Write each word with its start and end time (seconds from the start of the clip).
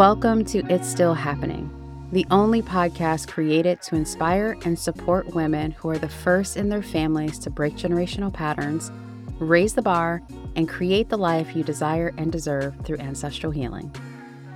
Welcome 0.00 0.46
to 0.46 0.64
It's 0.72 0.88
Still 0.88 1.12
Happening, 1.12 1.68
the 2.10 2.24
only 2.30 2.62
podcast 2.62 3.28
created 3.28 3.82
to 3.82 3.96
inspire 3.96 4.56
and 4.64 4.78
support 4.78 5.34
women 5.34 5.72
who 5.72 5.90
are 5.90 5.98
the 5.98 6.08
first 6.08 6.56
in 6.56 6.70
their 6.70 6.82
families 6.82 7.38
to 7.40 7.50
break 7.50 7.74
generational 7.74 8.32
patterns, 8.32 8.90
raise 9.38 9.74
the 9.74 9.82
bar, 9.82 10.22
and 10.56 10.66
create 10.66 11.10
the 11.10 11.18
life 11.18 11.54
you 11.54 11.62
desire 11.62 12.14
and 12.16 12.32
deserve 12.32 12.74
through 12.82 12.96
ancestral 12.96 13.52
healing. 13.52 13.94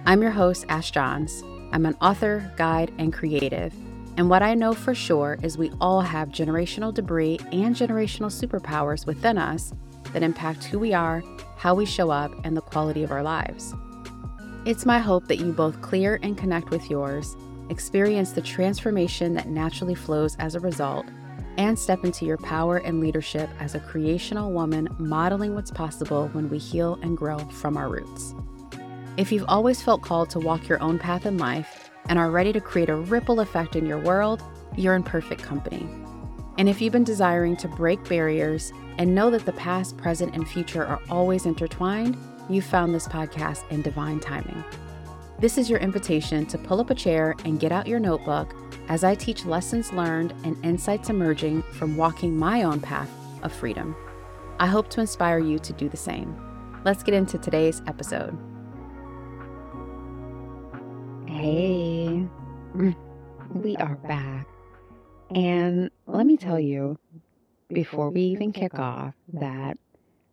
I'm 0.07 0.23
your 0.23 0.31
host, 0.31 0.65
Ash 0.71 0.91
Johns. 0.91 1.43
I'm 1.73 1.85
an 1.85 1.97
author, 2.01 2.51
guide, 2.57 2.91
and 2.97 3.13
creative. 3.13 3.75
And 4.17 4.31
what 4.31 4.43
I 4.43 4.55
know 4.55 4.73
for 4.73 4.95
sure 4.95 5.39
is 5.43 5.59
we 5.59 5.73
all 5.79 6.01
have 6.01 6.31
generational 6.31 6.95
debris 6.95 7.39
and 7.53 7.77
generational 7.77 8.33
superpowers 8.33 9.05
within 9.05 9.37
us 9.37 9.75
that 10.15 10.23
impact 10.23 10.65
who 10.65 10.79
we 10.79 10.95
are, 10.95 11.23
how 11.59 11.75
we 11.75 11.85
show 11.85 12.09
up, 12.09 12.33
and 12.45 12.57
the 12.57 12.63
quality 12.63 13.03
of 13.03 13.13
our 13.13 13.23
lives. 13.23 13.75
It's 14.67 14.87
my 14.87 14.99
hope 14.99 15.29
that 15.29 15.41
you 15.41 15.53
both 15.53 15.83
clear 15.83 16.19
and 16.23 16.39
connect 16.39 16.71
with 16.71 16.89
yours, 16.89 17.37
experience 17.69 18.33
the 18.33 18.41
transformation 18.41 19.35
that 19.35 19.51
naturally 19.51 19.95
flows 19.95 20.37
as 20.39 20.55
a 20.55 20.61
result, 20.61 21.05
and 21.59 21.79
step 21.79 22.03
into 22.03 22.25
your 22.25 22.39
power 22.39 22.79
and 22.79 22.99
leadership 22.99 23.51
as 23.61 23.75
a 23.75 23.81
creational 23.81 24.53
woman 24.53 24.89
modeling 24.99 25.55
what's 25.55 25.71
possible 25.71 26.29
when 26.29 26.49
we 26.49 26.57
heal 26.57 26.99
and 27.03 27.15
grow 27.15 27.37
from 27.41 27.77
our 27.77 27.91
roots. 27.91 28.35
If 29.19 29.31
you've 29.31 29.45
always 29.49 29.83
felt 29.83 30.01
called 30.01 30.31
to 30.31 30.41
walk 30.41 30.67
your 30.67 30.83
own 30.83 30.99
path 30.99 31.27
in 31.27 31.37
life 31.37 31.91
and 32.09 32.19
are 32.19 32.31
ready 32.31 32.55
to 32.55 32.61
create 32.61 32.89
a 32.89 32.97
ripple 32.97 33.41
effect 33.41 33.77
in 33.77 33.85
your 33.85 34.01
world, 34.01 34.43
you're 34.79 34.97
in 34.97 35.03
perfect 35.03 35.43
company. 35.43 35.87
And 36.57 36.71
if 36.71 36.81
you've 36.81 36.93
been 36.93 37.05
desiring 37.05 37.59
to 37.59 37.69
break 37.69 38.03
barriers 38.09 38.73
and 38.97 39.15
know 39.15 39.29
that 39.29 39.45
the 39.45 39.53
past, 39.53 39.99
present, 39.99 40.35
and 40.35 40.49
future 40.49 40.87
are 40.87 41.03
always 41.11 41.45
intertwined, 41.45 42.17
you 42.49 42.63
found 42.63 42.95
this 42.95 43.09
podcast 43.09 43.69
in 43.71 43.83
divine 43.83 44.21
timing. 44.21 44.63
This 45.39 45.59
is 45.59 45.69
your 45.69 45.81
invitation 45.81 46.47
to 46.47 46.59
pull 46.59 46.81
up 46.81 46.91
a 46.91 46.95
chair 46.95 47.35
and 47.45 47.59
get 47.59 47.73
out 47.73 47.87
your 47.87 48.01
notebook 48.01 48.55
as 48.89 49.03
I 49.03 49.15
teach 49.15 49.45
lessons 49.45 49.93
learned 49.93 50.33
and 50.45 50.63
insights 50.65 51.11
emerging 51.11 51.63
from 51.63 51.97
walking 51.97 52.37
my 52.37 52.63
own 52.63 52.81
path 52.81 53.11
of 53.43 53.53
freedom. 53.53 53.97
I 54.59 54.67
hope 54.67 54.89
to 54.91 55.01
inspire 55.01 55.39
you 55.39 55.59
to 55.59 55.73
do 55.73 55.89
the 55.89 55.97
same. 55.97 56.37
Let's 56.85 57.03
get 57.03 57.15
into 57.15 57.39
today's 57.39 57.83
episode. 57.87 58.39
Hey, 61.27 62.27
we 63.55 63.77
are 63.77 63.97
back. 64.07 64.47
And 65.35 65.91
let 66.07 66.27
me 66.27 66.37
tell 66.37 66.61
you, 66.61 66.99
before 67.69 68.11
we 68.11 68.21
even 68.21 68.53
kick 68.53 68.79
off, 68.79 69.15
that 69.33 69.79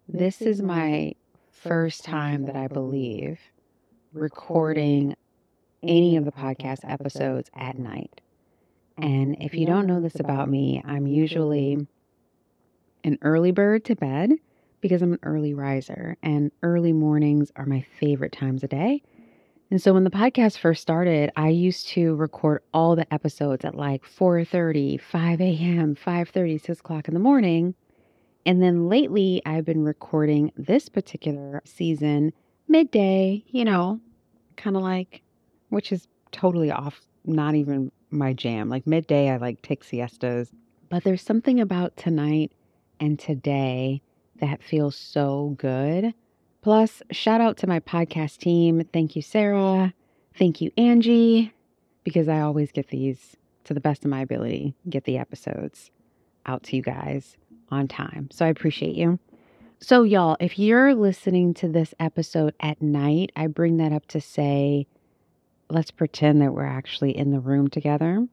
this 0.07 0.41
is 0.41 0.61
my 0.61 1.15
first 1.63 2.03
time 2.03 2.45
that 2.45 2.55
I 2.55 2.67
believe 2.67 3.39
recording 4.13 5.15
any 5.83 6.17
of 6.17 6.25
the 6.25 6.31
podcast 6.31 6.79
episodes 6.83 7.49
at 7.55 7.77
night. 7.77 8.21
And 8.97 9.37
if 9.39 9.53
you 9.53 9.65
don't 9.65 9.87
know 9.87 10.01
this 10.01 10.19
about 10.19 10.49
me, 10.49 10.81
I'm 10.85 11.07
usually 11.07 11.87
an 13.03 13.17
early 13.21 13.51
bird 13.51 13.85
to 13.85 13.95
bed 13.95 14.31
because 14.81 15.01
I'm 15.01 15.13
an 15.13 15.19
early 15.21 15.53
riser, 15.53 16.17
and 16.23 16.51
early 16.63 16.91
mornings 16.91 17.51
are 17.55 17.67
my 17.67 17.85
favorite 17.99 18.31
times 18.31 18.63
of 18.63 18.69
day. 18.69 19.03
And 19.69 19.79
so 19.79 19.93
when 19.93 20.03
the 20.03 20.09
podcast 20.09 20.57
first 20.57 20.81
started, 20.81 21.31
I 21.35 21.49
used 21.49 21.87
to 21.89 22.15
record 22.15 22.63
all 22.73 22.95
the 22.95 23.11
episodes 23.13 23.63
at 23.63 23.75
like 23.75 24.03
4:30, 24.03 24.99
5 24.99 25.41
a.m., 25.41 25.95
5:30, 25.95 26.59
6 26.59 26.79
o'clock 26.79 27.07
in 27.07 27.13
the 27.13 27.19
morning. 27.19 27.75
And 28.45 28.61
then 28.61 28.89
lately, 28.89 29.41
I've 29.45 29.65
been 29.65 29.83
recording 29.83 30.51
this 30.57 30.89
particular 30.89 31.61
season 31.65 32.33
midday, 32.67 33.43
you 33.47 33.63
know, 33.65 33.99
kind 34.57 34.75
of 34.75 34.81
like, 34.81 35.21
which 35.69 35.91
is 35.91 36.07
totally 36.31 36.71
off, 36.71 37.01
not 37.25 37.55
even 37.55 37.91
my 38.09 38.33
jam. 38.33 38.69
Like 38.69 38.87
midday, 38.87 39.29
I 39.29 39.37
like 39.37 39.61
take 39.61 39.83
siestas. 39.83 40.51
But 40.89 41.03
there's 41.03 41.21
something 41.21 41.59
about 41.59 41.95
tonight 41.97 42.51
and 42.99 43.19
today 43.19 44.01
that 44.39 44.63
feels 44.63 44.95
so 44.95 45.55
good. 45.57 46.13
Plus, 46.61 47.01
shout 47.11 47.41
out 47.41 47.57
to 47.57 47.67
my 47.67 47.79
podcast 47.79 48.37
team. 48.37 48.83
Thank 48.91 49.15
you, 49.15 49.21
Sarah. 49.21 49.93
Thank 50.37 50.61
you, 50.61 50.71
Angie, 50.77 51.53
because 52.03 52.27
I 52.27 52.41
always 52.41 52.71
get 52.71 52.87
these 52.87 53.35
to 53.65 53.73
the 53.73 53.79
best 53.79 54.03
of 54.03 54.09
my 54.09 54.21
ability, 54.21 54.75
get 54.89 55.03
the 55.03 55.17
episodes 55.17 55.91
out 56.45 56.63
to 56.63 56.75
you 56.75 56.81
guys 56.81 57.37
on 57.71 57.87
time. 57.87 58.29
So 58.31 58.45
I 58.45 58.49
appreciate 58.49 58.95
you. 58.95 59.19
So, 59.83 60.03
y'all, 60.03 60.37
if 60.39 60.59
you're 60.59 60.93
listening 60.93 61.55
to 61.55 61.67
this 61.67 61.95
episode 61.99 62.53
at 62.59 62.83
night, 62.83 63.31
I 63.35 63.47
bring 63.47 63.77
that 63.77 63.91
up 63.91 64.05
to 64.09 64.21
say, 64.21 64.85
let's 65.71 65.89
pretend 65.89 66.41
that 66.41 66.53
we're 66.53 66.65
actually 66.65 67.17
in 67.17 67.31
the 67.31 67.39
room 67.39 67.67
together. 67.67 68.27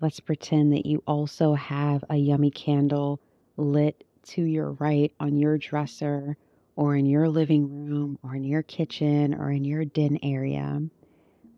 Let's 0.00 0.20
pretend 0.20 0.72
that 0.72 0.86
you 0.86 1.02
also 1.06 1.52
have 1.52 2.04
a 2.08 2.16
yummy 2.16 2.50
candle 2.50 3.20
lit 3.58 4.02
to 4.28 4.42
your 4.42 4.72
right 4.72 5.12
on 5.20 5.36
your 5.36 5.58
dresser 5.58 6.38
or 6.74 6.96
in 6.96 7.04
your 7.04 7.28
living 7.28 7.86
room 7.86 8.18
or 8.22 8.34
in 8.34 8.44
your 8.44 8.62
kitchen 8.62 9.34
or 9.34 9.50
in 9.50 9.64
your 9.64 9.84
den 9.84 10.18
area. 10.22 10.80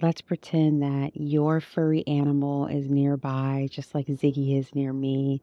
Let's 0.02 0.22
pretend 0.22 0.82
that 0.82 1.12
your 1.14 1.60
furry 1.60 2.04
animal 2.08 2.66
is 2.66 2.90
nearby, 2.90 3.68
just 3.70 3.94
like 3.94 4.08
Ziggy 4.08 4.58
is 4.58 4.74
near 4.74 4.92
me 4.92 5.40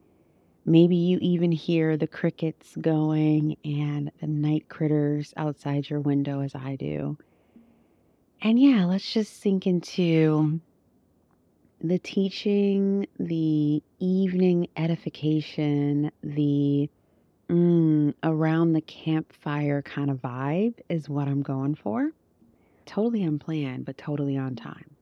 Maybe 0.65 0.95
you 0.95 1.17
even 1.21 1.51
hear 1.51 1.97
the 1.97 2.07
crickets 2.07 2.75
going 2.79 3.57
and 3.65 4.11
the 4.21 4.27
night 4.27 4.69
critters 4.69 5.33
outside 5.35 5.89
your 5.89 5.99
window 5.99 6.41
as 6.41 6.53
I 6.53 6.75
do. 6.75 7.17
And 8.41 8.59
yeah, 8.59 8.85
let's 8.85 9.11
just 9.11 9.41
sink 9.41 9.65
into 9.65 10.59
the 11.79 11.99
teaching, 11.99 13.07
the 13.19 13.81
evening 13.99 14.67
edification, 14.77 16.11
the 16.23 16.89
mm, 17.49 18.13
around 18.23 18.73
the 18.73 18.81
campfire 18.81 19.81
kind 19.81 20.11
of 20.11 20.17
vibe 20.17 20.75
is 20.89 21.09
what 21.09 21.27
I'm 21.27 21.41
going 21.41 21.75
for. 21.75 22.11
Totally 22.85 23.23
unplanned, 23.23 23.85
but 23.85 23.97
totally 23.97 24.37
on 24.37 24.55
time. 24.55 24.95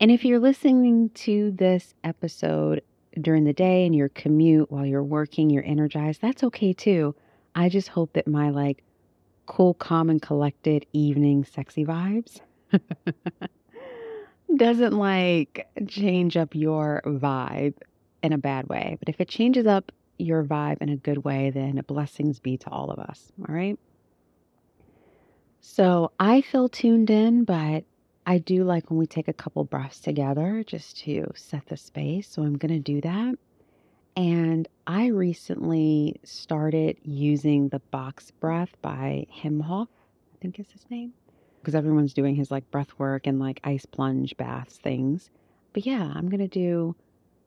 And 0.00 0.10
if 0.10 0.24
you're 0.24 0.38
listening 0.38 1.10
to 1.10 1.50
this 1.52 1.94
episode 2.04 2.82
during 3.22 3.44
the 3.44 3.52
day 3.52 3.86
and 3.86 3.94
your 3.94 4.08
commute 4.08 4.70
while 4.70 4.86
you're 4.86 5.04
working, 5.04 5.50
you're 5.50 5.64
energized, 5.64 6.20
that's 6.20 6.42
okay 6.44 6.72
too. 6.72 7.14
I 7.54 7.68
just 7.68 7.88
hope 7.88 8.12
that 8.14 8.26
my 8.26 8.50
like 8.50 8.82
cool, 9.46 9.74
calm, 9.74 10.10
and 10.10 10.20
collected 10.20 10.86
evening 10.92 11.44
sexy 11.44 11.84
vibes 11.84 12.40
doesn't 14.56 14.92
like 14.92 15.66
change 15.88 16.36
up 16.36 16.54
your 16.54 17.02
vibe 17.04 17.74
in 18.22 18.32
a 18.32 18.38
bad 18.38 18.68
way. 18.68 18.96
But 18.98 19.08
if 19.08 19.20
it 19.20 19.28
changes 19.28 19.66
up 19.66 19.90
your 20.18 20.44
vibe 20.44 20.78
in 20.80 20.88
a 20.88 20.96
good 20.96 21.24
way, 21.24 21.50
then 21.50 21.82
blessings 21.86 22.38
be 22.40 22.58
to 22.58 22.70
all 22.70 22.90
of 22.90 22.98
us. 22.98 23.32
All 23.48 23.54
right. 23.54 23.78
So 25.60 26.12
I 26.18 26.40
feel 26.40 26.68
tuned 26.68 27.10
in, 27.10 27.44
but 27.44 27.84
I 28.28 28.36
do 28.36 28.62
like 28.62 28.90
when 28.90 28.98
we 28.98 29.06
take 29.06 29.28
a 29.28 29.32
couple 29.32 29.64
breaths 29.64 30.00
together 30.00 30.62
just 30.62 30.98
to 30.98 31.32
set 31.34 31.66
the 31.68 31.78
space. 31.78 32.28
So 32.28 32.42
I'm 32.42 32.58
going 32.58 32.74
to 32.74 32.78
do 32.78 33.00
that. 33.00 33.36
And 34.18 34.68
I 34.86 35.06
recently 35.06 36.20
started 36.24 36.98
using 37.02 37.70
the 37.70 37.78
box 37.78 38.30
breath 38.30 38.76
by 38.82 39.26
Wim 39.42 39.62
Hof, 39.62 39.88
I 40.34 40.36
think 40.42 40.60
is 40.60 40.70
his 40.70 40.84
name, 40.90 41.14
because 41.58 41.74
everyone's 41.74 42.12
doing 42.12 42.34
his 42.36 42.50
like 42.50 42.70
breath 42.70 42.90
work 42.98 43.26
and 43.26 43.40
like 43.40 43.60
ice 43.64 43.86
plunge 43.86 44.36
baths 44.36 44.76
things. 44.76 45.30
But 45.72 45.86
yeah, 45.86 46.12
I'm 46.14 46.28
going 46.28 46.40
to 46.40 46.48
do 46.48 46.96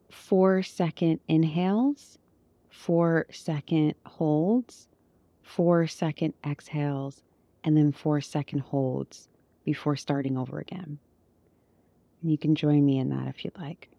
four 0.09 0.63
second 0.63 1.19
inhales, 1.27 2.17
four 2.71 3.27
second 3.29 3.93
holds, 4.07 4.87
four 5.43 5.85
second 5.85 6.33
exhales, 6.43 7.21
and 7.63 7.77
then 7.77 7.91
four 7.91 8.19
second 8.19 8.61
holds 8.61 9.27
before 9.63 9.95
starting 9.95 10.37
over 10.37 10.59
again. 10.59 10.99
And 12.21 12.31
you 12.31 12.37
can 12.37 12.55
join 12.55 12.85
me 12.85 12.99
in 12.99 13.09
that 13.09 13.27
if 13.27 13.43
you'd 13.43 13.57
like. 13.57 13.89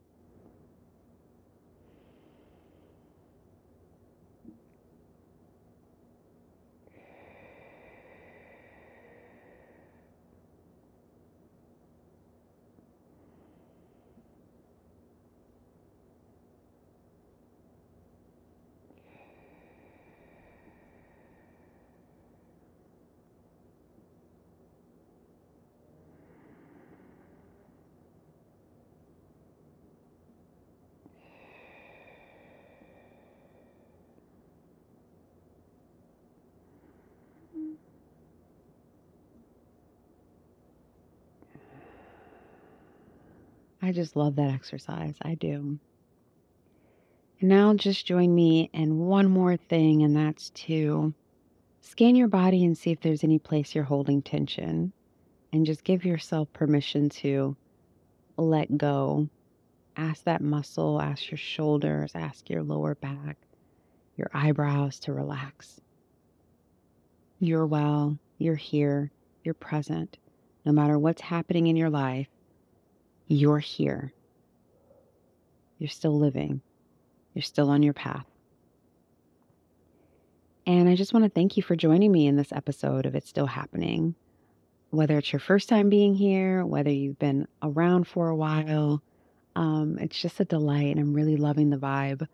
I 43.85 43.91
just 43.91 44.15
love 44.15 44.37
that 44.37 44.51
exercise. 44.51 45.17
I 45.21 45.35
do. 45.35 45.79
And 47.41 47.49
now 47.49 47.75
just 47.75 48.07
join 48.07 48.33
me 48.33 48.71
in 48.73 48.99
one 48.99 49.29
more 49.29 49.57
thing, 49.57 50.05
and 50.05 50.17
that's 50.17 50.51
to 50.51 51.13
scan 51.81 52.15
your 52.15 52.29
body 52.29 52.65
and 52.65 52.79
see 52.79 52.93
if 52.93 53.01
there's 53.01 53.25
any 53.25 53.41
place 53.41 53.75
you're 53.75 53.83
holding 53.83 54.23
tension. 54.23 54.93
And 55.53 55.67
just 55.67 55.83
give 55.83 56.05
yourself 56.05 56.53
permission 56.53 57.09
to 57.11 57.57
let 58.37 58.79
go. 58.79 59.29
Ask 59.97 60.25
that 60.25 60.41
muscle, 60.41 61.01
ask 61.01 61.31
your 61.31 61.39
shoulders, 61.39 62.13
ask 62.15 62.49
your 62.49 62.63
lower 62.63 62.95
back, 62.95 63.37
your 64.17 64.31
eyebrows 64.33 65.01
to 65.01 65.13
relax. 65.13 65.81
You're 67.41 67.67
well, 67.67 68.17
you're 68.39 68.55
here, 68.55 69.11
you're 69.43 69.55
present. 69.55 70.17
No 70.65 70.73
matter 70.73 70.99
what's 70.99 71.21
happening 71.21 71.67
in 71.67 71.77
your 71.77 71.91
life, 71.91 72.29
you're 73.27 73.59
here. 73.59 74.13
You're 75.79 75.89
still 75.89 76.19
living. 76.19 76.61
You're 77.35 77.43
still 77.43 77.71
on 77.71 77.83
your 77.83 77.95
path. 77.95 78.27
And 80.67 80.89
I 80.89 80.95
just 80.95 81.13
want 81.13 81.25
to 81.25 81.31
thank 81.31 81.57
you 81.57 81.63
for 81.63 81.75
joining 81.75 82.13
me 82.13 82.27
in 82.27 82.37
this 82.37 82.53
episode 82.53 83.05
of 83.05 83.15
It's 83.15 83.29
Still 83.29 83.47
Happening. 83.47 84.15
Whether 84.91 85.19
it's 85.19 85.33
your 85.33 85.41
first 85.41 85.69
time 85.69 85.89
being 85.89 86.15
here, 86.15 86.65
whether 86.65 86.91
you've 86.91 87.19
been 87.19 87.49
around 87.63 88.07
for 88.07 88.29
a 88.29 88.37
while, 88.37 89.03
um, 89.57 89.99
it's 89.99 90.21
just 90.21 90.39
a 90.39 90.45
delight. 90.45 90.95
And 90.97 91.01
I'm 91.01 91.15
really 91.15 91.37
loving 91.37 91.71
the 91.71 91.79
vibe 91.79 92.29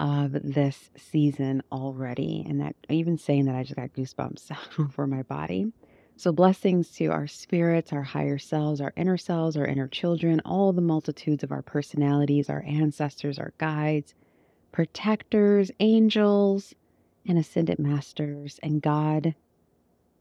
of 0.00 0.32
this 0.32 0.90
season 0.96 1.62
already. 1.70 2.44
And 2.48 2.60
that 2.60 2.74
even 2.88 3.18
saying 3.18 3.44
that, 3.44 3.54
I 3.54 3.62
just 3.62 3.76
got 3.76 3.92
goosebumps 3.92 4.92
for 4.92 5.06
my 5.06 5.22
body. 5.22 5.72
So, 6.20 6.32
blessings 6.32 6.90
to 6.96 7.06
our 7.06 7.26
spirits, 7.26 7.94
our 7.94 8.02
higher 8.02 8.36
selves, 8.36 8.82
our 8.82 8.92
inner 8.94 9.16
selves, 9.16 9.56
our 9.56 9.64
inner 9.64 9.88
children, 9.88 10.42
all 10.44 10.70
the 10.70 10.82
multitudes 10.82 11.42
of 11.42 11.50
our 11.50 11.62
personalities, 11.62 12.50
our 12.50 12.62
ancestors, 12.66 13.38
our 13.38 13.54
guides, 13.56 14.14
protectors, 14.70 15.70
angels, 15.80 16.74
and 17.26 17.38
ascended 17.38 17.78
masters, 17.78 18.60
and 18.62 18.82
God 18.82 19.34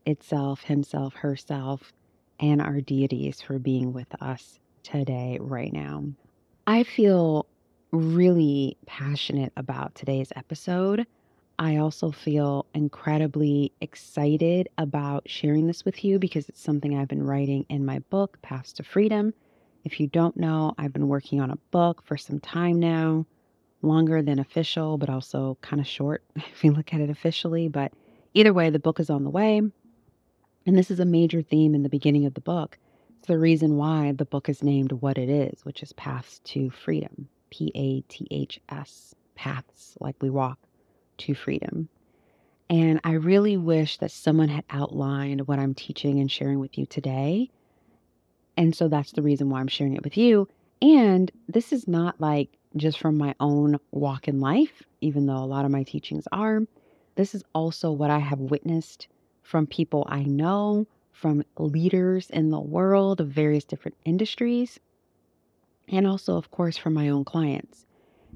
itself, 0.06 0.63
Himself, 0.63 1.16
Herself, 1.16 1.92
and 2.40 2.62
our 2.62 2.80
deities 2.80 3.42
for 3.42 3.60
being 3.60 3.92
with 3.92 4.07
us 4.22 4.57
today, 4.84 5.38
right 5.42 5.74
now. 5.74 6.06
I 6.66 6.84
feel 6.84 7.46
really 7.92 8.78
passionate 8.86 9.51
about 9.57 9.96
today's 9.96 10.31
episode 10.38 11.06
I 11.60 11.76
also 11.76 12.10
feel 12.10 12.68
incredibly 12.74 13.74
excited 13.82 14.70
about 14.78 15.28
sharing 15.28 15.68
this 15.68 15.84
with 15.84 16.06
you 16.06 16.18
because 16.18 16.48
it's 16.48 16.62
something 16.62 16.98
I've 16.98 17.10
been 17.10 17.26
writing 17.26 17.66
in 17.68 17.86
my 17.86 18.00
book, 18.00 18.42
Paths 18.42 18.72
to 18.74 18.84
Freedom. 18.84 19.34
If 19.84 20.00
you 20.00 20.08
don't 20.08 20.38
know, 20.38 20.74
I've 20.78 20.94
been 20.94 21.10
working 21.10 21.42
on 21.42 21.52
a 21.52 21.58
book 21.72 22.02
for 22.06 22.16
some 22.16 22.40
time 22.40 22.80
now, 22.80 23.26
longer 23.82 24.22
than 24.22 24.40
official, 24.40 24.98
but 24.98 25.10
also 25.10 25.58
kind 25.60 25.82
of 25.82 25.88
short 25.88 26.24
if 26.38 26.64
you 26.64 26.72
look 26.72 26.94
at 26.94 27.02
it 27.02 27.10
officially. 27.10 27.68
But 27.68 27.92
either 28.34 28.54
way, 28.54 28.70
the 28.70 28.80
book 28.80 29.02
is 29.02 29.10
on 29.10 29.26
the 29.26 29.30
way. 29.30 29.58
And 30.66 30.78
this 30.78 30.90
is 30.90 31.02
a 31.02 31.06
major 31.06 31.42
theme 31.42 31.76
in 31.76 31.84
the 31.84 31.90
beginning 31.90 32.26
of 32.26 32.36
the 32.36 32.42
book. 32.42 32.78
It's 33.18 33.28
the 33.28 33.38
reason 33.38 33.76
why 33.76 34.14
the 34.14 34.24
book 34.24 34.48
is 34.48 34.64
named 34.64 34.94
what 34.94 35.18
it 35.18 35.30
is, 35.30 35.66
which 35.66 35.84
is 35.84 35.92
Paths 35.92 36.40
to 36.46 36.70
Freedom 36.70 37.28
P 37.50 37.70
A 37.76 38.00
T 38.08 38.28
H 38.32 38.62
S, 38.70 39.14
paths 39.36 39.98
like 40.00 40.16
we 40.22 40.30
walk 40.30 40.58
to 41.19 41.33
freedom. 41.33 41.89
And 42.69 43.00
I 43.04 43.13
really 43.13 43.57
wish 43.57 43.98
that 43.98 44.12
someone 44.12 44.50
had 44.50 44.63
outlined 44.69 45.48
what 45.48 45.60
I'm 45.60 45.74
teaching 45.74 46.19
and 46.19 46.31
sharing 46.31 46.60
with 46.60 46.77
you 46.77 46.86
today. 46.86 47.50
And 48.57 48.75
so 48.75 48.88
that's 48.88 49.13
the 49.13 49.21
reason 49.21 49.50
why 49.50 49.60
I'm 49.60 49.68
sharing 49.68 49.95
it 49.95 50.04
with 50.04 50.18
you. 50.18 50.48
And 50.81 51.31
this 51.48 51.74
is 51.74 51.88
not 51.88 52.19
like 52.21 52.50
just 52.75 53.00
from 53.00 53.18
my 53.18 53.33
own 53.39 53.80
walk 53.92 54.27
in 54.27 54.39
life, 54.39 54.83
even 55.01 55.25
though 55.25 55.38
a 55.38 55.45
lot 55.45 55.66
of 55.66 55.71
my 55.71 55.83
teachings 55.83 56.27
are. 56.31 56.62
This 57.16 57.33
is 57.33 57.44
also 57.54 57.92
what 57.92 58.12
I 58.12 58.19
have 58.19 58.39
witnessed 58.39 59.07
from 59.42 59.65
people 59.65 60.06
I 60.07 60.24
know, 60.24 60.86
from 61.12 61.44
leaders 61.57 62.30
in 62.30 62.50
the 62.50 62.60
world 62.60 63.19
of 63.19 63.30
various 63.30 63.65
different 63.65 63.98
industries, 64.06 64.80
and 65.89 66.06
also, 66.06 66.38
of 66.38 66.51
course, 66.51 66.77
from 66.77 66.94
my 66.94 67.10
own 67.10 67.25
clients. 67.25 67.86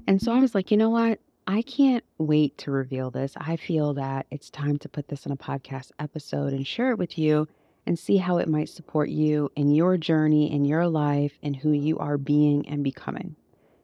And 0.06 0.20
so 0.20 0.32
I 0.32 0.40
was 0.40 0.54
like, 0.54 0.70
you 0.70 0.76
know 0.76 0.90
what? 0.90 1.20
I 1.46 1.60
can't 1.60 2.04
wait 2.16 2.56
to 2.58 2.70
reveal 2.70 3.10
this. 3.10 3.34
I 3.36 3.56
feel 3.56 3.92
that 3.94 4.26
it's 4.30 4.48
time 4.48 4.78
to 4.78 4.88
put 4.88 5.08
this 5.08 5.26
in 5.26 5.32
a 5.32 5.36
podcast 5.36 5.90
episode 5.98 6.54
and 6.54 6.66
share 6.66 6.90
it 6.92 6.98
with 6.98 7.18
you 7.18 7.48
and 7.84 7.98
see 7.98 8.16
how 8.16 8.38
it 8.38 8.48
might 8.48 8.70
support 8.70 9.10
you 9.10 9.52
in 9.54 9.70
your 9.70 9.98
journey, 9.98 10.50
in 10.50 10.64
your 10.64 10.86
life, 10.86 11.38
and 11.42 11.54
who 11.54 11.72
you 11.72 11.98
are 11.98 12.16
being 12.16 12.66
and 12.66 12.82
becoming. 12.82 13.36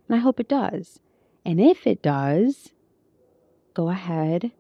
And 0.09 0.17
I 0.17 0.21
hope 0.21 0.41
it 0.41 0.49
does. 0.49 1.01
And 1.45 1.61
if 1.61 1.87
it 1.87 2.03
does, 2.03 2.73
go 3.75 3.91
ahead. 3.91 4.53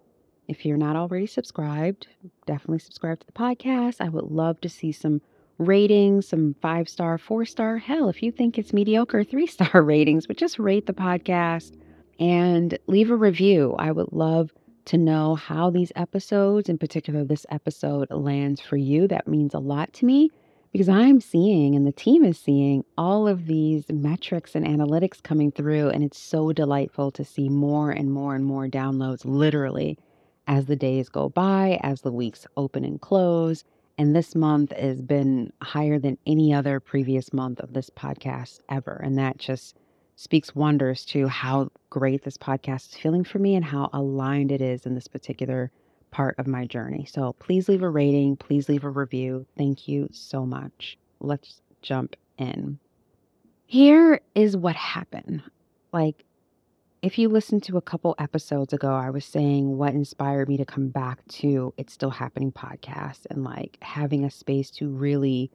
If 0.46 0.66
you're 0.66 0.76
not 0.76 0.96
already 0.96 1.26
subscribed, 1.26 2.06
definitely 2.44 2.80
subscribe 2.80 3.20
to 3.20 3.26
the 3.26 3.32
podcast. 3.32 3.96
I 4.00 4.10
would 4.10 4.30
love 4.30 4.60
to 4.60 4.68
see 4.68 4.92
some 4.92 5.22
ratings, 5.56 6.28
some 6.28 6.54
five 6.60 6.86
star, 6.86 7.16
four 7.16 7.46
star. 7.46 7.78
Hell, 7.78 8.10
if 8.10 8.22
you 8.22 8.30
think 8.30 8.58
it's 8.58 8.74
mediocre, 8.74 9.24
three 9.24 9.46
star 9.46 9.82
ratings, 9.82 10.26
but 10.26 10.36
just 10.36 10.58
rate 10.58 10.84
the 10.84 10.92
podcast 10.92 11.72
and 12.20 12.78
leave 12.86 13.10
a 13.10 13.16
review. 13.16 13.74
I 13.78 13.90
would 13.90 14.12
love 14.12 14.52
to 14.84 14.98
know 14.98 15.34
how 15.34 15.70
these 15.70 15.90
episodes, 15.96 16.68
in 16.68 16.78
particular 16.78 17.24
this 17.24 17.46
episode, 17.50 18.10
lands 18.10 18.60
for 18.60 18.76
you. 18.76 19.08
That 19.08 19.26
means 19.26 19.54
a 19.54 19.58
lot 19.58 19.92
to 19.94 20.04
me 20.04 20.30
because 20.72 20.88
I'm 20.88 21.20
seeing 21.20 21.74
and 21.74 21.86
the 21.86 21.92
team 21.92 22.24
is 22.24 22.38
seeing 22.38 22.84
all 22.96 23.26
of 23.26 23.46
these 23.46 23.84
metrics 23.88 24.54
and 24.54 24.66
analytics 24.66 25.22
coming 25.22 25.50
through. 25.50 25.88
And 25.88 26.04
it's 26.04 26.18
so 26.18 26.52
delightful 26.52 27.10
to 27.12 27.24
see 27.24 27.48
more 27.48 27.90
and 27.90 28.12
more 28.12 28.34
and 28.34 28.44
more 28.44 28.68
downloads 28.68 29.22
literally 29.24 29.98
as 30.46 30.66
the 30.66 30.76
days 30.76 31.08
go 31.08 31.28
by, 31.28 31.80
as 31.82 32.02
the 32.02 32.12
weeks 32.12 32.46
open 32.56 32.84
and 32.84 33.00
close. 33.00 33.64
And 33.98 34.14
this 34.14 34.34
month 34.34 34.72
has 34.76 35.00
been 35.00 35.52
higher 35.62 35.98
than 35.98 36.18
any 36.26 36.52
other 36.52 36.80
previous 36.80 37.32
month 37.32 37.60
of 37.60 37.72
this 37.72 37.90
podcast 37.90 38.60
ever. 38.68 39.00
And 39.04 39.18
that 39.18 39.38
just 39.38 39.76
speaks 40.20 40.54
wonders 40.54 41.06
to 41.06 41.26
how 41.28 41.70
great 41.88 42.22
this 42.24 42.36
podcast 42.36 42.90
is 42.90 42.94
feeling 42.94 43.24
for 43.24 43.38
me 43.38 43.54
and 43.54 43.64
how 43.64 43.88
aligned 43.94 44.52
it 44.52 44.60
is 44.60 44.84
in 44.84 44.94
this 44.94 45.08
particular 45.08 45.70
part 46.10 46.38
of 46.38 46.46
my 46.46 46.66
journey. 46.66 47.06
So 47.06 47.32
please 47.38 47.70
leave 47.70 47.82
a 47.82 47.88
rating, 47.88 48.36
please 48.36 48.68
leave 48.68 48.84
a 48.84 48.90
review. 48.90 49.46
Thank 49.56 49.88
you 49.88 50.10
so 50.12 50.44
much. 50.44 50.98
Let's 51.20 51.62
jump 51.80 52.16
in. 52.36 52.78
Here 53.64 54.20
is 54.34 54.58
what 54.58 54.76
happened. 54.76 55.42
Like, 55.90 56.22
if 57.00 57.18
you 57.18 57.30
listened 57.30 57.62
to 57.62 57.78
a 57.78 57.82
couple 57.82 58.14
episodes 58.18 58.74
ago, 58.74 58.92
I 58.92 59.08
was 59.08 59.24
saying 59.24 59.78
what 59.78 59.94
inspired 59.94 60.50
me 60.50 60.58
to 60.58 60.66
come 60.66 60.88
back 60.88 61.26
to 61.28 61.72
It's 61.78 61.94
Still 61.94 62.10
Happening 62.10 62.52
podcast 62.52 63.20
and 63.30 63.42
like 63.42 63.78
having 63.80 64.26
a 64.26 64.30
space 64.30 64.70
to 64.72 64.90
really 64.90 65.50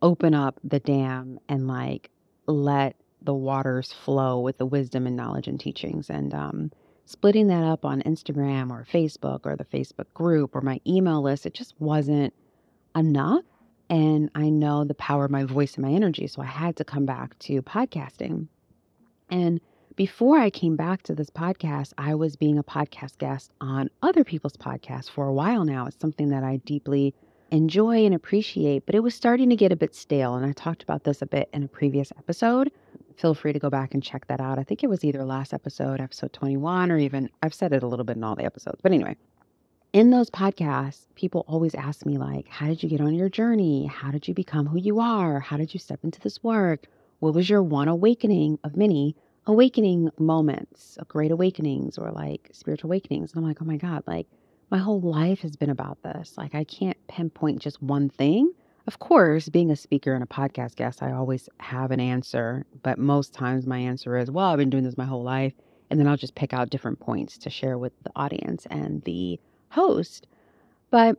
open 0.00 0.32
up 0.32 0.58
the 0.64 0.80
dam 0.80 1.38
and 1.50 1.68
like 1.68 2.08
let 2.46 2.96
the 3.22 3.34
waters 3.34 3.92
flow 3.92 4.40
with 4.40 4.58
the 4.58 4.66
wisdom 4.66 5.06
and 5.06 5.16
knowledge 5.16 5.48
and 5.48 5.58
teachings. 5.58 6.10
And 6.10 6.34
um, 6.34 6.72
splitting 7.04 7.48
that 7.48 7.64
up 7.64 7.84
on 7.84 8.02
Instagram 8.02 8.70
or 8.70 8.86
Facebook 8.90 9.40
or 9.44 9.56
the 9.56 9.64
Facebook 9.64 10.12
group 10.14 10.54
or 10.54 10.60
my 10.60 10.80
email 10.86 11.22
list, 11.22 11.46
it 11.46 11.54
just 11.54 11.74
wasn't 11.78 12.32
enough. 12.94 13.44
And 13.88 14.30
I 14.34 14.48
know 14.48 14.84
the 14.84 14.94
power 14.94 15.24
of 15.24 15.30
my 15.30 15.44
voice 15.44 15.74
and 15.74 15.84
my 15.84 15.92
energy. 15.92 16.26
So 16.26 16.42
I 16.42 16.46
had 16.46 16.76
to 16.76 16.84
come 16.84 17.06
back 17.06 17.38
to 17.40 17.62
podcasting. 17.62 18.48
And 19.30 19.60
before 19.94 20.38
I 20.38 20.50
came 20.50 20.76
back 20.76 21.02
to 21.04 21.14
this 21.14 21.30
podcast, 21.30 21.92
I 21.96 22.14
was 22.14 22.36
being 22.36 22.58
a 22.58 22.64
podcast 22.64 23.18
guest 23.18 23.50
on 23.60 23.88
other 24.02 24.24
people's 24.24 24.56
podcasts 24.56 25.08
for 25.08 25.26
a 25.26 25.32
while 25.32 25.64
now. 25.64 25.86
It's 25.86 25.98
something 25.98 26.28
that 26.28 26.44
I 26.44 26.58
deeply 26.58 27.14
enjoy 27.50 28.04
and 28.04 28.14
appreciate, 28.14 28.84
but 28.86 28.94
it 28.94 29.02
was 29.02 29.14
starting 29.14 29.48
to 29.50 29.56
get 29.56 29.72
a 29.72 29.76
bit 29.76 29.94
stale. 29.94 30.34
And 30.34 30.44
I 30.44 30.52
talked 30.52 30.82
about 30.82 31.04
this 31.04 31.22
a 31.22 31.26
bit 31.26 31.48
in 31.52 31.62
a 31.62 31.68
previous 31.68 32.12
episode 32.18 32.70
feel 33.16 33.34
free 33.34 33.52
to 33.52 33.58
go 33.58 33.70
back 33.70 33.94
and 33.94 34.02
check 34.02 34.26
that 34.26 34.40
out. 34.40 34.58
I 34.58 34.62
think 34.62 34.82
it 34.82 34.90
was 34.90 35.04
either 35.04 35.24
last 35.24 35.54
episode, 35.54 36.00
episode 36.00 36.32
21, 36.32 36.90
or 36.90 36.98
even 36.98 37.30
I've 37.42 37.54
said 37.54 37.72
it 37.72 37.82
a 37.82 37.86
little 37.86 38.04
bit 38.04 38.16
in 38.16 38.24
all 38.24 38.36
the 38.36 38.44
episodes. 38.44 38.80
But 38.82 38.92
anyway, 38.92 39.16
in 39.92 40.10
those 40.10 40.30
podcasts, 40.30 41.06
people 41.14 41.44
always 41.48 41.74
ask 41.74 42.04
me, 42.04 42.18
like, 42.18 42.46
how 42.48 42.66
did 42.66 42.82
you 42.82 42.88
get 42.88 43.00
on 43.00 43.14
your 43.14 43.30
journey? 43.30 43.86
How 43.86 44.10
did 44.10 44.28
you 44.28 44.34
become 44.34 44.66
who 44.66 44.78
you 44.78 45.00
are? 45.00 45.40
How 45.40 45.56
did 45.56 45.72
you 45.72 45.80
step 45.80 46.00
into 46.04 46.20
this 46.20 46.42
work? 46.42 46.86
What 47.20 47.34
was 47.34 47.48
your 47.48 47.62
one 47.62 47.88
awakening 47.88 48.58
of 48.62 48.76
many 48.76 49.16
awakening 49.46 50.10
moments, 50.18 50.98
uh, 51.00 51.04
great 51.08 51.30
awakenings, 51.30 51.96
or 51.96 52.10
like 52.10 52.50
spiritual 52.52 52.88
awakenings? 52.88 53.32
And 53.32 53.38
I'm 53.40 53.48
like, 53.48 53.62
oh 53.62 53.64
my 53.64 53.78
God, 53.78 54.02
like, 54.06 54.26
my 54.70 54.78
whole 54.78 55.00
life 55.00 55.40
has 55.40 55.56
been 55.56 55.70
about 55.70 56.02
this. 56.02 56.34
Like, 56.36 56.54
I 56.54 56.64
can't 56.64 56.98
pinpoint 57.08 57.62
just 57.62 57.80
one 57.80 58.10
thing. 58.10 58.52
Of 58.86 59.00
course, 59.00 59.48
being 59.48 59.72
a 59.72 59.76
speaker 59.76 60.14
and 60.14 60.22
a 60.22 60.28
podcast 60.28 60.76
guest, 60.76 61.02
I 61.02 61.10
always 61.10 61.48
have 61.58 61.90
an 61.90 61.98
answer, 61.98 62.64
but 62.84 62.98
most 62.98 63.34
times 63.34 63.66
my 63.66 63.78
answer 63.78 64.16
is, 64.16 64.30
well, 64.30 64.46
I've 64.46 64.58
been 64.58 64.70
doing 64.70 64.84
this 64.84 64.96
my 64.96 65.04
whole 65.04 65.24
life. 65.24 65.54
And 65.90 65.98
then 65.98 66.06
I'll 66.06 66.16
just 66.16 66.36
pick 66.36 66.52
out 66.52 66.70
different 66.70 67.00
points 67.00 67.36
to 67.38 67.50
share 67.50 67.78
with 67.78 67.92
the 68.04 68.10
audience 68.14 68.64
and 68.70 69.02
the 69.02 69.40
host. 69.70 70.28
But 70.90 71.18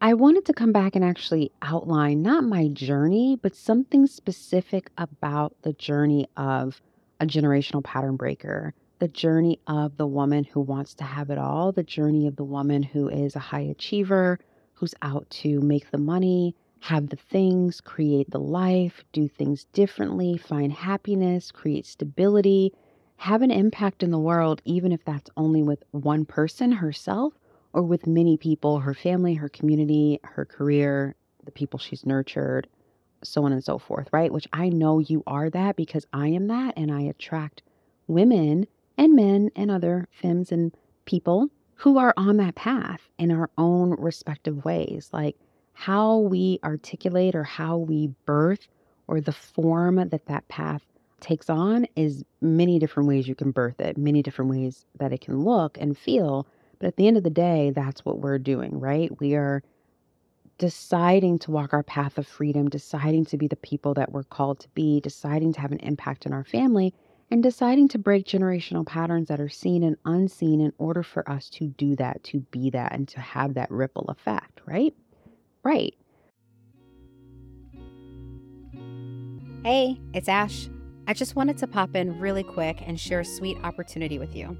I 0.00 0.14
wanted 0.14 0.46
to 0.46 0.54
come 0.54 0.72
back 0.72 0.96
and 0.96 1.04
actually 1.04 1.52
outline 1.60 2.22
not 2.22 2.44
my 2.44 2.68
journey, 2.68 3.38
but 3.40 3.54
something 3.54 4.06
specific 4.06 4.90
about 4.96 5.54
the 5.60 5.74
journey 5.74 6.28
of 6.38 6.80
a 7.20 7.26
generational 7.26 7.84
pattern 7.84 8.16
breaker, 8.16 8.72
the 9.00 9.08
journey 9.08 9.60
of 9.66 9.98
the 9.98 10.06
woman 10.06 10.44
who 10.44 10.60
wants 10.60 10.94
to 10.94 11.04
have 11.04 11.28
it 11.28 11.36
all, 11.36 11.72
the 11.72 11.82
journey 11.82 12.26
of 12.26 12.36
the 12.36 12.44
woman 12.44 12.82
who 12.82 13.08
is 13.10 13.36
a 13.36 13.40
high 13.40 13.60
achiever, 13.60 14.38
who's 14.72 14.94
out 15.02 15.28
to 15.28 15.60
make 15.60 15.90
the 15.90 15.98
money, 15.98 16.54
have 16.80 17.10
the 17.10 17.16
things, 17.16 17.80
create 17.80 18.30
the 18.30 18.40
life, 18.40 19.04
do 19.12 19.28
things 19.28 19.64
differently, 19.72 20.36
find 20.36 20.72
happiness, 20.72 21.50
create 21.52 21.86
stability, 21.86 22.72
have 23.16 23.42
an 23.42 23.50
impact 23.50 24.02
in 24.02 24.10
the 24.10 24.18
world, 24.18 24.62
even 24.64 24.90
if 24.92 25.04
that's 25.04 25.30
only 25.36 25.62
with 25.62 25.82
one 25.90 26.24
person 26.24 26.72
herself 26.72 27.34
or 27.72 27.82
with 27.82 28.06
many 28.06 28.36
people 28.36 28.80
her 28.80 28.94
family, 28.94 29.34
her 29.34 29.48
community, 29.48 30.18
her 30.22 30.44
career, 30.44 31.14
the 31.44 31.50
people 31.50 31.78
she's 31.78 32.06
nurtured, 32.06 32.66
so 33.22 33.44
on 33.44 33.52
and 33.52 33.62
so 33.62 33.78
forth, 33.78 34.08
right? 34.12 34.32
Which 34.32 34.48
I 34.52 34.70
know 34.70 34.98
you 34.98 35.22
are 35.26 35.50
that 35.50 35.76
because 35.76 36.06
I 36.12 36.28
am 36.28 36.46
that 36.48 36.74
and 36.76 36.90
I 36.90 37.02
attract 37.02 37.62
women 38.06 38.66
and 38.96 39.14
men 39.14 39.50
and 39.54 39.70
other 39.70 40.08
femmes 40.12 40.50
and 40.50 40.74
people 41.04 41.48
who 41.74 41.98
are 41.98 42.14
on 42.16 42.38
that 42.38 42.54
path 42.54 43.00
in 43.18 43.30
our 43.30 43.50
own 43.58 43.90
respective 43.98 44.64
ways. 44.64 45.10
Like 45.12 45.36
how 45.80 46.18
we 46.18 46.60
articulate 46.62 47.34
or 47.34 47.42
how 47.42 47.78
we 47.78 48.08
birth 48.26 48.68
or 49.08 49.18
the 49.18 49.32
form 49.32 49.96
that 49.96 50.26
that 50.26 50.46
path 50.48 50.82
takes 51.20 51.48
on 51.48 51.86
is 51.96 52.22
many 52.42 52.78
different 52.78 53.08
ways 53.08 53.26
you 53.26 53.34
can 53.34 53.50
birth 53.50 53.80
it, 53.80 53.96
many 53.96 54.22
different 54.22 54.50
ways 54.50 54.84
that 54.98 55.10
it 55.10 55.22
can 55.22 55.42
look 55.42 55.78
and 55.80 55.96
feel. 55.96 56.46
But 56.78 56.88
at 56.88 56.96
the 56.96 57.06
end 57.06 57.16
of 57.16 57.22
the 57.22 57.30
day, 57.30 57.72
that's 57.74 58.04
what 58.04 58.18
we're 58.18 58.38
doing, 58.38 58.78
right? 58.78 59.10
We 59.20 59.36
are 59.36 59.62
deciding 60.58 61.38
to 61.38 61.50
walk 61.50 61.72
our 61.72 61.82
path 61.82 62.18
of 62.18 62.26
freedom, 62.26 62.68
deciding 62.68 63.24
to 63.24 63.38
be 63.38 63.48
the 63.48 63.56
people 63.56 63.94
that 63.94 64.12
we're 64.12 64.24
called 64.24 64.60
to 64.60 64.68
be, 64.74 65.00
deciding 65.00 65.54
to 65.54 65.60
have 65.62 65.72
an 65.72 65.80
impact 65.80 66.26
in 66.26 66.34
our 66.34 66.44
family, 66.44 66.92
and 67.30 67.42
deciding 67.42 67.88
to 67.88 67.98
break 67.98 68.26
generational 68.26 68.84
patterns 68.84 69.28
that 69.28 69.40
are 69.40 69.48
seen 69.48 69.82
and 69.82 69.96
unseen 70.04 70.60
in 70.60 70.74
order 70.76 71.02
for 71.02 71.26
us 71.26 71.48
to 71.48 71.68
do 71.68 71.96
that, 71.96 72.22
to 72.24 72.40
be 72.50 72.68
that, 72.68 72.92
and 72.92 73.08
to 73.08 73.20
have 73.20 73.54
that 73.54 73.70
ripple 73.70 74.04
effect, 74.08 74.60
right? 74.66 74.94
Right. 75.62 75.94
Hey, 79.62 80.00
it's 80.14 80.28
Ash. 80.28 80.68
I 81.06 81.12
just 81.12 81.36
wanted 81.36 81.58
to 81.58 81.66
pop 81.66 81.94
in 81.94 82.18
really 82.18 82.42
quick 82.42 82.82
and 82.86 82.98
share 82.98 83.20
a 83.20 83.24
sweet 83.24 83.58
opportunity 83.62 84.18
with 84.18 84.34
you. 84.34 84.56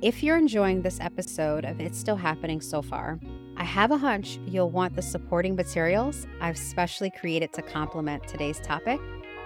If 0.00 0.20
you're 0.20 0.36
enjoying 0.36 0.82
this 0.82 0.98
episode 1.00 1.64
of 1.64 1.80
It's 1.80 1.96
Still 1.96 2.16
Happening 2.16 2.60
so 2.60 2.82
far, 2.82 3.20
I 3.56 3.62
have 3.62 3.92
a 3.92 3.96
hunch 3.96 4.40
you'll 4.46 4.70
want 4.70 4.96
the 4.96 5.02
supporting 5.02 5.54
materials 5.54 6.26
I've 6.40 6.58
specially 6.58 7.10
created 7.10 7.52
to 7.52 7.62
complement 7.62 8.26
today's 8.26 8.58
topic 8.58 8.98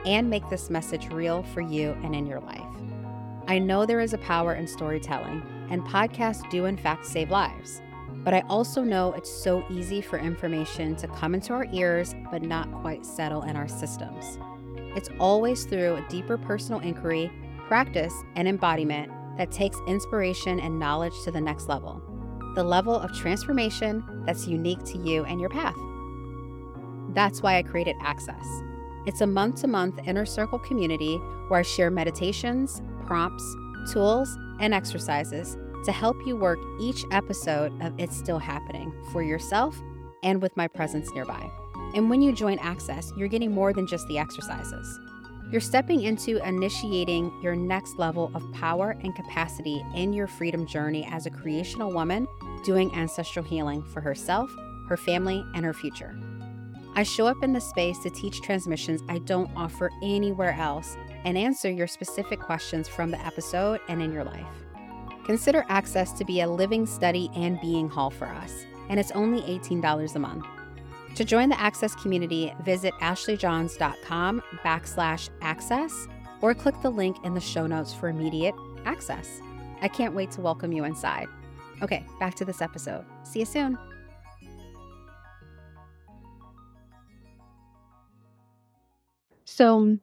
and 0.07 0.31
make 0.31 0.49
this 0.49 0.71
message 0.71 1.11
real 1.11 1.43
for 1.43 1.61
you 1.61 1.91
and 2.03 2.15
in 2.15 2.27
your 2.27 2.41
life. 2.41 2.63
I 3.49 3.59
know 3.59 3.85
there 3.85 4.01
is 4.01 4.15
a 4.15 4.19
power 4.19 4.55
in 4.55 4.67
storytelling, 4.67 5.43
and 5.69 5.83
podcasts 5.83 6.49
do, 6.49 6.65
in 6.65 6.79
fact, 6.79 7.05
save 7.05 7.31
lives. 7.31 7.83
But 8.27 8.35
I 8.35 8.41
also 8.49 8.83
know 8.83 9.13
it's 9.13 9.31
so 9.31 9.65
easy 9.71 10.01
for 10.01 10.19
information 10.19 10.97
to 10.97 11.07
come 11.07 11.33
into 11.33 11.53
our 11.53 11.65
ears 11.73 12.13
but 12.33 12.43
not 12.43 12.71
quite 12.81 13.07
settle 13.07 13.43
in 13.45 13.55
our 13.55 13.69
systems. 13.69 14.41
It's 14.97 15.09
always 15.21 15.65
through 15.65 15.95
a 15.95 16.09
deeper 16.09 16.37
personal 16.37 16.81
inquiry, 16.81 17.31
practice, 17.69 18.13
and 18.35 18.49
embodiment 18.49 19.13
that 19.39 19.53
takes 19.53 19.79
inspiration 19.87 20.59
and 20.59 20.77
knowledge 20.77 21.13
to 21.23 21.31
the 21.31 21.41
next 21.41 21.69
level 21.69 22.03
the 22.57 22.65
level 22.65 22.99
of 22.99 23.13
transformation 23.13 24.03
that's 24.25 24.49
unique 24.49 24.83
to 24.83 24.99
you 24.99 25.25
and 25.27 25.39
your 25.39 25.51
path. 25.51 25.77
That's 27.15 27.43
why 27.43 27.59
I 27.59 27.63
created 27.63 27.95
Access. 28.01 28.47
It's 29.07 29.21
a 29.21 29.27
month 29.27 29.61
to 29.61 29.69
month 29.69 30.01
inner 30.05 30.25
circle 30.25 30.59
community 30.59 31.17
where 31.49 31.61
I 31.61 31.63
share 31.63 31.91
meditations, 31.91 32.83
prompts, 33.05 33.45
tools, 33.93 34.37
and 34.59 34.73
exercises 34.73 35.59
to 35.87 35.93
help 35.93 36.17
you 36.27 36.35
work 36.35 36.59
each 36.81 37.05
episode 37.13 37.73
of 37.81 37.95
It's 37.97 38.17
Still 38.17 38.41
Happening 38.41 38.93
for 39.13 39.23
yourself 39.23 39.81
and 40.25 40.43
with 40.43 40.57
my 40.57 40.67
presence 40.67 41.13
nearby. 41.15 41.49
And 41.95 42.11
when 42.11 42.21
you 42.21 42.33
join 42.33 42.59
Access, 42.59 43.13
you're 43.17 43.29
getting 43.29 43.53
more 43.53 43.73
than 43.73 43.87
just 43.87 44.07
the 44.09 44.19
exercises. 44.19 44.99
You're 45.53 45.61
stepping 45.61 46.03
into 46.03 46.45
initiating 46.45 47.33
your 47.41 47.55
next 47.55 47.99
level 47.99 48.33
of 48.35 48.43
power 48.53 48.97
and 49.05 49.15
capacity 49.15 49.81
in 49.95 50.13
your 50.13 50.27
freedom 50.27 50.67
journey 50.67 51.07
as 51.09 51.27
a 51.27 51.31
creational 51.31 51.93
woman 51.93 52.27
doing 52.65 52.93
ancestral 52.93 53.45
healing 53.45 53.85
for 53.85 54.01
herself, 54.01 54.53
her 54.89 54.97
family, 54.97 55.45
and 55.55 55.65
her 55.65 55.73
future. 55.73 56.19
I 56.97 57.05
show 57.05 57.29
up 57.29 57.45
in 57.45 57.53
the 57.53 57.61
space 57.61 57.99
to 58.01 58.11
teach 58.11 58.41
transmissions 58.41 59.03
I 59.09 59.19
don't 59.19 59.51
offer 59.55 59.93
anywhere 60.03 60.57
else 60.59 60.97
and 61.25 61.39
answer 61.39 61.71
your 61.71 61.87
specific 61.87 62.41
questions 62.41 62.89
from 62.89 63.13
the 63.13 63.25
episode 63.25 63.79
and 63.87 64.03
in 64.03 64.13
your 64.13 64.25
life. 64.25 64.66
Consider 65.27 65.65
access 65.69 66.13
to 66.13 66.25
be 66.25 66.41
a 66.41 66.49
living 66.49 66.87
study 66.87 67.31
and 67.35 67.61
being 67.61 67.89
hall 67.89 68.11
for 68.11 68.27
us, 68.27 68.65
and 68.89 69.01
it's 69.01 69.11
only 69.11 69.43
$18 69.43 70.15
a 70.15 70.19
month. 70.21 70.47
To 71.17 71.25
join 71.25 71.49
the 71.49 71.61
Access 71.61 71.97
community, 71.97 72.55
visit 72.63 72.95
ashleyjohns.com 73.01 74.41
backslash 74.65 75.31
access 75.43 76.07
or 76.41 76.55
click 76.55 76.77
the 76.81 76.91
link 76.91 77.17
in 77.25 77.35
the 77.35 77.41
show 77.41 77.67
notes 77.67 77.93
for 77.93 78.09
immediate 78.09 78.55
access. 78.85 79.41
I 79.83 79.89
can't 79.89 80.15
wait 80.15 80.31
to 80.33 80.41
welcome 80.41 80.71
you 80.71 80.85
inside. 80.85 81.27
Okay, 81.83 82.07
back 82.21 82.37
to 82.37 82.45
this 82.45 82.63
episode. 82.63 83.05
See 83.25 83.41
you 83.41 83.47
soon. 83.47 83.77
So, 89.45 89.99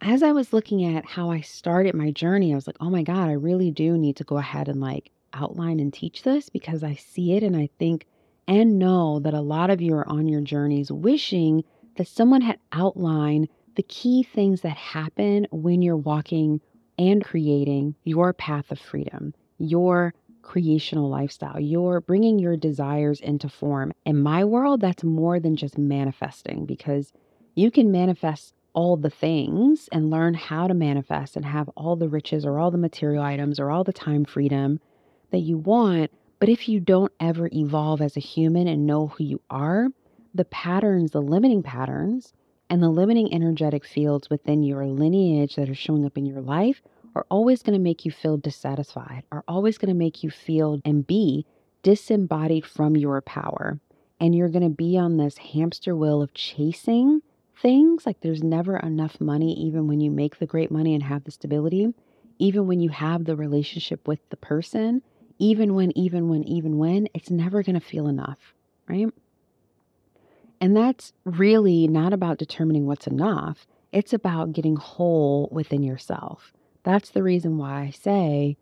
as 0.00 0.22
I 0.22 0.32
was 0.32 0.52
looking 0.52 0.96
at 0.96 1.06
how 1.06 1.30
I 1.30 1.40
started 1.40 1.94
my 1.94 2.10
journey, 2.10 2.52
I 2.52 2.54
was 2.54 2.66
like, 2.66 2.76
oh 2.80 2.90
my 2.90 3.02
God, 3.02 3.28
I 3.28 3.32
really 3.32 3.70
do 3.70 3.96
need 3.96 4.16
to 4.16 4.24
go 4.24 4.38
ahead 4.38 4.68
and 4.68 4.80
like 4.80 5.10
outline 5.32 5.80
and 5.80 5.92
teach 5.92 6.22
this 6.22 6.48
because 6.48 6.82
I 6.82 6.94
see 6.94 7.32
it 7.34 7.42
and 7.42 7.56
I 7.56 7.68
think 7.78 8.06
and 8.48 8.78
know 8.78 9.20
that 9.20 9.34
a 9.34 9.40
lot 9.40 9.70
of 9.70 9.80
you 9.80 9.94
are 9.94 10.08
on 10.08 10.28
your 10.28 10.40
journeys 10.40 10.92
wishing 10.92 11.64
that 11.96 12.06
someone 12.06 12.42
had 12.42 12.58
outlined 12.72 13.48
the 13.74 13.82
key 13.82 14.22
things 14.22 14.60
that 14.62 14.76
happen 14.76 15.46
when 15.50 15.82
you're 15.82 15.96
walking 15.96 16.60
and 16.98 17.24
creating 17.24 17.94
your 18.04 18.32
path 18.32 18.70
of 18.70 18.78
freedom, 18.78 19.34
your 19.58 20.14
creational 20.42 21.08
lifestyle. 21.08 21.60
You're 21.60 22.00
bringing 22.00 22.38
your 22.38 22.56
desires 22.56 23.20
into 23.20 23.48
form. 23.48 23.92
In 24.04 24.20
my 24.22 24.44
world, 24.44 24.80
that's 24.80 25.04
more 25.04 25.40
than 25.40 25.56
just 25.56 25.76
manifesting 25.76 26.64
because 26.64 27.12
you 27.54 27.70
can 27.70 27.90
manifest 27.90 28.54
all 28.76 28.98
the 28.98 29.10
things 29.10 29.88
and 29.90 30.10
learn 30.10 30.34
how 30.34 30.68
to 30.68 30.74
manifest 30.74 31.34
and 31.34 31.46
have 31.46 31.70
all 31.70 31.96
the 31.96 32.10
riches 32.10 32.44
or 32.44 32.58
all 32.58 32.70
the 32.70 32.76
material 32.76 33.22
items 33.22 33.58
or 33.58 33.70
all 33.70 33.82
the 33.82 33.92
time 33.92 34.24
freedom 34.24 34.78
that 35.30 35.38
you 35.38 35.56
want. 35.56 36.10
But 36.38 36.50
if 36.50 36.68
you 36.68 36.78
don't 36.78 37.10
ever 37.18 37.48
evolve 37.52 38.02
as 38.02 38.18
a 38.18 38.20
human 38.20 38.68
and 38.68 38.86
know 38.86 39.06
who 39.06 39.24
you 39.24 39.40
are, 39.48 39.88
the 40.34 40.44
patterns, 40.44 41.12
the 41.12 41.22
limiting 41.22 41.62
patterns, 41.62 42.34
and 42.68 42.82
the 42.82 42.90
limiting 42.90 43.32
energetic 43.32 43.82
fields 43.86 44.28
within 44.28 44.62
your 44.62 44.84
lineage 44.84 45.56
that 45.56 45.70
are 45.70 45.74
showing 45.74 46.04
up 46.04 46.18
in 46.18 46.26
your 46.26 46.42
life 46.42 46.82
are 47.14 47.26
always 47.30 47.62
going 47.62 47.78
to 47.78 47.82
make 47.82 48.04
you 48.04 48.10
feel 48.10 48.36
dissatisfied, 48.36 49.22
are 49.32 49.44
always 49.48 49.78
going 49.78 49.88
to 49.88 49.94
make 49.94 50.22
you 50.22 50.28
feel 50.30 50.78
and 50.84 51.06
be 51.06 51.46
disembodied 51.82 52.66
from 52.66 52.94
your 52.94 53.22
power. 53.22 53.80
And 54.20 54.34
you're 54.34 54.50
going 54.50 54.68
to 54.68 54.68
be 54.68 54.98
on 54.98 55.16
this 55.16 55.38
hamster 55.38 55.96
wheel 55.96 56.20
of 56.20 56.34
chasing 56.34 57.22
things. 57.60 58.06
Like 58.06 58.20
there's 58.20 58.42
never 58.42 58.76
enough 58.76 59.20
money, 59.20 59.54
even 59.54 59.86
when 59.88 60.00
you 60.00 60.10
make 60.10 60.38
the 60.38 60.46
great 60.46 60.70
money 60.70 60.94
and 60.94 61.02
have 61.02 61.24
the 61.24 61.30
stability, 61.30 61.88
even 62.38 62.66
when 62.66 62.80
you 62.80 62.90
have 62.90 63.24
the 63.24 63.36
relationship 63.36 64.06
with 64.06 64.20
the 64.30 64.36
person, 64.36 65.02
even 65.38 65.74
when, 65.74 65.96
even 65.96 66.28
when, 66.28 66.44
even 66.44 66.78
when, 66.78 67.08
it's 67.14 67.30
never 67.30 67.62
going 67.62 67.78
to 67.78 67.86
feel 67.86 68.08
enough, 68.08 68.38
right? 68.88 69.08
And 70.60 70.76
that's 70.76 71.12
really 71.24 71.86
not 71.86 72.12
about 72.12 72.38
determining 72.38 72.86
what's 72.86 73.06
enough. 73.06 73.66
It's 73.92 74.12
about 74.12 74.52
getting 74.52 74.76
whole 74.76 75.48
within 75.52 75.82
yourself. 75.82 76.52
That's 76.82 77.10
the 77.10 77.22
reason 77.22 77.58
why 77.58 77.82
I 77.82 77.90
say, 77.90 78.56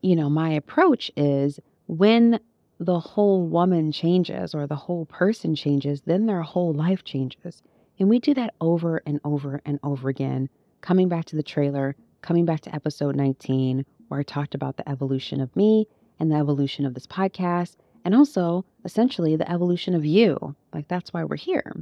you 0.00 0.16
know, 0.16 0.30
my 0.30 0.50
approach 0.50 1.10
is 1.16 1.60
when 1.86 2.40
the 2.80 3.00
whole 3.00 3.46
woman 3.46 3.92
changes 3.92 4.54
or 4.54 4.66
the 4.66 4.76
whole 4.76 5.06
person 5.06 5.54
changes, 5.54 6.02
then 6.02 6.26
their 6.26 6.42
whole 6.42 6.72
life 6.72 7.04
changes. 7.04 7.62
And 7.98 8.08
we 8.08 8.18
do 8.20 8.34
that 8.34 8.54
over 8.60 9.02
and 9.06 9.20
over 9.24 9.60
and 9.66 9.80
over 9.82 10.08
again. 10.08 10.48
Coming 10.82 11.08
back 11.08 11.26
to 11.26 11.36
the 11.36 11.42
trailer, 11.42 11.96
coming 12.22 12.44
back 12.44 12.60
to 12.62 12.74
episode 12.74 13.16
19, 13.16 13.84
where 14.08 14.20
I 14.20 14.24
talked 14.24 14.54
about 14.54 14.76
the 14.76 14.88
evolution 14.88 15.40
of 15.40 15.54
me 15.56 15.86
and 16.20 16.30
the 16.32 16.36
evolution 16.36 16.86
of 16.86 16.94
this 16.94 17.06
podcast, 17.06 17.76
and 18.04 18.14
also 18.14 18.64
essentially 18.84 19.36
the 19.36 19.50
evolution 19.50 19.94
of 19.94 20.04
you. 20.06 20.56
Like 20.74 20.88
that's 20.88 21.12
why 21.12 21.24
we're 21.24 21.36
here. 21.36 21.72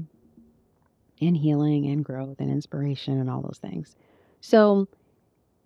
in 1.18 1.34
healing 1.34 1.86
and 1.86 2.04
growth 2.04 2.40
and 2.40 2.50
inspiration 2.50 3.18
and 3.20 3.30
all 3.30 3.42
those 3.42 3.58
things. 3.60 3.96
So 4.40 4.88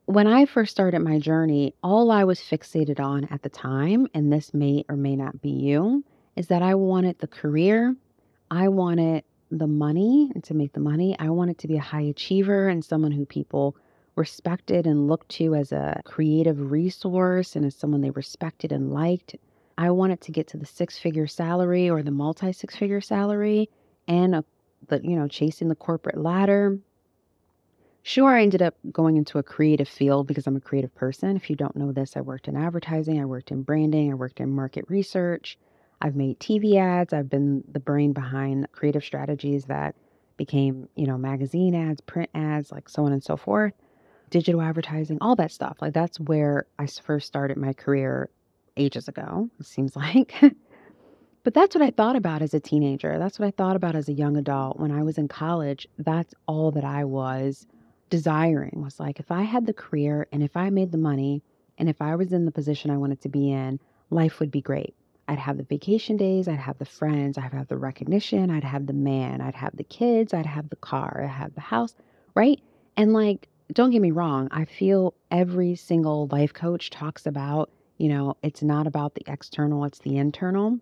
when 0.07 0.27
I 0.27 0.47
first 0.47 0.73
started 0.73 1.01
my 1.01 1.19
journey, 1.19 1.75
all 1.83 2.11
I 2.11 2.25
was 2.25 2.41
fixated 2.41 3.01
on 3.01 3.25
at 3.27 3.43
the 3.43 3.49
time, 3.49 4.07
and 4.15 4.33
this 4.33 4.55
may 4.55 4.85
or 4.89 4.97
may 4.97 5.17
not 5.17 5.41
be 5.43 5.51
you, 5.51 6.05
is 6.37 6.49
that 6.49 6.63
I 6.63 6.75
wanted 6.75 7.19
the 7.19 7.27
career, 7.27 7.95
I 8.51 8.69
wanted 8.69 9.25
the 9.51 9.67
money 9.67 10.31
and 10.35 10.45
to 10.45 10.55
make 10.55 10.73
the 10.73 10.81
money. 10.81 11.17
I 11.19 11.31
wanted 11.31 11.59
to 11.59 11.69
be 11.69 11.77
a 11.77 11.81
high 11.81 12.03
achiever 12.03 12.69
and 12.69 12.85
someone 12.85 13.13
who 13.13 13.27
people 13.27 13.77
respected 14.17 14.87
and 14.87 15.09
looked 15.09 15.29
to 15.31 15.55
as 15.55 15.73
a 15.73 16.01
creative 16.05 16.71
resource 16.71 17.57
and 17.57 17.65
as 17.65 17.75
someone 17.75 18.01
they 18.01 18.11
respected 18.11 18.73
and 18.73 18.93
liked. 18.93 19.37
I 19.79 19.91
wanted 19.91 20.21
to 20.23 20.33
get 20.33 20.47
to 20.49 20.57
the 20.57 20.67
six 20.67 20.99
figure 20.99 21.27
salary 21.27 21.89
or 21.89 22.03
the 22.03 22.11
multi 22.11 22.53
six 22.53 22.77
figure 22.77 23.01
salary 23.01 23.71
and 24.07 24.35
a, 24.35 24.45
the 24.89 25.01
you 25.03 25.17
know 25.17 25.27
chasing 25.27 25.69
the 25.69 25.75
corporate 25.75 26.19
ladder. 26.19 26.79
Sure, 28.03 28.37
I 28.37 28.43
ended 28.43 28.63
up 28.63 28.75
going 28.91 29.17
into 29.17 29.39
a 29.39 29.43
creative 29.43 29.89
field 29.89 30.27
because 30.27 30.47
I'm 30.47 30.57
a 30.57 30.61
creative 30.61 30.95
person. 30.95 31.37
If 31.37 31.51
you 31.51 31.57
don't 31.57 31.77
know 31.77 31.93
this, 31.93 32.17
I 32.17 32.23
worked 32.23 32.49
in 32.49 32.57
advertising, 32.57 33.21
I 33.21 33.27
worked 33.27 33.51
in 33.51 33.63
branding, 33.63 34.11
I 34.11 34.15
worked 34.15 34.41
in 34.41 34.51
market 34.51 34.85
research. 34.89 35.59
I've 36.01 36.17
made 36.17 36.41
TV 36.41 36.77
ads, 36.77 37.13
I've 37.13 37.29
been 37.29 37.63
the 37.71 37.81
brain 37.81 38.13
behind 38.13 38.71
creative 38.73 39.05
strategies 39.05 39.65
that 39.67 39.95
became, 40.37 40.89
you 40.97 41.07
know, 41.07 41.19
magazine 41.19 41.75
ads, 41.75 42.01
print 42.01 42.31
ads, 42.35 42.73
like 42.73 42.89
so 42.89 43.05
on 43.05 43.13
and 43.13 43.23
so 43.23 43.37
forth, 43.37 43.75
digital 44.31 44.63
advertising, 44.63 45.19
all 45.21 45.37
that 45.37 45.53
stuff. 45.53 45.77
Like 45.81 45.93
that's 45.93 46.19
where 46.19 46.67
I 46.79 46.87
first 46.87 47.27
started 47.27 47.57
my 47.59 47.75
career 47.75 48.31
ages 48.77 49.09
ago, 49.09 49.51
it 49.59 49.67
seems 49.67 49.97
like. 49.97 50.35
but 51.43 51.53
that's 51.55 51.75
what 51.75 51.83
I 51.85 51.91
thought 51.91 52.17
about 52.17 52.41
as 52.43 52.55
a 52.55 52.61
teenager. 52.61 53.19
That's 53.19 53.39
what 53.39 53.47
I 53.47 53.51
thought 53.51 53.77
about 53.77 53.95
as 53.95 54.09
a 54.09 54.15
young 54.15 54.37
adult 54.37 54.79
when 54.79 54.91
I 54.91 55.03
was 55.03 55.19
in 55.19 55.29
college. 55.29 55.87
That's 55.99 56.35
all 56.47 56.71
that 56.73 56.85
I 56.85 57.05
was 57.05 57.67
desiring 58.09 58.83
was 58.83 58.99
like 58.99 59.21
if 59.21 59.31
I 59.31 59.43
had 59.43 59.67
the 59.67 59.73
career 59.73 60.27
and 60.33 60.43
if 60.43 60.57
I 60.57 60.69
made 60.71 60.91
the 60.91 60.99
money 60.99 61.43
and 61.79 61.89
if 61.89 62.03
I 62.03 62.17
was 62.17 62.33
in 62.33 62.45
the 62.45 62.51
position 62.51 62.91
I 62.91 62.97
wanted 62.97 63.21
to 63.23 63.29
be 63.29 63.51
in, 63.53 63.79
life 64.11 64.41
would 64.41 64.51
be 64.51 64.61
great. 64.61 64.95
I'd 65.31 65.39
have 65.39 65.59
the 65.59 65.63
vacation 65.63 66.17
days, 66.17 66.49
I'd 66.49 66.59
have 66.59 66.79
the 66.79 66.85
friends, 66.85 67.39
I'd 67.39 67.53
have 67.53 67.69
the 67.69 67.77
recognition, 67.77 68.51
I'd 68.51 68.65
have 68.65 68.87
the 68.87 68.93
man, 68.93 69.41
I'd 69.41 69.55
have 69.55 69.77
the 69.77 69.85
kids, 69.85 70.35
I'd 70.35 70.45
have 70.45 70.71
the 70.71 70.77
car, 70.77 71.21
I'd 71.23 71.31
have 71.31 71.55
the 71.55 71.61
house, 71.61 71.95
right? 72.35 72.61
And 72.97 73.13
like, 73.13 73.49
don't 73.73 73.93
get 73.93 74.03
me 74.03 74.11
wrong, 74.11 74.49
I 74.51 74.65
feel 74.65 75.15
every 75.31 75.77
single 75.77 76.27
life 76.33 76.53
coach 76.53 76.91
talks 76.91 77.27
about, 77.27 77.71
you 77.97 78.09
know, 78.09 78.37
it's 78.43 78.61
not 78.61 78.89
about 78.89 79.15
the 79.15 79.23
external, 79.29 79.85
it's 79.85 80.01
the 80.01 80.17
internal, 80.17 80.81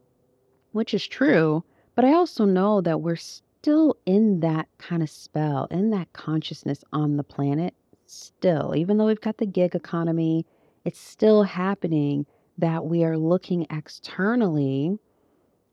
which 0.73 0.95
is 0.95 1.07
true. 1.07 1.63
But 1.95 2.07
I 2.07 2.15
also 2.15 2.47
know 2.47 2.81
that 2.81 3.03
we're 3.03 3.17
still 3.17 3.99
in 4.07 4.41
that 4.41 4.67
kind 4.79 5.03
of 5.03 5.11
spell, 5.11 5.67
in 5.71 5.91
that 5.91 6.15
consciousness 6.15 6.83
on 6.91 7.19
the 7.19 7.23
planet, 7.23 7.75
still, 8.07 8.75
even 8.75 8.97
though 8.97 9.09
we've 9.09 9.21
got 9.21 9.37
the 9.37 9.45
gig 9.45 9.75
economy, 9.75 10.47
it's 10.87 10.99
still 10.99 11.43
happening 11.43 12.25
that 12.59 12.85
we 12.85 13.05
are 13.05 13.17
looking 13.17 13.67
externally 13.71 14.99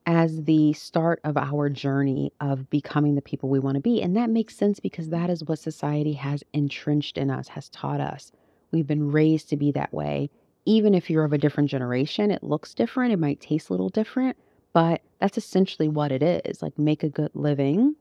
as 0.05 0.43
the 0.43 0.71
start 0.73 1.19
of 1.23 1.35
our 1.35 1.67
journey 1.67 2.31
of 2.39 2.69
becoming 2.69 3.15
the 3.15 3.21
people 3.21 3.49
we 3.49 3.59
want 3.59 3.75
to 3.75 3.81
be. 3.81 4.01
And 4.01 4.15
that 4.15 4.29
makes 4.29 4.55
sense 4.55 4.79
because 4.79 5.09
that 5.09 5.29
is 5.29 5.43
what 5.43 5.59
society 5.59 6.13
has 6.13 6.43
entrenched 6.53 7.17
in 7.17 7.31
us, 7.31 7.47
has 7.47 7.69
taught 7.69 7.99
us. 7.99 8.31
We've 8.71 8.85
been 8.85 9.11
raised 9.11 9.49
to 9.49 9.57
be 9.57 9.71
that 9.71 9.93
way. 9.93 10.29
Even 10.65 10.93
if 10.93 11.09
you're 11.09 11.23
of 11.23 11.33
a 11.33 11.37
different 11.37 11.69
generation, 11.69 12.31
it 12.31 12.43
looks 12.43 12.73
different, 12.73 13.13
it 13.13 13.19
might 13.19 13.41
taste 13.41 13.69
a 13.69 13.73
little 13.73 13.89
different, 13.89 14.37
but 14.73 15.01
that's 15.19 15.37
essentially 15.37 15.87
what 15.87 16.11
it 16.11 16.21
is. 16.21 16.61
Like, 16.61 16.77
make 16.77 17.03
a 17.03 17.09
good 17.09 17.31
living, 17.33 17.95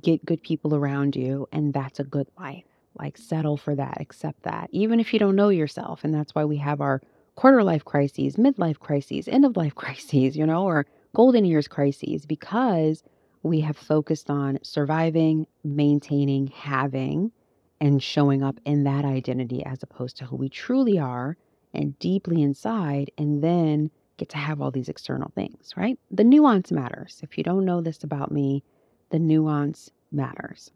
get 0.00 0.24
good 0.24 0.42
people 0.42 0.74
around 0.74 1.16
you, 1.16 1.48
and 1.52 1.72
that's 1.72 2.00
a 2.00 2.04
good 2.04 2.28
life. 2.38 2.64
Like, 2.98 3.16
settle 3.16 3.56
for 3.56 3.74
that, 3.74 3.98
accept 4.00 4.42
that, 4.42 4.68
even 4.72 5.00
if 5.00 5.12
you 5.12 5.18
don't 5.18 5.36
know 5.36 5.48
yourself. 5.48 6.04
And 6.04 6.14
that's 6.14 6.34
why 6.34 6.44
we 6.44 6.58
have 6.58 6.82
our 6.82 7.00
quarter 7.34 7.62
life 7.62 7.84
crises, 7.84 8.36
midlife 8.36 8.78
crises, 8.78 9.28
end 9.28 9.44
of 9.44 9.56
life 9.56 9.74
crises, 9.82 10.36
you 10.36 10.46
know, 10.46 10.64
or 10.64 10.86
golden 11.14 11.44
years 11.44 11.68
crises 11.68 12.26
because 12.26 13.02
we 13.42 13.60
have 13.60 13.76
focused 13.76 14.30
on 14.30 14.58
surviving, 14.62 15.46
maintaining, 15.64 16.46
having, 16.48 17.32
and 17.80 18.02
showing 18.02 18.42
up 18.42 18.60
in 18.64 18.84
that 18.84 19.04
identity 19.04 19.64
as 19.64 19.82
opposed 19.82 20.16
to 20.16 20.24
who 20.24 20.36
we 20.36 20.48
truly 20.48 20.98
are 20.98 21.36
and 21.74 21.98
deeply 21.98 22.42
inside, 22.42 23.10
and 23.16 23.42
then 23.42 23.90
get 24.18 24.28
to 24.28 24.36
have 24.36 24.60
all 24.60 24.70
these 24.70 24.90
external 24.90 25.32
things, 25.34 25.72
right? 25.76 25.98
The 26.10 26.22
nuance 26.22 26.70
matters. 26.70 27.20
If 27.22 27.38
you 27.38 27.42
don't 27.42 27.64
know 27.64 27.80
this 27.80 28.04
about 28.04 28.30
me, 28.30 28.62
the 29.10 29.18
nuance 29.18 29.90
matters. 30.12 30.70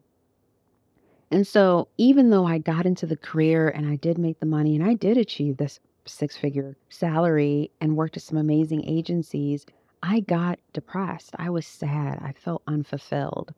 And 1.30 1.46
so, 1.46 1.88
even 1.98 2.30
though 2.30 2.46
I 2.46 2.58
got 2.58 2.86
into 2.86 3.06
the 3.06 3.16
career 3.16 3.68
and 3.68 3.86
I 3.86 3.96
did 3.96 4.16
make 4.16 4.40
the 4.40 4.46
money 4.46 4.74
and 4.74 4.84
I 4.84 4.94
did 4.94 5.16
achieve 5.16 5.56
this 5.56 5.80
six 6.08 6.36
figure 6.36 6.76
salary 6.88 7.70
and 7.80 7.96
worked 7.96 8.16
at 8.16 8.22
some 8.22 8.38
amazing 8.38 8.84
agencies, 8.88 9.66
I 10.02 10.20
got 10.20 10.58
depressed. 10.72 11.34
I 11.38 11.50
was 11.50 11.66
sad. 11.66 12.20
I 12.22 12.32
felt 12.32 12.62
unfulfilled. 12.66 13.52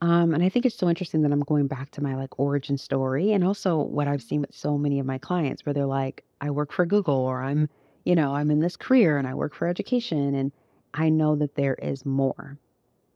Um, 0.00 0.32
and 0.32 0.44
I 0.44 0.48
think 0.48 0.64
it's 0.64 0.76
so 0.76 0.88
interesting 0.88 1.22
that 1.22 1.32
I'm 1.32 1.40
going 1.40 1.66
back 1.66 1.90
to 1.92 2.02
my 2.02 2.14
like 2.14 2.38
origin 2.38 2.78
story 2.78 3.32
and 3.32 3.42
also 3.42 3.78
what 3.78 4.06
I've 4.06 4.22
seen 4.22 4.42
with 4.42 4.54
so 4.54 4.78
many 4.78 5.00
of 5.00 5.06
my 5.06 5.18
clients 5.18 5.66
where 5.66 5.72
they're 5.72 5.86
like, 5.86 6.24
I 6.40 6.50
work 6.50 6.72
for 6.72 6.86
Google 6.86 7.16
or 7.16 7.42
I'm, 7.42 7.68
you 8.04 8.14
know, 8.14 8.34
I'm 8.34 8.50
in 8.50 8.60
this 8.60 8.76
career 8.76 9.18
and 9.18 9.26
I 9.26 9.34
work 9.34 9.54
for 9.54 9.66
education. 9.66 10.34
And 10.36 10.52
I 10.94 11.08
know 11.08 11.34
that 11.36 11.56
there 11.56 11.74
is 11.74 12.06
more, 12.06 12.56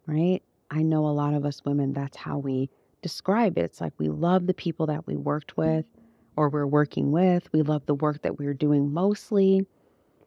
right? 0.07 0.43
I 0.73 0.83
know 0.83 1.07
a 1.07 1.11
lot 1.11 1.35
of 1.35 1.45
us 1.45 1.65
women, 1.65 1.93
that's 1.93 2.17
how 2.17 2.39
we 2.39 2.69
describe 3.01 3.59
it. 3.59 3.65
It's 3.65 3.81
like 3.81 3.93
we 3.99 4.09
love 4.09 4.47
the 4.47 4.55
people 4.55 4.87
that 4.87 5.07
we 5.07 5.17
worked 5.17 5.57
with 5.57 5.85
or 6.37 6.49
we're 6.49 6.67
working 6.67 7.13
with. 7.13 7.53
We 7.53 7.63
love 7.63 7.87
the 7.87 7.95
work 7.95 8.23
that 8.23 8.39
we're 8.39 8.55
doing 8.55 8.93
mostly, 8.93 9.67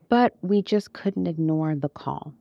but 0.09 0.35
we 0.41 0.61
just 0.61 0.93
couldn't 0.93 1.27
ignore 1.27 1.75
the 1.75 1.89
call 1.89 2.33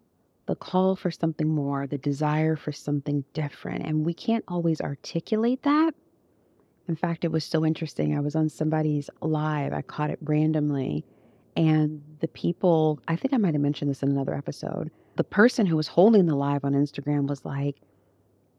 the 0.46 0.56
call 0.56 0.96
for 0.96 1.10
something 1.10 1.48
more, 1.48 1.86
the 1.86 1.98
desire 1.98 2.56
for 2.56 2.72
something 2.72 3.24
different. 3.32 3.86
And 3.86 4.04
we 4.04 4.14
can't 4.14 4.44
always 4.48 4.80
articulate 4.80 5.62
that. 5.62 5.94
In 6.88 6.96
fact, 6.96 7.24
it 7.24 7.32
was 7.32 7.44
so 7.44 7.64
interesting. 7.64 8.16
I 8.16 8.20
was 8.20 8.36
on 8.36 8.48
somebody's 8.48 9.08
live, 9.22 9.72
I 9.72 9.82
caught 9.82 10.10
it 10.10 10.18
randomly. 10.22 11.04
And 11.56 12.02
the 12.20 12.28
people, 12.28 13.00
I 13.08 13.16
think 13.16 13.32
I 13.32 13.36
might 13.36 13.54
have 13.54 13.62
mentioned 13.62 13.90
this 13.90 14.02
in 14.02 14.10
another 14.10 14.34
episode. 14.34 14.90
The 15.16 15.24
person 15.24 15.66
who 15.66 15.76
was 15.76 15.88
holding 15.88 16.26
the 16.26 16.34
live 16.34 16.64
on 16.64 16.72
Instagram 16.72 17.26
was 17.26 17.44
like, 17.44 17.76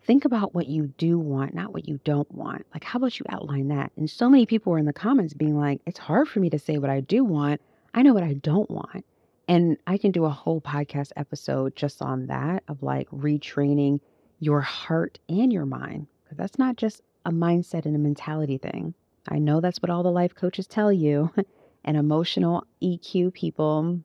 think 0.06 0.26
about 0.26 0.54
what 0.54 0.68
you 0.68 0.88
do 0.98 1.18
want, 1.18 1.54
not 1.54 1.74
what 1.74 1.88
you 1.88 2.00
don't 2.04 2.32
want. 2.32 2.66
Like, 2.74 2.84
how 2.84 2.98
about 2.98 3.20
you 3.20 3.26
outline 3.30 3.70
that? 3.70 3.92
And 3.98 4.10
so 4.10 4.30
many 4.30 4.46
people 4.46 4.72
were 4.72 4.78
in 4.78 4.86
the 4.86 4.94
comments 4.94 5.34
being 5.34 5.58
like, 5.58 5.82
it's 5.86 6.00
hard 6.00 6.28
for 6.28 6.40
me 6.40 6.50
to 6.52 6.60
say 6.60 6.78
what 6.78 6.90
I 6.90 7.02
do 7.02 7.24
want. 7.24 7.62
I 7.94 8.02
know 8.02 8.14
what 8.14 8.24
I 8.24 8.34
don't 8.34 8.70
want. 8.70 9.06
And 9.48 9.78
I 9.86 9.98
can 9.98 10.12
do 10.12 10.26
a 10.26 10.30
whole 10.30 10.62
podcast 10.62 11.12
episode 11.16 11.76
just 11.76 12.02
on 12.02 12.28
that 12.28 12.64
of 12.68 12.84
like 12.84 13.10
retraining 13.10 14.00
your 14.40 14.62
heart 14.62 15.20
and 15.30 15.52
your 15.52 15.66
mind. 15.66 16.08
Because 16.24 16.38
that's 16.38 16.60
not 16.60 16.78
just 16.78 17.02
a 17.26 17.32
mindset 17.32 17.86
and 17.86 17.96
a 17.96 18.00
mentality 18.00 18.58
thing. 18.58 18.94
I 19.28 19.40
know 19.40 19.60
that's 19.60 19.82
what 19.82 19.90
all 19.90 20.04
the 20.04 20.12
life 20.12 20.36
coaches 20.36 20.68
tell 20.68 20.92
you 20.92 21.32
and 21.84 21.98
emotional 21.98 22.66
EQ 22.82 23.34
people 23.34 24.00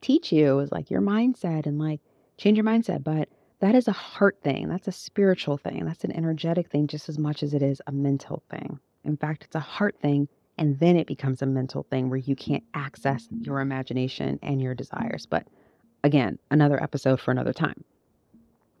teach 0.00 0.32
you 0.32 0.58
is 0.60 0.72
like 0.72 0.90
your 0.90 1.00
mindset 1.00 1.66
and 1.66 1.78
like 1.78 2.00
change 2.38 2.56
your 2.56 2.66
mindset. 2.66 3.02
But 3.02 3.28
that 3.60 3.74
is 3.74 3.88
a 3.88 3.92
heart 3.92 4.38
thing. 4.42 4.68
That's 4.68 4.88
a 4.88 4.92
spiritual 4.92 5.56
thing. 5.56 5.84
That's 5.84 6.04
an 6.04 6.12
energetic 6.12 6.70
thing 6.70 6.86
just 6.86 7.08
as 7.08 7.18
much 7.18 7.42
as 7.42 7.54
it 7.54 7.62
is 7.62 7.80
a 7.86 7.92
mental 7.92 8.42
thing. 8.50 8.78
In 9.04 9.16
fact, 9.16 9.44
it's 9.44 9.54
a 9.54 9.60
heart 9.60 9.96
thing. 10.00 10.28
And 10.58 10.78
then 10.78 10.96
it 10.96 11.06
becomes 11.06 11.42
a 11.42 11.46
mental 11.46 11.84
thing 11.90 12.08
where 12.08 12.18
you 12.18 12.34
can't 12.34 12.64
access 12.74 13.28
your 13.40 13.60
imagination 13.60 14.38
and 14.42 14.60
your 14.60 14.74
desires. 14.74 15.26
But 15.26 15.46
again, 16.02 16.38
another 16.50 16.82
episode 16.82 17.20
for 17.20 17.30
another 17.30 17.52
time. 17.52 17.84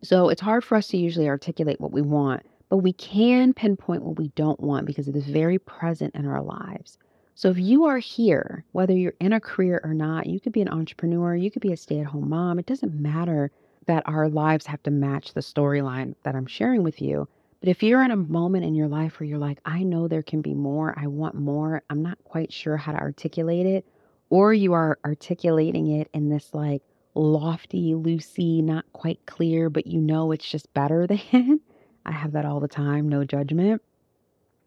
So 0.02 0.28
it's 0.28 0.40
hard 0.40 0.64
for 0.64 0.76
us 0.76 0.88
to 0.88 0.96
usually 0.96 1.28
articulate 1.28 1.80
what 1.80 1.92
we 1.92 2.02
want, 2.02 2.44
but 2.68 2.78
we 2.78 2.92
can 2.92 3.52
pinpoint 3.52 4.02
what 4.02 4.18
we 4.18 4.28
don't 4.28 4.60
want 4.60 4.86
because 4.86 5.08
it 5.08 5.16
is 5.16 5.26
very 5.26 5.58
present 5.58 6.14
in 6.14 6.26
our 6.26 6.42
lives. 6.42 6.98
So 7.34 7.50
if 7.50 7.58
you 7.58 7.84
are 7.84 7.98
here, 7.98 8.64
whether 8.72 8.94
you're 8.94 9.14
in 9.20 9.32
a 9.32 9.40
career 9.40 9.80
or 9.84 9.92
not, 9.92 10.26
you 10.26 10.40
could 10.40 10.52
be 10.52 10.62
an 10.62 10.68
entrepreneur, 10.68 11.34
you 11.34 11.50
could 11.50 11.62
be 11.62 11.72
a 11.72 11.76
stay 11.76 12.00
at 12.00 12.06
home 12.06 12.30
mom, 12.30 12.58
it 12.58 12.66
doesn't 12.66 12.94
matter 12.94 13.50
that 13.86 14.08
our 14.08 14.28
lives 14.28 14.66
have 14.66 14.82
to 14.84 14.90
match 14.90 15.32
the 15.32 15.40
storyline 15.40 16.14
that 16.24 16.34
I'm 16.34 16.46
sharing 16.46 16.82
with 16.82 17.00
you. 17.00 17.28
But 17.60 17.68
if 17.68 17.82
you're 17.82 18.02
in 18.02 18.10
a 18.10 18.16
moment 18.16 18.64
in 18.64 18.74
your 18.74 18.88
life 18.88 19.18
where 19.18 19.26
you're 19.26 19.38
like, 19.38 19.58
I 19.64 19.82
know 19.82 20.08
there 20.08 20.22
can 20.22 20.42
be 20.42 20.54
more, 20.54 20.94
I 20.96 21.06
want 21.06 21.34
more, 21.34 21.82
I'm 21.88 22.02
not 22.02 22.22
quite 22.24 22.52
sure 22.52 22.76
how 22.76 22.92
to 22.92 22.98
articulate 22.98 23.66
it, 23.66 23.86
or 24.28 24.52
you 24.52 24.72
are 24.74 24.98
articulating 25.04 25.88
it 25.88 26.08
in 26.12 26.28
this 26.28 26.52
like 26.52 26.82
lofty, 27.14 27.94
loosey, 27.94 28.62
not 28.62 28.84
quite 28.92 29.24
clear, 29.26 29.70
but 29.70 29.86
you 29.86 30.00
know 30.00 30.32
it's 30.32 30.48
just 30.48 30.72
better 30.74 31.06
than. 31.32 31.60
I 32.04 32.12
have 32.12 32.32
that 32.32 32.44
all 32.44 32.60
the 32.60 32.68
time, 32.68 33.08
no 33.08 33.24
judgment. 33.24 33.82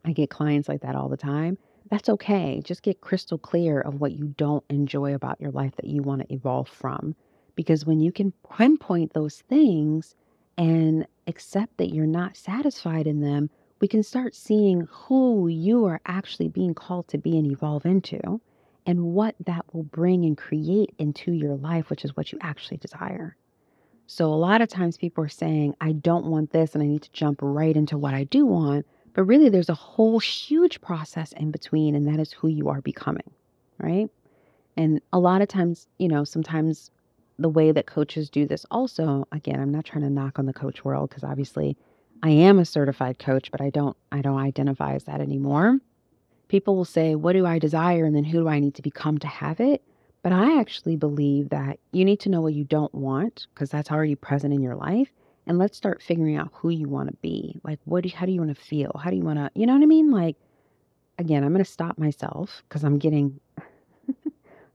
I 0.04 0.12
get 0.12 0.30
clients 0.30 0.68
like 0.68 0.82
that 0.82 0.96
all 0.96 1.10
the 1.10 1.18
time. 1.18 1.58
That's 1.90 2.10
okay. 2.10 2.62
Just 2.64 2.84
get 2.84 3.02
crystal 3.02 3.38
clear 3.38 3.80
of 3.82 4.00
what 4.00 4.12
you 4.12 4.34
don't 4.38 4.64
enjoy 4.70 5.16
about 5.16 5.42
your 5.42 5.52
life 5.52 5.76
that 5.78 5.88
you 5.88 6.04
want 6.04 6.22
to 6.22 6.34
evolve 6.34 6.70
from. 6.70 7.16
Because 7.60 7.86
when 7.86 8.00
you 8.00 8.14
can 8.14 8.32
pinpoint 8.58 9.12
those 9.12 9.42
things 9.50 10.16
and 10.58 11.06
accept 11.28 11.76
that 11.76 11.94
you're 11.94 12.06
not 12.06 12.38
satisfied 12.38 13.06
in 13.06 13.20
them, 13.20 13.50
we 13.82 13.88
can 13.90 14.02
start 14.02 14.34
seeing 14.34 14.88
who 14.90 15.50
you 15.50 15.84
are 15.84 16.00
actually 16.06 16.48
being 16.48 16.74
called 16.74 17.10
to 17.10 17.18
be 17.18 17.38
and 17.38 17.52
evolve 17.52 17.86
into. 17.86 18.40
and 18.86 19.04
what 19.14 19.36
that 19.46 19.66
will 19.74 19.84
bring 19.84 20.26
and 20.26 20.38
create 20.38 20.94
into 20.98 21.32
your 21.32 21.56
life, 21.58 21.90
which 21.90 22.06
is 22.06 22.16
what 22.16 22.32
you 22.32 22.40
actually 22.42 22.78
desire. 22.78 23.36
So, 24.08 24.26
a 24.34 24.36
lot 24.36 24.62
of 24.62 24.70
times 24.70 24.98
people 24.98 25.24
are 25.24 25.30
saying, 25.30 25.76
I 25.82 25.92
don't 25.92 26.26
want 26.26 26.52
this 26.52 26.74
and 26.74 26.84
I 26.84 26.88
need 26.88 27.04
to 27.04 27.12
jump 27.12 27.40
right 27.42 27.76
into 27.76 27.98
what 27.98 28.14
I 28.14 28.24
do 28.24 28.46
want. 28.46 28.88
But 29.14 29.26
really, 29.26 29.50
there's 29.50 29.70
a 29.70 29.76
whole 29.76 30.20
huge 30.20 30.82
process 30.82 31.34
in 31.34 31.52
between, 31.52 31.96
and 31.96 32.08
that 32.08 32.20
is 32.20 32.32
who 32.32 32.48
you 32.48 32.70
are 32.70 32.82
becoming, 32.82 33.30
right? 33.80 34.10
And 34.78 35.02
a 35.14 35.20
lot 35.20 35.42
of 35.42 35.50
times, 35.50 35.88
you 35.98 36.08
know, 36.08 36.24
sometimes 36.24 36.90
the 37.40 37.50
way 37.50 37.72
that 37.72 37.88
coaches 37.88 38.30
do 38.30 38.46
this 38.46 38.66
also, 38.70 39.28
again, 39.32 39.60
I'm 39.60 39.72
not 39.72 39.86
trying 39.86 40.04
to 40.04 40.10
knock 40.10 40.38
on 40.38 40.46
the 40.46 40.54
coach 40.54 40.84
world 40.84 41.10
because 41.10 41.24
obviously 41.24 41.78
I 42.22 42.30
am 42.30 42.60
a 42.60 42.66
certified 42.66 43.20
coach, 43.20 43.50
but 43.52 43.62
I 43.62 43.70
don't 43.70 43.96
I 44.12 44.22
don't 44.22 44.38
identify 44.38 44.96
as 44.96 45.06
that 45.06 45.22
anymore. 45.22 45.80
People 46.50 46.76
will 46.76 46.86
say, 46.86 47.16
"What 47.16 47.34
do 47.34 47.46
I 47.46 47.60
desire?" 47.60 48.06
and 48.06 48.16
then 48.16 48.26
who 48.26 48.40
do 48.40 48.48
I 48.48 48.60
need 48.60 48.76
to 48.76 48.82
become 48.82 49.18
to 49.20 49.28
have 49.28 49.60
it? 49.60 49.82
But 50.22 50.34
I 50.34 50.60
actually 50.60 50.98
believe 50.98 51.50
that 51.50 51.80
you 51.94 52.04
need 52.04 52.20
to 52.22 52.30
know 52.30 52.42
what 52.42 52.54
you 52.54 52.66
don't 52.66 52.94
want 52.94 53.48
because 53.54 53.70
that's 53.70 53.92
already 53.92 54.16
present 54.16 54.54
in 54.54 54.62
your 54.62 54.76
life 54.76 55.10
and 55.48 55.58
let's 55.58 55.78
start 55.78 56.02
figuring 56.02 56.36
out 56.36 56.52
who 56.54 56.70
you 56.70 56.90
want 56.90 57.10
to 57.10 57.16
be. 57.22 57.60
Like 57.64 57.80
what 57.86 58.04
do, 58.04 58.10
you, 58.10 58.16
how 58.16 58.26
do 58.26 58.34
you 58.34 58.42
want 58.42 58.56
to 58.56 58.62
feel? 58.62 59.00
How 59.02 59.10
do 59.10 59.16
you 59.16 59.24
want 59.24 59.40
to, 59.40 59.50
you 59.56 59.66
know 59.66 59.74
what 59.74 59.84
I 59.84 59.86
mean? 59.86 60.12
Like 60.12 60.36
again, 61.18 61.44
I'm 61.44 61.54
going 61.54 61.64
to 61.64 61.72
stop 61.72 61.98
myself 61.98 62.64
cuz 62.70 62.84
I'm 62.84 62.98
getting 63.00 63.40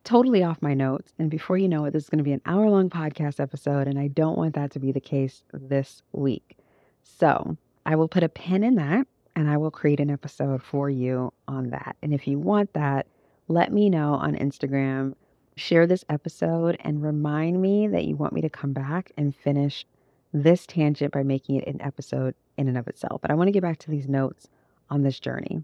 totally 0.05 0.43
off 0.43 0.61
my 0.61 0.75
notes 0.75 1.13
and 1.19 1.31
before 1.31 1.57
you 1.57 1.69
know 1.69 1.87
it 1.87 1.93
this 1.93 2.05
is 2.05 2.11
going 2.11 2.19
to 2.19 2.25
be 2.25 2.33
an 2.33 2.43
hour 2.47 2.69
long 2.69 2.91
podcast 2.91 3.41
episode 3.41 3.89
and 3.89 3.99
I 3.99 4.09
don't 4.09 4.39
want 4.39 4.55
that 4.55 4.71
to 4.73 4.79
be 4.79 4.93
the 4.93 5.01
case 5.01 5.43
this 5.53 6.03
week. 6.13 6.57
So 7.03 7.57
I 7.87 7.97
will 7.97 8.09
put 8.09 8.23
a 8.23 8.29
pin 8.29 8.63
in 8.63 8.77
that 8.77 9.07
and 9.37 9.49
I 9.49 9.57
will 9.57 9.71
create 9.71 10.01
an 10.01 10.11
episode 10.11 10.63
for 10.63 10.89
you 10.89 11.33
on 11.49 11.71
that. 11.71 11.97
And 12.03 12.13
if 12.13 12.27
you 12.29 12.39
want 12.39 12.73
that, 12.75 13.07
let 13.49 13.73
me 13.73 13.91
know 13.91 14.15
on 14.15 14.37
Instagram. 14.37 15.15
Share 15.57 15.87
this 15.87 16.05
episode 16.09 16.77
and 16.81 17.03
remind 17.03 17.61
me 17.61 17.89
that 17.89 18.05
you 18.05 18.17
want 18.17 18.33
me 18.33 18.41
to 18.43 18.51
come 18.51 18.73
back 18.73 19.13
and 19.17 19.35
finish 19.35 19.87
this 20.33 20.67
tangent 20.67 21.13
by 21.13 21.23
making 21.23 21.57
it 21.57 21.67
an 21.67 21.81
episode 21.81 22.35
in 22.57 22.69
and 22.69 22.77
of 22.77 22.89
itself. 22.89 23.21
But 23.21 23.31
I 23.31 23.35
want 23.35 23.49
to 23.49 23.53
get 23.53 23.63
back 23.63 23.79
to 23.79 23.91
these 23.91 24.09
notes 24.09 24.49
on 24.91 25.03
this 25.03 25.21
journey. 25.21 25.63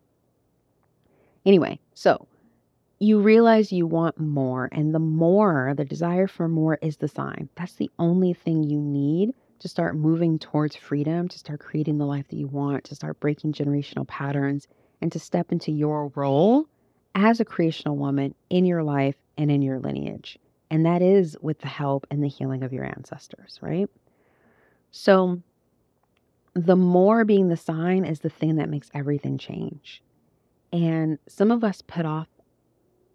Anyway, 1.44 1.79
so 1.94 2.26
you 3.01 3.19
realize 3.19 3.73
you 3.73 3.87
want 3.87 4.21
more, 4.21 4.69
and 4.73 4.95
the 4.95 4.99
more, 4.99 5.73
the 5.75 5.87
desire 5.87 6.27
for 6.27 6.49
more 6.49 6.79
is 6.83 6.99
the 6.99 7.09
sign. 7.09 7.49
That's 7.57 7.75
the 7.75 7.91
only 7.99 8.35
thing 8.35 8.63
you 8.63 8.79
need 8.79 9.33
to 9.61 9.69
start 9.69 9.97
moving 9.97 10.39
towards 10.39 10.77
freedom, 10.77 11.27
to 11.29 11.39
start 11.39 11.61
creating 11.61 11.97
the 11.97 12.05
life 12.05 12.29
that 12.29 12.37
you 12.37 12.47
want, 12.47 12.85
to 12.85 12.95
start 12.95 13.19
breaking 13.19 13.55
generational 13.55 14.07
patterns, 14.07 14.69
and 15.01 15.11
to 15.13 15.19
step 15.19 15.51
into 15.51 15.73
your 15.73 16.09
role 16.15 16.67
as 17.15 17.41
a 17.41 17.45
creational 17.45 17.97
woman 17.97 18.35
in 18.51 18.67
your 18.67 18.83
life 18.83 19.17
and 19.39 19.51
in 19.51 19.63
your 19.63 19.79
lineage. 19.79 20.39
And 20.71 20.85
that 20.85 21.01
is 21.01 21.37
with 21.41 21.59
the 21.61 21.69
help 21.69 22.07
and 22.11 22.23
the 22.23 22.29
healing 22.29 22.63
of 22.63 22.73
your 22.73 22.85
ancestors, 22.85 23.59
right? 23.63 23.89
So, 24.91 25.41
the 26.55 26.77
more 26.77 27.25
being 27.25 27.49
the 27.49 27.57
sign 27.57 28.05
is 28.05 28.21
the 28.21 28.29
thing 28.29 28.57
that 28.57 28.69
makes 28.69 28.91
everything 28.93 29.39
change. 29.39 30.03
And 30.73 31.19
some 31.29 31.51
of 31.51 31.65
us 31.65 31.81
put 31.81 32.05
off 32.05 32.29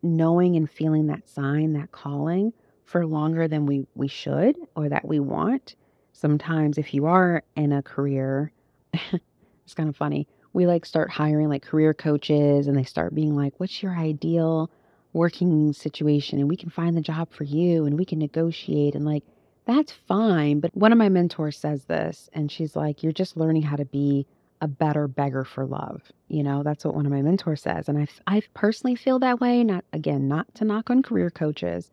knowing 0.05 0.55
and 0.55 0.69
feeling 0.69 1.07
that 1.07 1.27
sign, 1.27 1.73
that 1.73 1.91
calling 1.91 2.53
for 2.85 3.05
longer 3.05 3.47
than 3.47 3.65
we, 3.65 3.87
we 3.95 4.07
should 4.07 4.55
or 4.75 4.89
that 4.89 5.05
we 5.05 5.19
want 5.19 5.75
sometimes 6.15 6.77
if 6.77 6.93
you 6.93 7.05
are 7.05 7.43
in 7.55 7.71
a 7.73 7.83
career, 7.83 8.51
it's 8.93 9.73
kind 9.75 9.89
of 9.89 9.95
funny. 9.95 10.27
We 10.53 10.65
like 10.65 10.85
start 10.85 11.11
hiring 11.11 11.49
like 11.49 11.61
career 11.61 11.93
coaches 11.93 12.67
and 12.67 12.77
they 12.77 12.85
start 12.85 13.13
being 13.13 13.35
like, 13.35 13.53
what's 13.57 13.83
your 13.83 13.95
ideal 13.95 14.71
working 15.11 15.73
situation? 15.73 16.39
And 16.39 16.49
we 16.49 16.55
can 16.55 16.69
find 16.69 16.95
the 16.95 17.01
job 17.01 17.31
for 17.31 17.43
you 17.43 17.85
and 17.85 17.97
we 17.97 18.05
can 18.05 18.19
negotiate 18.19 18.95
and 18.95 19.05
like, 19.05 19.23
that's 19.65 19.91
fine. 19.91 20.61
But 20.61 20.75
one 20.75 20.91
of 20.91 20.97
my 20.97 21.09
mentors 21.09 21.57
says 21.57 21.83
this 21.85 22.29
and 22.31 22.51
she's 22.51 22.75
like, 22.75 23.03
you're 23.03 23.11
just 23.11 23.35
learning 23.35 23.63
how 23.63 23.75
to 23.75 23.85
be 23.85 24.25
a 24.61 24.67
better 24.67 25.07
beggar 25.07 25.43
for 25.43 25.65
love. 25.65 26.01
You 26.27 26.43
know, 26.43 26.63
that's 26.63 26.85
what 26.85 26.95
one 26.95 27.05
of 27.05 27.11
my 27.11 27.21
mentors 27.21 27.61
says. 27.61 27.89
And 27.89 27.97
I, 27.97 28.07
I 28.27 28.41
personally 28.53 28.95
feel 28.95 29.19
that 29.19 29.41
way. 29.41 29.63
Not, 29.63 29.85
again, 29.93 30.27
not 30.27 30.53
to 30.55 30.65
knock 30.65 30.89
on 30.89 31.03
career 31.03 31.29
coaches, 31.29 31.91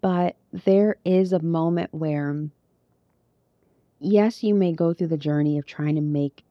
but 0.00 0.36
there 0.52 0.96
is 1.04 1.32
a 1.32 1.40
moment 1.40 1.92
where 1.92 2.48
yes, 3.98 4.42
you 4.42 4.54
may 4.54 4.72
go 4.72 4.92
through 4.92 5.08
the 5.08 5.16
journey 5.16 5.58
of 5.58 5.66
trying 5.66 5.94
to 5.94 6.00
make 6.00 6.44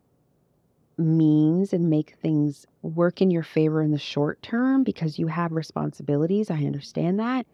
means 0.97 1.73
and 1.73 1.89
make 1.89 2.15
things 2.21 2.65
work 2.81 3.21
in 3.21 3.29
your 3.29 3.43
favor 3.43 3.81
in 3.81 3.91
the 3.91 3.99
short 3.99 4.41
term 4.41 4.83
because 4.83 5.19
you 5.19 5.27
have 5.27 5.51
responsibilities. 5.51 6.49
I 6.49 6.63
understand 6.63 7.19
that. 7.19 7.45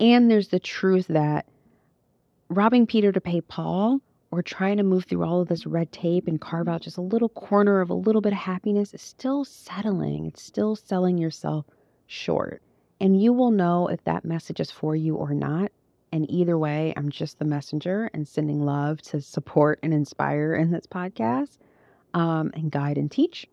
And 0.00 0.30
there's 0.30 0.48
the 0.48 0.60
truth 0.60 1.06
that 1.08 1.46
robbing 2.48 2.86
Peter 2.86 3.12
to 3.12 3.20
pay 3.20 3.40
Paul 3.40 4.00
or 4.30 4.42
trying 4.42 4.76
to 4.76 4.82
move 4.82 5.04
through 5.04 5.24
all 5.24 5.40
of 5.40 5.48
this 5.48 5.66
red 5.66 5.90
tape 5.92 6.28
and 6.28 6.40
carve 6.40 6.68
out 6.68 6.82
just 6.82 6.96
a 6.96 7.02
little 7.02 7.28
corner 7.28 7.80
of 7.80 7.90
a 7.90 7.94
little 7.94 8.20
bit 8.20 8.32
of 8.32 8.38
happiness 8.38 8.94
is 8.94 9.02
still 9.02 9.44
settling. 9.44 10.26
It's 10.26 10.42
still 10.42 10.76
selling 10.76 11.18
yourself 11.18 11.66
short. 12.06 12.62
And 13.00 13.20
you 13.20 13.32
will 13.32 13.50
know 13.50 13.88
if 13.88 14.04
that 14.04 14.24
message 14.24 14.60
is 14.60 14.70
for 14.70 14.94
you 14.94 15.16
or 15.16 15.34
not 15.34 15.72
and 16.12 16.28
either 16.30 16.58
way, 16.58 16.92
I'm 16.96 17.10
just 17.10 17.38
the 17.38 17.44
messenger 17.44 18.10
and 18.12 18.26
sending 18.26 18.64
love 18.64 19.00
to 19.02 19.20
support 19.20 19.78
and 19.82 19.94
inspire 19.94 20.54
in 20.54 20.70
this 20.70 20.86
podcast 20.86 21.58
um, 22.14 22.50
and 22.54 22.70
guide 22.70 22.98
and 22.98 23.10
teach. 23.10 23.46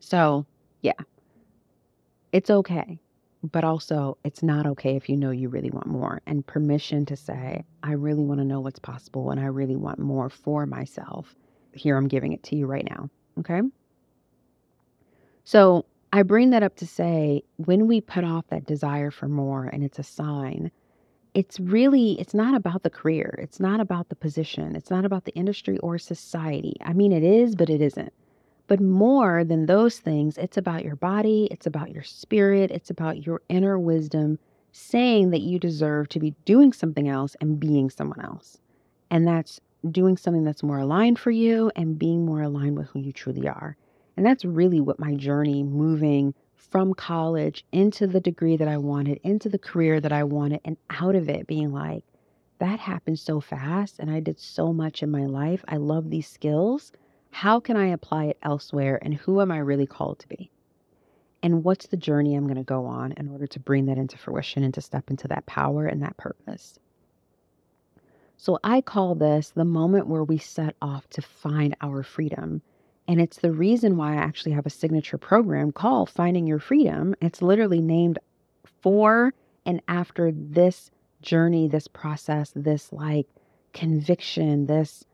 So, 0.00 0.46
yeah, 0.80 0.92
it's 2.32 2.50
okay. 2.50 2.98
But 3.52 3.62
also, 3.62 4.16
it's 4.24 4.42
not 4.42 4.66
okay 4.66 4.96
if 4.96 5.08
you 5.08 5.18
know 5.18 5.30
you 5.30 5.50
really 5.50 5.70
want 5.70 5.86
more 5.86 6.22
and 6.26 6.46
permission 6.46 7.04
to 7.06 7.16
say, 7.16 7.64
I 7.82 7.92
really 7.92 8.24
want 8.24 8.40
to 8.40 8.44
know 8.44 8.60
what's 8.60 8.78
possible 8.78 9.30
and 9.30 9.38
I 9.38 9.46
really 9.46 9.76
want 9.76 9.98
more 9.98 10.30
for 10.30 10.64
myself. 10.64 11.36
Here, 11.74 11.96
I'm 11.96 12.08
giving 12.08 12.32
it 12.32 12.42
to 12.44 12.56
you 12.56 12.66
right 12.66 12.88
now. 12.88 13.10
Okay. 13.38 13.60
So, 15.44 15.84
I 16.12 16.22
bring 16.22 16.50
that 16.50 16.62
up 16.62 16.76
to 16.76 16.86
say 16.86 17.42
when 17.56 17.86
we 17.86 18.00
put 18.00 18.24
off 18.24 18.46
that 18.48 18.66
desire 18.66 19.10
for 19.10 19.28
more 19.28 19.66
and 19.66 19.84
it's 19.84 19.98
a 19.98 20.04
sign 20.04 20.70
it's 21.34 21.58
really 21.58 22.12
it's 22.20 22.34
not 22.34 22.54
about 22.54 22.84
the 22.84 22.90
career 22.90 23.36
it's 23.42 23.58
not 23.58 23.80
about 23.80 24.08
the 24.08 24.14
position 24.14 24.76
it's 24.76 24.90
not 24.90 25.04
about 25.04 25.24
the 25.24 25.34
industry 25.34 25.76
or 25.78 25.98
society 25.98 26.76
i 26.82 26.92
mean 26.92 27.12
it 27.12 27.24
is 27.24 27.56
but 27.56 27.68
it 27.68 27.82
isn't 27.82 28.12
but 28.66 28.80
more 28.80 29.44
than 29.44 29.66
those 29.66 29.98
things 29.98 30.38
it's 30.38 30.56
about 30.56 30.84
your 30.84 30.96
body 30.96 31.48
it's 31.50 31.66
about 31.66 31.90
your 31.90 32.02
spirit 32.02 32.70
it's 32.70 32.90
about 32.90 33.26
your 33.26 33.40
inner 33.48 33.78
wisdom 33.78 34.38
saying 34.72 35.30
that 35.30 35.40
you 35.40 35.58
deserve 35.58 36.08
to 36.08 36.18
be 36.18 36.34
doing 36.44 36.72
something 36.72 37.08
else 37.08 37.36
and 37.40 37.60
being 37.60 37.90
someone 37.90 38.20
else 38.20 38.58
and 39.10 39.26
that's 39.26 39.60
doing 39.90 40.16
something 40.16 40.44
that's 40.44 40.62
more 40.62 40.78
aligned 40.78 41.18
for 41.18 41.30
you 41.30 41.70
and 41.76 41.98
being 41.98 42.24
more 42.24 42.42
aligned 42.42 42.76
with 42.76 42.88
who 42.88 42.98
you 42.98 43.12
truly 43.12 43.46
are 43.46 43.76
and 44.16 44.24
that's 44.24 44.44
really 44.44 44.80
what 44.80 44.98
my 44.98 45.14
journey 45.14 45.62
moving 45.62 46.34
from 46.54 46.94
college 46.94 47.64
into 47.70 48.06
the 48.06 48.18
degree 48.18 48.56
that 48.56 48.66
I 48.66 48.78
wanted, 48.78 49.20
into 49.22 49.48
the 49.48 49.58
career 49.58 50.00
that 50.00 50.12
I 50.12 50.24
wanted, 50.24 50.60
and 50.64 50.76
out 50.90 51.14
of 51.14 51.28
it 51.28 51.46
being 51.46 51.72
like, 51.72 52.04
that 52.58 52.80
happened 52.80 53.18
so 53.18 53.40
fast 53.40 53.98
and 53.98 54.10
I 54.10 54.20
did 54.20 54.40
so 54.40 54.72
much 54.72 55.02
in 55.02 55.10
my 55.10 55.26
life. 55.26 55.64
I 55.68 55.76
love 55.76 56.10
these 56.10 56.28
skills. 56.28 56.90
How 57.34 57.58
can 57.58 57.76
I 57.76 57.88
apply 57.88 58.26
it 58.26 58.38
elsewhere? 58.42 58.98
And 59.02 59.12
who 59.12 59.40
am 59.40 59.50
I 59.50 59.58
really 59.58 59.86
called 59.86 60.20
to 60.20 60.28
be? 60.28 60.52
And 61.42 61.64
what's 61.64 61.88
the 61.88 61.96
journey 61.96 62.36
I'm 62.36 62.46
going 62.46 62.56
to 62.56 62.62
go 62.62 62.86
on 62.86 63.10
in 63.12 63.28
order 63.28 63.48
to 63.48 63.58
bring 63.58 63.86
that 63.86 63.98
into 63.98 64.16
fruition 64.16 64.62
and 64.62 64.72
to 64.74 64.80
step 64.80 65.10
into 65.10 65.26
that 65.26 65.44
power 65.44 65.84
and 65.84 66.00
that 66.00 66.16
purpose? 66.16 66.78
So 68.36 68.60
I 68.62 68.80
call 68.80 69.16
this 69.16 69.50
the 69.50 69.64
moment 69.64 70.06
where 70.06 70.22
we 70.22 70.38
set 70.38 70.76
off 70.80 71.08
to 71.10 71.22
find 71.22 71.76
our 71.80 72.04
freedom 72.04 72.62
and 73.08 73.20
it's 73.20 73.38
the 73.38 73.52
reason 73.52 73.96
why 73.96 74.12
I 74.12 74.18
actually 74.18 74.52
have 74.52 74.64
a 74.64 74.70
signature 74.70 75.18
program 75.18 75.72
called 75.72 76.10
Finding 76.10 76.46
Your 76.46 76.60
Freedom. 76.60 77.16
It's 77.20 77.42
literally 77.42 77.82
named 77.82 78.20
for 78.80 79.34
and 79.66 79.82
after 79.88 80.30
this 80.32 80.92
journey, 81.20 81.66
this 81.66 81.88
process, 81.88 82.52
this 82.54 82.92
like 82.92 83.26
conviction, 83.72 84.66
this 84.66 85.04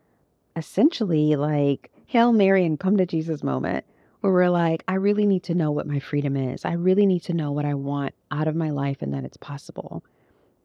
essentially 0.55 1.35
like 1.37 1.91
Hail 2.11 2.33
Mary 2.33 2.67
and 2.67 2.81
come 2.81 2.97
to 2.97 3.07
Jesus 3.07 3.45
moment 3.45 3.85
where 4.19 4.33
we're 4.33 4.51
like, 4.51 4.83
I 4.89 4.95
really 4.95 5.27
need 5.27 5.45
to 5.45 5.55
know 5.55 5.71
what 5.71 5.87
my 5.87 6.01
freedom 6.01 6.37
is. 6.37 6.65
I 6.65 6.73
really 6.73 7.07
need 7.07 7.21
to 7.27 7.35
know 7.35 7.53
what 7.53 7.65
I 7.65 7.75
want 7.75 8.17
out 8.33 8.49
of 8.49 8.57
my 8.57 8.71
life 8.71 8.97
and 9.01 9.15
that 9.15 9.23
it's 9.23 9.37
possible 9.37 10.05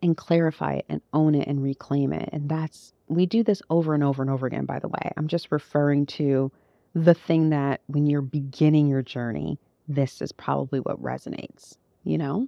and 0.01 0.17
clarify 0.17 0.73
it 0.77 0.85
and 0.89 1.01
own 1.13 1.35
it 1.35 1.47
and 1.47 1.61
reclaim 1.61 2.13
it. 2.13 2.29
And 2.33 2.49
that's, 2.49 2.93
we 3.09 3.27
do 3.27 3.43
this 3.43 3.61
over 3.69 3.93
and 3.93 4.03
over 4.03 4.23
and 4.23 4.31
over 4.31 4.47
again, 4.47 4.65
by 4.65 4.79
the 4.79 4.87
way. 4.87 5.11
I'm 5.15 5.27
just 5.27 5.51
referring 5.51 6.07
to 6.07 6.51
the 6.95 7.13
thing 7.13 7.51
that 7.51 7.81
when 7.85 8.07
you're 8.07 8.23
beginning 8.23 8.87
your 8.87 9.03
journey, 9.03 9.59
this 9.87 10.23
is 10.23 10.31
probably 10.31 10.79
what 10.79 10.99
resonates, 10.99 11.77
you 12.03 12.17
know? 12.17 12.47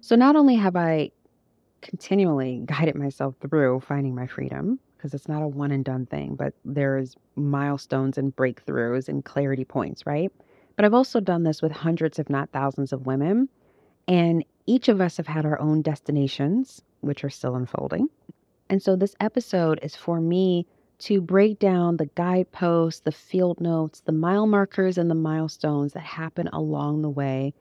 So 0.00 0.14
not 0.14 0.36
only 0.36 0.54
have 0.54 0.76
I 0.76 1.10
continually 1.82 2.62
guided 2.66 2.94
myself 2.94 3.34
through 3.40 3.80
finding 3.80 4.14
my 4.14 4.28
freedom, 4.28 4.78
because 4.98 5.14
it's 5.14 5.28
not 5.28 5.42
a 5.42 5.48
one 5.48 5.70
and 5.70 5.84
done 5.84 6.06
thing, 6.06 6.34
but 6.34 6.52
there's 6.64 7.16
milestones 7.36 8.18
and 8.18 8.34
breakthroughs 8.34 9.08
and 9.08 9.24
clarity 9.24 9.64
points, 9.64 10.04
right? 10.04 10.30
But 10.76 10.84
I've 10.84 10.94
also 10.94 11.20
done 11.20 11.44
this 11.44 11.62
with 11.62 11.72
hundreds, 11.72 12.18
if 12.18 12.28
not 12.28 12.50
thousands, 12.50 12.92
of 12.92 13.06
women. 13.06 13.48
And 14.06 14.44
each 14.66 14.88
of 14.88 15.00
us 15.00 15.16
have 15.16 15.26
had 15.26 15.46
our 15.46 15.60
own 15.60 15.82
destinations, 15.82 16.82
which 17.00 17.24
are 17.24 17.30
still 17.30 17.56
unfolding. 17.56 18.08
And 18.68 18.82
so 18.82 18.96
this 18.96 19.16
episode 19.20 19.78
is 19.82 19.96
for 19.96 20.20
me 20.20 20.66
to 20.98 21.20
break 21.20 21.58
down 21.58 21.96
the 21.96 22.06
guideposts, 22.06 23.00
the 23.00 23.12
field 23.12 23.60
notes, 23.60 24.00
the 24.00 24.12
mile 24.12 24.46
markers, 24.46 24.98
and 24.98 25.10
the 25.10 25.14
milestones 25.14 25.92
that 25.92 26.02
happen 26.02 26.48
along 26.48 27.02
the 27.02 27.08
way 27.08 27.54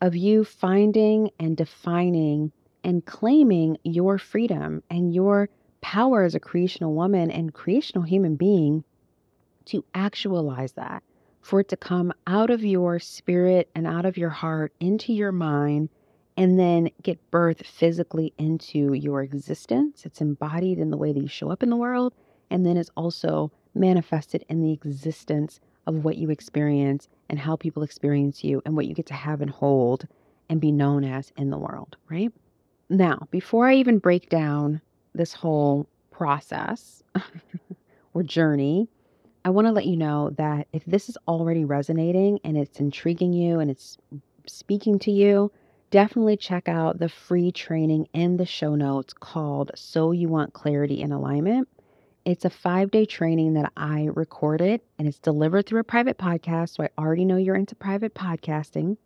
of 0.00 0.14
you 0.14 0.44
finding 0.44 1.30
and 1.38 1.56
defining 1.56 2.52
and 2.84 3.04
claiming 3.06 3.78
your 3.84 4.18
freedom 4.18 4.82
and 4.90 5.14
your 5.14 5.48
power 5.82 6.22
as 6.22 6.34
a 6.34 6.40
creational 6.40 6.94
woman 6.94 7.30
and 7.30 7.52
creational 7.52 8.04
human 8.04 8.36
being 8.36 8.84
to 9.66 9.84
actualize 9.94 10.72
that, 10.72 11.02
for 11.42 11.60
it 11.60 11.68
to 11.68 11.76
come 11.76 12.12
out 12.26 12.48
of 12.48 12.64
your 12.64 12.98
spirit 12.98 13.68
and 13.74 13.86
out 13.86 14.06
of 14.06 14.16
your 14.16 14.30
heart 14.30 14.72
into 14.80 15.12
your 15.12 15.32
mind 15.32 15.90
and 16.36 16.58
then 16.58 16.88
get 17.02 17.30
birth 17.30 17.66
physically 17.66 18.32
into 18.38 18.94
your 18.94 19.22
existence. 19.22 20.06
It's 20.06 20.22
embodied 20.22 20.78
in 20.78 20.90
the 20.90 20.96
way 20.96 21.12
that 21.12 21.20
you 21.20 21.28
show 21.28 21.50
up 21.50 21.62
in 21.62 21.68
the 21.68 21.76
world, 21.76 22.14
and 22.50 22.64
then 22.64 22.76
it's 22.78 22.90
also 22.96 23.52
manifested 23.74 24.44
in 24.48 24.62
the 24.62 24.72
existence 24.72 25.60
of 25.86 26.04
what 26.04 26.16
you 26.16 26.30
experience 26.30 27.08
and 27.28 27.38
how 27.38 27.56
people 27.56 27.82
experience 27.82 28.42
you 28.42 28.62
and 28.64 28.76
what 28.76 28.86
you 28.86 28.94
get 28.94 29.06
to 29.06 29.14
have 29.14 29.40
and 29.40 29.50
hold 29.50 30.06
and 30.48 30.60
be 30.60 30.72
known 30.72 31.04
as 31.04 31.32
in 31.36 31.50
the 31.50 31.58
world, 31.58 31.96
right? 32.08 32.32
Now, 32.88 33.26
before 33.30 33.68
I 33.68 33.74
even 33.74 33.98
break 33.98 34.28
down 34.28 34.80
this 35.14 35.32
whole 35.32 35.86
process 36.10 37.02
or 38.14 38.22
journey, 38.22 38.88
I 39.44 39.50
want 39.50 39.66
to 39.66 39.72
let 39.72 39.86
you 39.86 39.96
know 39.96 40.30
that 40.36 40.68
if 40.72 40.84
this 40.84 41.08
is 41.08 41.16
already 41.26 41.64
resonating 41.64 42.38
and 42.44 42.56
it's 42.56 42.78
intriguing 42.78 43.32
you 43.32 43.58
and 43.58 43.70
it's 43.70 43.98
speaking 44.46 44.98
to 45.00 45.10
you, 45.10 45.50
definitely 45.90 46.36
check 46.36 46.68
out 46.68 46.98
the 46.98 47.08
free 47.08 47.50
training 47.50 48.08
in 48.12 48.36
the 48.36 48.46
show 48.46 48.74
notes 48.74 49.12
called 49.12 49.72
So 49.74 50.12
You 50.12 50.28
Want 50.28 50.52
Clarity 50.52 51.02
and 51.02 51.12
Alignment. 51.12 51.68
It's 52.24 52.44
a 52.44 52.50
five 52.50 52.92
day 52.92 53.04
training 53.04 53.54
that 53.54 53.72
I 53.76 54.08
recorded 54.14 54.80
and 54.98 55.08
it's 55.08 55.18
delivered 55.18 55.66
through 55.66 55.80
a 55.80 55.84
private 55.84 56.18
podcast. 56.18 56.76
So 56.76 56.84
I 56.84 56.90
already 56.96 57.24
know 57.24 57.36
you're 57.36 57.56
into 57.56 57.74
private 57.74 58.14
podcasting. 58.14 58.96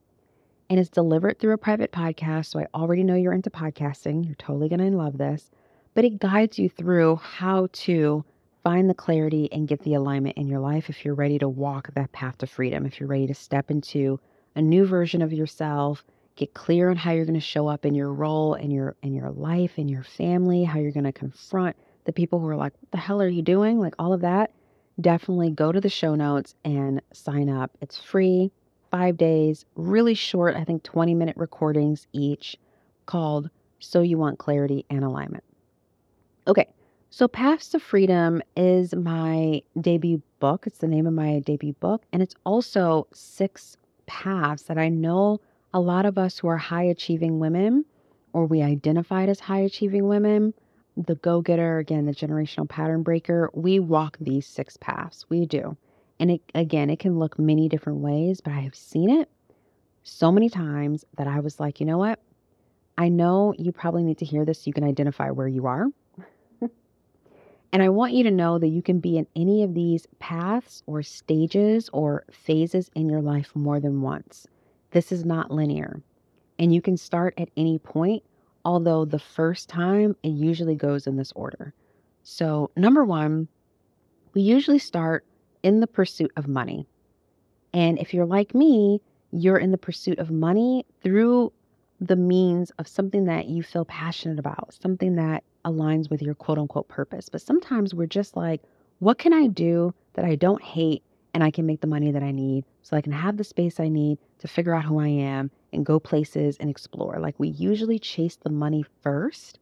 And 0.68 0.80
it's 0.80 0.90
delivered 0.90 1.38
through 1.38 1.54
a 1.54 1.58
private 1.58 1.92
podcast. 1.92 2.46
So 2.46 2.58
I 2.58 2.66
already 2.74 3.04
know 3.04 3.14
you're 3.14 3.32
into 3.32 3.50
podcasting. 3.50 4.26
You're 4.26 4.34
totally 4.34 4.68
going 4.68 4.80
to 4.80 4.96
love 4.96 5.16
this. 5.16 5.50
But 5.96 6.04
it 6.04 6.18
guides 6.18 6.58
you 6.58 6.68
through 6.68 7.16
how 7.16 7.68
to 7.72 8.22
find 8.62 8.90
the 8.90 8.92
clarity 8.92 9.50
and 9.50 9.66
get 9.66 9.80
the 9.80 9.94
alignment 9.94 10.36
in 10.36 10.46
your 10.46 10.60
life 10.60 10.90
if 10.90 11.06
you're 11.06 11.14
ready 11.14 11.38
to 11.38 11.48
walk 11.48 11.88
that 11.94 12.12
path 12.12 12.36
to 12.38 12.46
freedom, 12.46 12.84
if 12.84 13.00
you're 13.00 13.08
ready 13.08 13.26
to 13.28 13.34
step 13.34 13.70
into 13.70 14.20
a 14.54 14.60
new 14.60 14.84
version 14.84 15.22
of 15.22 15.32
yourself, 15.32 16.04
get 16.34 16.52
clear 16.52 16.90
on 16.90 16.96
how 16.96 17.12
you're 17.12 17.24
going 17.24 17.32
to 17.32 17.40
show 17.40 17.66
up 17.66 17.86
in 17.86 17.94
your 17.94 18.12
role 18.12 18.52
in 18.52 18.70
your 18.70 18.94
in 19.02 19.14
your 19.14 19.30
life, 19.30 19.78
in 19.78 19.88
your 19.88 20.02
family, 20.02 20.64
how 20.64 20.78
you're 20.78 20.92
going 20.92 21.04
to 21.04 21.12
confront 21.12 21.74
the 22.04 22.12
people 22.12 22.40
who 22.40 22.48
are 22.48 22.56
like, 22.56 22.74
what 22.82 22.90
the 22.90 22.98
hell 22.98 23.22
are 23.22 23.28
you 23.28 23.40
doing? 23.40 23.80
Like 23.80 23.94
all 23.98 24.12
of 24.12 24.20
that, 24.20 24.52
definitely 25.00 25.48
go 25.48 25.72
to 25.72 25.80
the 25.80 25.88
show 25.88 26.14
notes 26.14 26.54
and 26.62 27.00
sign 27.14 27.48
up. 27.48 27.70
It's 27.80 27.96
free, 27.98 28.52
five 28.90 29.16
days, 29.16 29.64
really 29.76 30.12
short, 30.12 30.56
I 30.56 30.64
think 30.64 30.82
20 30.82 31.14
minute 31.14 31.38
recordings 31.38 32.06
each 32.12 32.58
called 33.06 33.48
So 33.78 34.02
You 34.02 34.18
Want 34.18 34.38
Clarity 34.38 34.84
and 34.90 35.02
Alignment. 35.02 35.42
Okay, 36.48 36.68
so, 37.10 37.26
Paths 37.28 37.68
to 37.70 37.78
Freedom 37.78 38.42
is 38.56 38.94
my 38.94 39.62
debut 39.80 40.20
book. 40.38 40.66
It's 40.66 40.78
the 40.78 40.88
name 40.88 41.06
of 41.06 41.14
my 41.14 41.38
debut 41.40 41.72
book. 41.74 42.02
And 42.12 42.22
it's 42.22 42.34
also 42.44 43.06
six 43.14 43.76
paths 44.06 44.64
that 44.64 44.76
I 44.76 44.88
know 44.88 45.40
a 45.72 45.80
lot 45.80 46.04
of 46.04 46.18
us 46.18 46.38
who 46.38 46.48
are 46.48 46.58
high 46.58 46.82
achieving 46.82 47.38
women 47.38 47.84
or 48.32 48.44
we 48.44 48.60
identified 48.60 49.28
as 49.28 49.40
high 49.40 49.60
achieving 49.60 50.08
women, 50.08 50.52
the 50.96 51.14
go 51.14 51.40
getter, 51.40 51.78
again, 51.78 52.04
the 52.06 52.12
generational 52.12 52.68
pattern 52.68 53.02
breaker, 53.02 53.50
we 53.54 53.78
walk 53.78 54.18
these 54.20 54.46
six 54.46 54.76
paths. 54.76 55.24
We 55.30 55.46
do. 55.46 55.76
And 56.20 56.32
it, 56.32 56.42
again, 56.54 56.90
it 56.90 56.98
can 56.98 57.18
look 57.18 57.38
many 57.38 57.68
different 57.68 58.00
ways, 58.00 58.40
but 58.40 58.52
I 58.52 58.60
have 58.60 58.74
seen 58.74 59.08
it 59.08 59.30
so 60.02 60.30
many 60.30 60.50
times 60.50 61.04
that 61.16 61.26
I 61.26 61.40
was 61.40 61.60
like, 61.60 61.80
you 61.80 61.86
know 61.86 61.98
what? 61.98 62.20
I 62.98 63.08
know 63.08 63.54
you 63.58 63.72
probably 63.72 64.02
need 64.02 64.18
to 64.18 64.24
hear 64.26 64.44
this 64.44 64.58
so 64.58 64.64
you 64.66 64.74
can 64.74 64.84
identify 64.84 65.30
where 65.30 65.48
you 65.48 65.66
are 65.66 65.86
and 67.76 67.82
I 67.82 67.90
want 67.90 68.14
you 68.14 68.24
to 68.24 68.30
know 68.30 68.58
that 68.58 68.68
you 68.68 68.80
can 68.80 69.00
be 69.00 69.18
in 69.18 69.26
any 69.36 69.62
of 69.62 69.74
these 69.74 70.06
paths 70.18 70.82
or 70.86 71.02
stages 71.02 71.90
or 71.92 72.24
phases 72.32 72.90
in 72.94 73.06
your 73.06 73.20
life 73.20 73.54
more 73.54 73.80
than 73.80 74.00
once. 74.00 74.46
This 74.92 75.12
is 75.12 75.26
not 75.26 75.50
linear. 75.50 76.00
And 76.58 76.72
you 76.72 76.80
can 76.80 76.96
start 76.96 77.34
at 77.36 77.50
any 77.54 77.78
point, 77.78 78.22
although 78.64 79.04
the 79.04 79.18
first 79.18 79.68
time 79.68 80.16
it 80.22 80.30
usually 80.30 80.74
goes 80.74 81.06
in 81.06 81.18
this 81.18 81.32
order. 81.36 81.74
So, 82.22 82.70
number 82.78 83.04
one, 83.04 83.46
we 84.32 84.40
usually 84.40 84.78
start 84.78 85.26
in 85.62 85.80
the 85.80 85.86
pursuit 85.86 86.32
of 86.34 86.48
money. 86.48 86.88
And 87.74 87.98
if 87.98 88.14
you're 88.14 88.24
like 88.24 88.54
me, 88.54 89.02
you're 89.32 89.58
in 89.58 89.70
the 89.70 89.76
pursuit 89.76 90.18
of 90.18 90.30
money 90.30 90.86
through 91.02 91.52
the 92.00 92.16
means 92.16 92.70
of 92.78 92.88
something 92.88 93.26
that 93.26 93.48
you 93.48 93.62
feel 93.62 93.84
passionate 93.84 94.38
about, 94.38 94.72
something 94.80 95.16
that 95.16 95.44
aligns 95.66 96.08
with 96.08 96.22
your 96.22 96.34
quote 96.34 96.58
unquote 96.58 96.88
purpose. 96.88 97.28
But 97.28 97.42
sometimes 97.42 97.92
we're 97.92 98.06
just 98.06 98.36
like, 98.36 98.62
what 99.00 99.18
can 99.18 99.32
I 99.32 99.48
do 99.48 99.92
that 100.14 100.24
I 100.24 100.36
don't 100.36 100.62
hate 100.62 101.02
and 101.34 101.44
I 101.44 101.50
can 101.50 101.66
make 101.66 101.82
the 101.82 101.86
money 101.86 102.10
that 102.12 102.22
I 102.22 102.30
need 102.30 102.64
so 102.82 102.96
I 102.96 103.02
can 103.02 103.12
have 103.12 103.36
the 103.36 103.44
space 103.44 103.78
I 103.78 103.88
need 103.88 104.18
to 104.38 104.48
figure 104.48 104.74
out 104.74 104.84
who 104.84 105.00
I 105.00 105.08
am 105.08 105.50
and 105.72 105.84
go 105.84 106.00
places 106.00 106.56
and 106.58 106.70
explore? 106.70 107.18
Like 107.18 107.34
we 107.38 107.48
usually 107.48 107.98
chase 107.98 108.36
the 108.36 108.50
money 108.50 108.84
first, 109.02 109.58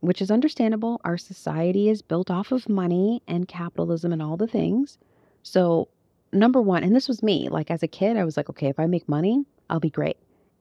which 0.00 0.22
is 0.22 0.30
understandable. 0.30 1.00
Our 1.04 1.18
society 1.18 1.88
is 1.88 2.02
built 2.02 2.30
off 2.30 2.52
of 2.52 2.68
money 2.68 3.22
and 3.26 3.48
capitalism 3.48 4.12
and 4.12 4.22
all 4.22 4.36
the 4.36 4.46
things. 4.46 4.98
So, 5.42 5.88
number 6.32 6.60
one, 6.60 6.84
and 6.84 6.94
this 6.94 7.08
was 7.08 7.22
me, 7.22 7.48
like 7.48 7.70
as 7.70 7.82
a 7.82 7.88
kid, 7.88 8.16
I 8.16 8.24
was 8.24 8.36
like, 8.36 8.50
okay, 8.50 8.68
if 8.68 8.78
I 8.78 8.86
make 8.86 9.08
money, 9.08 9.44
I'll 9.70 9.80
be 9.80 9.90
great. 9.90 10.16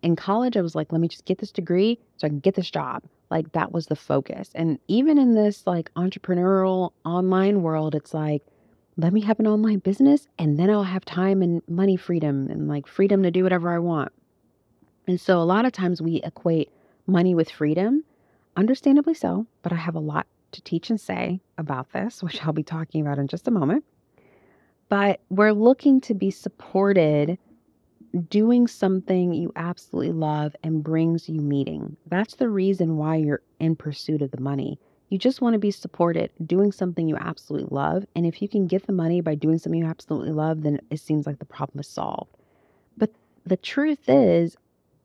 In 0.05 0.15
college, 0.15 0.55
I 0.55 0.61
was 0.61 0.75
like, 0.75 0.91
let 0.91 1.01
me 1.01 1.07
just 1.07 1.25
get 1.25 1.39
this 1.39 1.51
degree 1.51 1.99
so 2.17 2.27
I 2.27 2.29
can 2.29 2.39
get 2.39 2.53
this 2.53 2.69
job. 2.69 3.01
Like 3.31 3.51
that 3.53 3.71
was 3.71 3.87
the 3.87 3.95
focus. 3.95 4.51
And 4.53 4.77
even 4.87 5.17
in 5.17 5.33
this 5.33 5.65
like 5.65 5.91
entrepreneurial 5.95 6.91
online 7.03 7.63
world, 7.63 7.95
it's 7.95 8.13
like, 8.13 8.43
let 8.97 9.13
me 9.13 9.21
have 9.21 9.39
an 9.39 9.47
online 9.47 9.79
business 9.79 10.27
and 10.37 10.59
then 10.59 10.69
I'll 10.69 10.83
have 10.83 11.05
time 11.05 11.41
and 11.41 11.63
money 11.67 11.97
freedom 11.97 12.49
and 12.51 12.67
like 12.67 12.85
freedom 12.85 13.23
to 13.23 13.31
do 13.31 13.41
whatever 13.41 13.73
I 13.73 13.79
want. 13.79 14.11
And 15.07 15.19
so 15.19 15.41
a 15.41 15.43
lot 15.43 15.65
of 15.65 15.71
times 15.71 16.03
we 16.03 16.21
equate 16.23 16.69
money 17.07 17.33
with 17.33 17.49
freedom, 17.49 18.03
understandably 18.55 19.15
so, 19.15 19.47
but 19.63 19.73
I 19.73 19.77
have 19.77 19.95
a 19.95 19.99
lot 19.99 20.27
to 20.51 20.61
teach 20.61 20.91
and 20.91 21.01
say 21.01 21.41
about 21.57 21.91
this, 21.93 22.21
which 22.23 22.45
I'll 22.45 22.53
be 22.53 22.61
talking 22.61 23.01
about 23.01 23.17
in 23.17 23.27
just 23.27 23.47
a 23.47 23.51
moment. 23.51 23.83
But 24.87 25.21
we're 25.29 25.51
looking 25.51 25.99
to 26.01 26.13
be 26.13 26.29
supported 26.29 27.39
doing 28.21 28.67
something 28.67 29.33
you 29.33 29.51
absolutely 29.55 30.13
love 30.13 30.55
and 30.63 30.83
brings 30.83 31.27
you 31.27 31.41
meaning. 31.41 31.97
That's 32.07 32.35
the 32.35 32.49
reason 32.49 32.97
why 32.97 33.17
you're 33.17 33.41
in 33.59 33.75
pursuit 33.75 34.21
of 34.21 34.31
the 34.31 34.41
money. 34.41 34.79
You 35.09 35.17
just 35.17 35.41
want 35.41 35.53
to 35.53 35.59
be 35.59 35.71
supported 35.71 36.31
doing 36.45 36.71
something 36.71 37.07
you 37.07 37.17
absolutely 37.17 37.67
love. 37.75 38.05
And 38.15 38.25
if 38.25 38.41
you 38.41 38.47
can 38.47 38.67
get 38.67 38.87
the 38.87 38.93
money 38.93 39.21
by 39.21 39.35
doing 39.35 39.57
something 39.57 39.79
you 39.79 39.87
absolutely 39.87 40.31
love, 40.31 40.63
then 40.63 40.79
it 40.89 40.99
seems 40.99 41.25
like 41.25 41.39
the 41.39 41.45
problem 41.45 41.79
is 41.79 41.87
solved. 41.87 42.31
But 42.97 43.11
the 43.45 43.57
truth 43.57 44.07
is, 44.07 44.57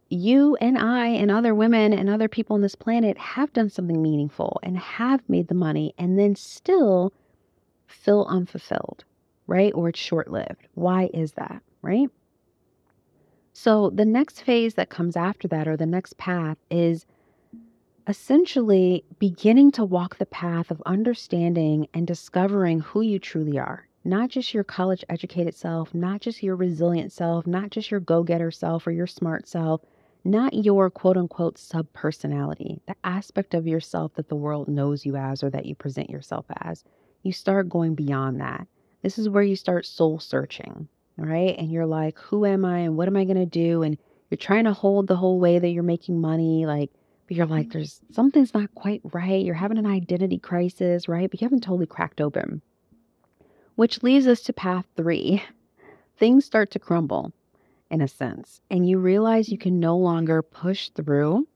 you 0.08 0.56
and 0.56 0.76
I 0.78 1.08
and 1.08 1.30
other 1.30 1.54
women 1.54 1.92
and 1.92 2.08
other 2.08 2.28
people 2.28 2.54
on 2.54 2.62
this 2.62 2.74
planet 2.74 3.16
have 3.18 3.52
done 3.52 3.70
something 3.70 4.02
meaningful 4.02 4.58
and 4.62 4.76
have 4.76 5.22
made 5.28 5.48
the 5.48 5.54
money 5.54 5.94
and 5.98 6.18
then 6.18 6.34
still 6.34 7.12
feel 7.86 8.26
unfulfilled, 8.28 9.04
right? 9.46 9.72
Or 9.74 9.88
it's 9.90 10.00
short 10.00 10.30
lived. 10.30 10.66
Why 10.74 11.10
is 11.12 11.32
that, 11.32 11.62
right? 11.82 12.08
So 13.52 13.90
the 13.90 14.04
next 14.04 14.42
phase 14.42 14.74
that 14.74 14.90
comes 14.90 15.16
after 15.16 15.48
that, 15.48 15.66
or 15.66 15.76
the 15.76 15.86
next 15.86 16.16
path, 16.16 16.56
is 16.70 17.04
essentially 18.06 19.04
beginning 19.18 19.70
to 19.72 19.84
walk 19.84 20.16
the 20.16 20.26
path 20.26 20.70
of 20.70 20.82
understanding 20.86 21.86
and 21.92 22.06
discovering 22.06 22.80
who 22.80 23.00
you 23.00 23.18
truly 23.18 23.58
are. 23.58 23.86
Not 24.04 24.30
just 24.30 24.54
your 24.54 24.64
college 24.64 25.04
educated 25.08 25.54
self, 25.54 25.94
not 25.94 26.20
just 26.20 26.42
your 26.42 26.56
resilient 26.56 27.12
self, 27.12 27.46
not 27.46 27.70
just 27.70 27.90
your 27.90 28.00
go 28.00 28.22
getter 28.22 28.50
self 28.50 28.86
or 28.86 28.92
your 28.92 29.06
smart 29.06 29.46
self, 29.46 29.82
not 30.24 30.54
your 30.54 30.88
quote 30.88 31.16
unquote 31.16 31.58
sub 31.58 31.92
personality, 31.92 32.80
the 32.86 32.96
aspect 33.04 33.52
of 33.52 33.66
yourself 33.66 34.14
that 34.14 34.28
the 34.28 34.36
world 34.36 34.68
knows 34.68 35.04
you 35.04 35.16
as 35.16 35.42
or 35.42 35.50
that 35.50 35.66
you 35.66 35.74
present 35.74 36.08
yourself 36.08 36.46
as. 36.62 36.84
You 37.22 37.32
start 37.32 37.68
going 37.68 37.94
beyond 37.94 38.40
that. 38.40 38.66
This 39.02 39.18
is 39.18 39.28
where 39.28 39.42
you 39.42 39.56
start 39.56 39.86
soul 39.86 40.18
searching 40.18 40.88
right? 41.20 41.56
And 41.58 41.70
you're 41.70 41.86
like, 41.86 42.18
who 42.18 42.44
am 42.44 42.64
I 42.64 42.78
and 42.78 42.96
what 42.96 43.08
am 43.08 43.16
I 43.16 43.24
going 43.24 43.36
to 43.36 43.46
do? 43.46 43.82
And 43.82 43.98
you're 44.30 44.38
trying 44.38 44.64
to 44.64 44.72
hold 44.72 45.06
the 45.06 45.16
whole 45.16 45.38
way 45.38 45.58
that 45.58 45.68
you're 45.68 45.82
making 45.82 46.20
money. 46.20 46.66
Like, 46.66 46.90
but 47.26 47.36
you're 47.36 47.46
like, 47.46 47.66
mm-hmm. 47.68 47.78
there's 47.78 48.00
something's 48.10 48.54
not 48.54 48.74
quite 48.74 49.00
right. 49.12 49.44
You're 49.44 49.54
having 49.54 49.78
an 49.78 49.86
identity 49.86 50.38
crisis, 50.38 51.08
right? 51.08 51.30
But 51.30 51.40
you 51.40 51.44
haven't 51.44 51.62
totally 51.62 51.86
cracked 51.86 52.20
open. 52.20 52.62
Which 53.76 54.02
leads 54.02 54.26
us 54.26 54.40
to 54.42 54.52
path 54.52 54.86
three. 54.96 55.42
Things 56.18 56.44
start 56.44 56.70
to 56.72 56.78
crumble 56.78 57.32
in 57.90 58.00
a 58.00 58.08
sense, 58.08 58.60
and 58.70 58.88
you 58.88 58.98
realize 58.98 59.48
you 59.48 59.58
can 59.58 59.80
no 59.80 59.96
longer 59.96 60.42
push 60.42 60.90
through 60.90 61.46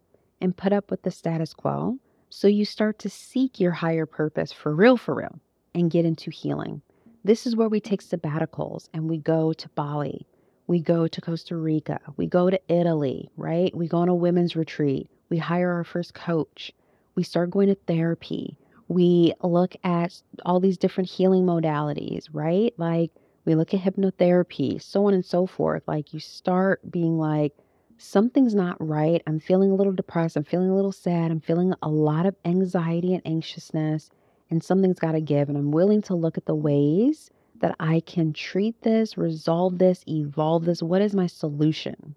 and 0.40 0.56
put 0.56 0.72
up 0.72 0.90
with 0.90 1.02
the 1.02 1.10
status 1.10 1.54
quo. 1.54 1.98
So 2.30 2.48
you 2.48 2.64
start 2.64 2.98
to 3.00 3.08
seek 3.08 3.60
your 3.60 3.72
higher 3.72 4.06
purpose 4.06 4.52
for 4.52 4.74
real, 4.74 4.96
for 4.96 5.14
real, 5.14 5.38
and 5.74 5.90
get 5.90 6.04
into 6.04 6.30
healing. 6.30 6.82
This 7.26 7.46
is 7.46 7.56
where 7.56 7.70
we 7.70 7.80
take 7.80 8.02
sabbaticals 8.02 8.90
and 8.92 9.08
we 9.08 9.16
go 9.16 9.54
to 9.54 9.68
Bali. 9.70 10.26
We 10.66 10.80
go 10.80 11.08
to 11.08 11.20
Costa 11.22 11.56
Rica. 11.56 11.98
We 12.18 12.26
go 12.26 12.50
to 12.50 12.60
Italy, 12.68 13.30
right? 13.38 13.74
We 13.74 13.88
go 13.88 13.98
on 13.98 14.10
a 14.10 14.14
women's 14.14 14.54
retreat. 14.54 15.08
We 15.30 15.38
hire 15.38 15.72
our 15.72 15.84
first 15.84 16.12
coach. 16.12 16.70
We 17.14 17.22
start 17.22 17.50
going 17.50 17.68
to 17.68 17.76
therapy. 17.86 18.58
We 18.88 19.32
look 19.42 19.74
at 19.84 20.20
all 20.44 20.60
these 20.60 20.76
different 20.76 21.08
healing 21.08 21.44
modalities, 21.44 22.28
right? 22.30 22.74
Like 22.76 23.10
we 23.46 23.54
look 23.54 23.72
at 23.72 23.80
hypnotherapy, 23.80 24.82
so 24.82 25.06
on 25.06 25.14
and 25.14 25.24
so 25.24 25.46
forth. 25.46 25.82
Like 25.86 26.12
you 26.12 26.20
start 26.20 26.90
being 26.90 27.18
like, 27.18 27.54
something's 27.96 28.54
not 28.54 28.76
right. 28.86 29.22
I'm 29.26 29.40
feeling 29.40 29.70
a 29.70 29.74
little 29.74 29.94
depressed. 29.94 30.36
I'm 30.36 30.44
feeling 30.44 30.68
a 30.68 30.76
little 30.76 30.92
sad. 30.92 31.30
I'm 31.30 31.40
feeling 31.40 31.72
a 31.82 31.88
lot 31.88 32.26
of 32.26 32.36
anxiety 32.44 33.14
and 33.14 33.26
anxiousness, 33.26 34.10
and 34.50 34.62
something's 34.62 34.98
got 34.98 35.12
to 35.12 35.20
give. 35.20 35.48
And 35.48 35.58
I'm 35.58 35.70
willing 35.70 36.02
to 36.02 36.14
look 36.14 36.36
at 36.36 36.46
the 36.46 36.54
ways 36.54 37.30
that 37.60 37.76
I 37.80 38.00
can 38.00 38.32
treat 38.32 38.82
this, 38.82 39.16
resolve 39.16 39.78
this, 39.78 40.04
evolve 40.06 40.64
this. 40.64 40.82
What 40.82 41.02
is 41.02 41.14
my 41.14 41.26
solution? 41.26 42.14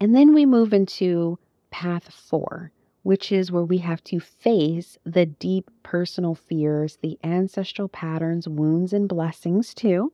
And 0.00 0.14
then 0.14 0.34
we 0.34 0.44
move 0.44 0.72
into 0.72 1.38
path 1.70 2.12
four, 2.12 2.70
which 3.02 3.32
is 3.32 3.52
where 3.52 3.64
we 3.64 3.78
have 3.78 4.02
to 4.04 4.20
face 4.20 4.98
the 5.04 5.26
deep 5.26 5.70
personal 5.82 6.34
fears, 6.34 6.98
the 7.00 7.18
ancestral 7.24 7.88
patterns, 7.88 8.48
wounds, 8.48 8.92
and 8.92 9.08
blessings 9.08 9.72
too, 9.72 10.12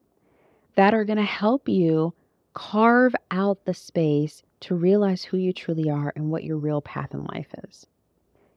that 0.76 0.94
are 0.94 1.04
going 1.04 1.18
to 1.18 1.24
help 1.24 1.68
you 1.68 2.14
carve 2.54 3.14
out 3.30 3.64
the 3.64 3.74
space 3.74 4.42
to 4.60 4.74
realize 4.74 5.24
who 5.24 5.36
you 5.36 5.52
truly 5.52 5.90
are 5.90 6.12
and 6.14 6.30
what 6.30 6.44
your 6.44 6.58
real 6.58 6.80
path 6.80 7.12
in 7.12 7.24
life 7.24 7.48
is. 7.64 7.86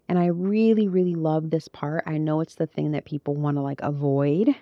And 0.07 0.19
I 0.19 0.27
really, 0.27 0.87
really 0.87 1.15
love 1.15 1.49
this 1.49 1.67
part. 1.67 2.03
I 2.05 2.17
know 2.17 2.41
it's 2.41 2.55
the 2.55 2.67
thing 2.67 2.91
that 2.91 3.05
people 3.05 3.35
want 3.35 3.57
to 3.57 3.61
like 3.61 3.81
avoid, 3.81 4.53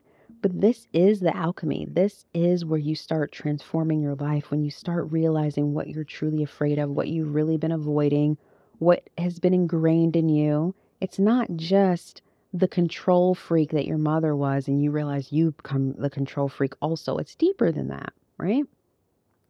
but 0.42 0.60
this 0.60 0.88
is 0.94 1.20
the 1.20 1.36
alchemy. 1.36 1.86
This 1.90 2.26
is 2.34 2.66
where 2.66 2.80
you 2.80 2.96
start 2.96 3.32
transforming 3.32 4.02
your 4.02 4.16
life 4.16 4.52
when 4.52 4.64
you 4.64 4.72
start 4.72 5.12
realizing 5.12 5.74
what 5.74 5.90
you're 5.90 6.04
truly 6.04 6.44
afraid 6.44 6.80
of, 6.80 6.90
what 6.90 7.10
you've 7.10 7.34
really 7.34 7.58
been 7.58 7.72
avoiding, 7.72 8.38
what 8.80 9.10
has 9.18 9.40
been 9.40 9.54
ingrained 9.54 10.16
in 10.16 10.30
you. 10.30 10.76
It's 11.02 11.20
not 11.20 11.48
just 11.56 12.22
the 12.54 12.68
control 12.68 13.36
freak 13.36 13.72
that 13.72 13.88
your 13.88 13.98
mother 13.98 14.36
was, 14.36 14.68
and 14.68 14.82
you 14.82 14.92
realize 14.92 15.32
you 15.32 15.52
become 15.52 15.94
the 15.98 16.10
control 16.10 16.48
freak 16.48 16.74
also. 16.82 17.18
It's 17.18 17.36
deeper 17.36 17.72
than 17.72 17.88
that, 17.88 18.14
right? 18.38 18.64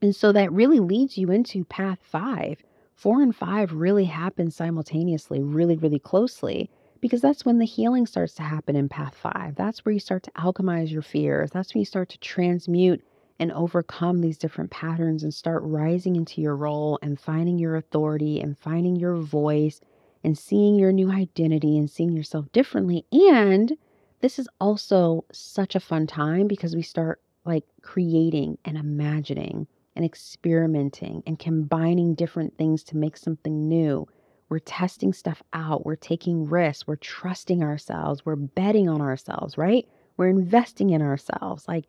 And 0.02 0.16
so 0.16 0.32
that 0.32 0.52
really 0.52 0.80
leads 0.80 1.18
you 1.18 1.32
into 1.32 1.66
path 1.66 2.00
five. 2.02 2.64
Four 2.96 3.22
and 3.22 3.36
five 3.36 3.74
really 3.74 4.06
happen 4.06 4.52
simultaneously, 4.52 5.42
really, 5.42 5.76
really 5.76 6.00
closely, 6.00 6.70
because 7.02 7.22
that's 7.22 7.46
when 7.46 7.60
the 7.60 7.66
healing 7.66 8.06
starts 8.06 8.34
to 8.36 8.44
happen 8.44 8.76
in 8.76 8.88
path 8.88 9.16
five. 9.16 9.56
That's 9.56 9.84
where 9.84 9.92
you 9.92 10.00
start 10.00 10.24
to 10.24 10.32
alchemize 10.32 10.90
your 10.92 11.02
fears. 11.02 11.52
That's 11.52 11.74
when 11.74 11.80
you 11.80 11.86
start 11.86 12.10
to 12.10 12.18
transmute 12.20 13.04
and 13.40 13.52
overcome 13.52 14.22
these 14.22 14.38
different 14.38 14.72
patterns 14.72 15.24
and 15.24 15.34
start 15.34 15.64
rising 15.64 16.16
into 16.16 16.40
your 16.40 16.56
role 16.56 17.00
and 17.02 17.20
finding 17.20 17.58
your 17.58 17.76
authority 17.76 18.40
and 18.40 18.58
finding 18.58 18.96
your 18.96 19.16
voice 19.16 19.82
and 20.24 20.38
seeing 20.38 20.76
your 20.76 20.94
new 20.94 21.12
identity 21.12 21.78
and 21.78 21.90
seeing 21.90 22.14
yourself 22.14 22.50
differently. 22.54 23.06
And 23.12 23.74
this 24.22 24.40
is 24.40 24.48
also 24.62 25.26
such 25.34 25.76
a 25.76 25.82
fun 25.82 26.08
time 26.08 26.48
because 26.48 26.76
we 26.76 26.84
start 26.84 27.20
like 27.44 27.66
creating 27.82 28.58
and 28.64 28.78
imagining 28.78 29.68
and 29.96 30.04
experimenting 30.06 31.24
and 31.28 31.40
combining 31.40 32.16
different 32.16 32.58
things 32.58 32.84
to 32.86 32.98
make 32.98 33.18
something 33.18 33.68
new. 33.68 34.08
We're 34.50 34.60
testing 34.60 35.14
stuff 35.14 35.42
out. 35.54 35.86
We're 35.86 35.96
taking 35.96 36.48
risks. 36.48 36.86
We're 36.88 36.96
trusting 36.98 37.64
ourselves. 37.64 38.26
We're 38.26 38.36
betting 38.36 38.90
on 38.90 39.02
ourselves, 39.02 39.58
right? 39.58 39.88
We're 40.18 40.28
investing 40.28 40.92
in 40.92 41.02
ourselves. 41.02 41.68
Like 41.68 41.86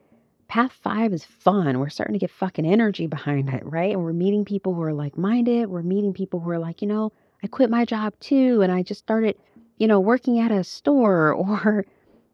path 0.48 0.72
five 0.82 1.12
is 1.12 1.24
fun. 1.24 1.78
We're 1.78 1.88
starting 1.88 2.14
to 2.14 2.18
get 2.18 2.30
fucking 2.30 2.66
energy 2.66 3.06
behind 3.06 3.48
it, 3.50 3.64
right? 3.66 3.92
And 3.92 4.02
we're 4.02 4.12
meeting 4.12 4.44
people 4.44 4.74
who 4.74 4.82
are 4.82 4.94
like 4.94 5.18
minded. 5.18 5.68
We're 5.68 5.82
meeting 5.82 6.12
people 6.12 6.40
who 6.40 6.50
are 6.50 6.58
like, 6.58 6.82
you 6.82 6.88
know, 6.88 7.12
I 7.42 7.46
quit 7.46 7.70
my 7.70 7.84
job 7.84 8.14
too. 8.20 8.62
And 8.62 8.72
I 8.72 8.82
just 8.82 9.00
started, 9.00 9.36
you 9.78 9.86
know, 9.86 10.00
working 10.00 10.38
at 10.38 10.50
a 10.50 10.64
store 10.64 11.32
or, 11.34 11.84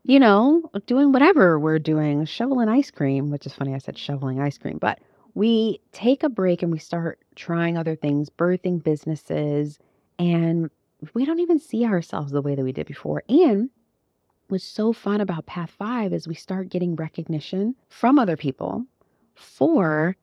you 0.05 0.21
know, 0.21 0.71
doing 0.87 1.13
whatever 1.13 1.59
we're 1.59 1.79
doing, 1.79 2.25
shoveling 2.25 2.69
ice 2.69 2.91
cream, 2.91 3.31
which 3.31 3.47
is 3.47 3.55
funny. 3.55 3.75
I 3.75 3.79
said 3.79 3.99
shoveling 3.99 4.41
ice 4.41 4.59
cream, 4.59 4.79
but 4.79 4.99
we 5.35 5.81
take 5.93 6.23
a 6.23 6.29
break 6.29 6.63
and 6.63 6.73
we 6.73 6.79
start 6.79 7.19
trying 7.35 7.77
other 7.77 7.97
things, 7.97 8.31
birthing 8.31 8.83
businesses, 8.83 9.79
and 10.19 10.71
we 11.15 11.25
don't 11.25 11.41
even 11.41 11.59
see 11.59 11.85
ourselves 11.85 12.33
the 12.33 12.43
way 12.43 12.55
that 12.55 12.65
we 12.65 12.73
did 12.73 12.87
before. 12.87 13.23
And 13.29 13.71
what's 14.49 14.65
so 14.65 14.93
fun 14.93 15.21
about 15.21 15.47
Path 15.47 15.71
5 15.71 16.13
is 16.13 16.29
we 16.29 16.35
start 16.35 16.69
getting 16.69 16.97
recognition 16.97 17.75
from 17.89 18.19
other 18.19 18.37
people 18.37 18.85
for 19.35 20.17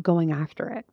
going 0.00 0.32
after 0.32 0.68
it. 0.70 0.86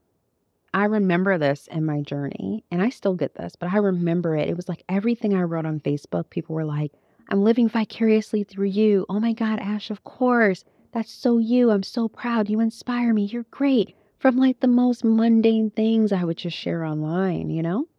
I 0.73 0.85
remember 0.85 1.37
this 1.37 1.67
in 1.67 1.85
my 1.85 2.01
journey, 2.01 2.65
and 2.69 2.81
I 2.81 2.89
still 2.89 3.15
get 3.15 3.35
this, 3.35 3.55
but 3.55 3.71
I 3.71 3.77
remember 3.77 4.35
it. 4.35 4.49
It 4.49 4.57
was 4.57 4.67
like 4.67 4.83
everything 4.89 5.33
I 5.33 5.43
wrote 5.43 5.65
on 5.65 5.79
Facebook, 5.79 6.29
people 6.29 6.53
were 6.53 6.65
like, 6.65 6.91
I'm 7.29 7.43
living 7.43 7.69
vicariously 7.69 8.43
through 8.43 8.67
you. 8.67 9.05
Oh 9.07 9.19
my 9.19 9.31
God, 9.31 9.59
Ash, 9.59 9.89
of 9.89 10.03
course. 10.03 10.65
That's 10.95 11.11
so 11.11 11.39
you. 11.39 11.71
I'm 11.71 11.83
so 11.83 12.07
proud. 12.07 12.49
You 12.49 12.61
inspire 12.61 13.13
me. 13.13 13.25
You're 13.25 13.45
great. 13.51 13.97
From 14.17 14.37
like 14.37 14.61
the 14.61 14.67
most 14.67 15.03
mundane 15.03 15.69
things 15.69 16.13
I 16.13 16.23
would 16.23 16.37
just 16.37 16.55
share 16.55 16.85
online, 16.85 17.49
you 17.49 17.61
know? 17.61 17.89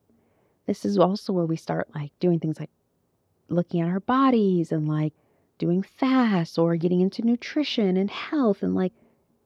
This 0.64 0.86
is 0.86 0.98
also 0.98 1.34
where 1.34 1.44
we 1.44 1.56
start 1.56 1.94
like 1.94 2.12
doing 2.20 2.40
things 2.40 2.58
like 2.58 2.70
looking 3.50 3.82
at 3.82 3.90
our 3.90 4.00
bodies 4.00 4.72
and 4.72 4.88
like 4.88 5.12
doing 5.58 5.82
fasts 5.82 6.56
or 6.56 6.74
getting 6.76 7.02
into 7.02 7.20
nutrition 7.20 7.98
and 7.98 8.10
health 8.10 8.62
and 8.62 8.74
like 8.74 8.94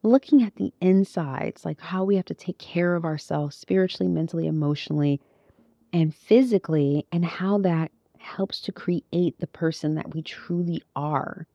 looking 0.04 0.44
at 0.44 0.54
the 0.54 0.72
insides, 0.80 1.64
like 1.64 1.80
how 1.80 2.04
we 2.04 2.14
have 2.14 2.26
to 2.26 2.34
take 2.34 2.58
care 2.58 2.94
of 2.94 3.04
ourselves 3.04 3.56
spiritually, 3.56 4.08
mentally, 4.08 4.46
emotionally, 4.46 5.20
and 5.92 6.14
physically, 6.14 7.04
and 7.10 7.24
how 7.24 7.58
that 7.58 7.90
helps 8.16 8.60
to 8.60 8.70
create 8.70 9.40
the 9.40 9.48
person 9.48 9.96
that 9.96 10.14
we 10.14 10.22
truly 10.22 10.84
are 10.94 11.48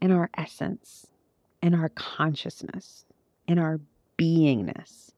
in 0.00 0.10
our 0.10 0.30
essence, 0.36 1.06
in 1.62 1.74
our 1.74 1.88
consciousness, 1.90 3.04
in 3.46 3.58
our 3.58 3.80
beingness. 4.18 5.12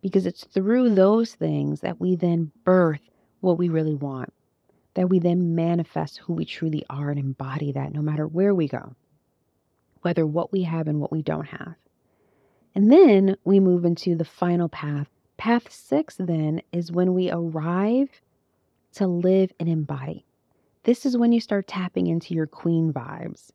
Because 0.00 0.26
it's 0.26 0.44
through 0.44 0.94
those 0.94 1.34
things 1.34 1.80
that 1.80 2.00
we 2.00 2.16
then 2.16 2.52
birth 2.64 3.00
what 3.40 3.58
we 3.58 3.68
really 3.68 3.94
want, 3.94 4.32
that 4.94 5.08
we 5.08 5.18
then 5.18 5.54
manifest 5.54 6.18
who 6.18 6.32
we 6.32 6.44
truly 6.44 6.84
are 6.90 7.10
and 7.10 7.18
embody 7.18 7.72
that 7.72 7.92
no 7.92 8.02
matter 8.02 8.26
where 8.26 8.54
we 8.54 8.68
go, 8.68 8.94
whether 10.02 10.26
what 10.26 10.52
we 10.52 10.62
have 10.62 10.88
and 10.88 11.00
what 11.00 11.12
we 11.12 11.22
don't 11.22 11.46
have. 11.46 11.74
And 12.74 12.92
then 12.92 13.36
we 13.44 13.60
move 13.60 13.84
into 13.84 14.14
the 14.14 14.24
final 14.24 14.68
path. 14.68 15.08
Path 15.36 15.72
six, 15.72 16.16
then, 16.16 16.62
is 16.72 16.92
when 16.92 17.14
we 17.14 17.30
arrive 17.30 18.08
to 18.94 19.06
live 19.06 19.52
and 19.58 19.68
embody. 19.68 20.24
This 20.84 21.04
is 21.04 21.16
when 21.16 21.32
you 21.32 21.40
start 21.40 21.66
tapping 21.66 22.06
into 22.06 22.34
your 22.34 22.46
queen 22.46 22.92
vibes. 22.92 23.50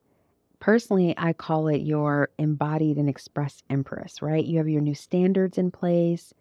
Personally, 0.63 1.13
I 1.17 1.34
call 1.34 1.67
it 1.67 1.82
your 1.82 2.30
embodied 2.39 2.95
and 2.95 3.10
expressed 3.10 3.65
empress, 3.69 4.21
right? 4.21 4.45
You 4.45 4.60
have 4.60 4.69
your 4.69 4.80
new 4.80 4.95
standards 4.95 5.58
in 5.58 5.71
place. 5.71 6.34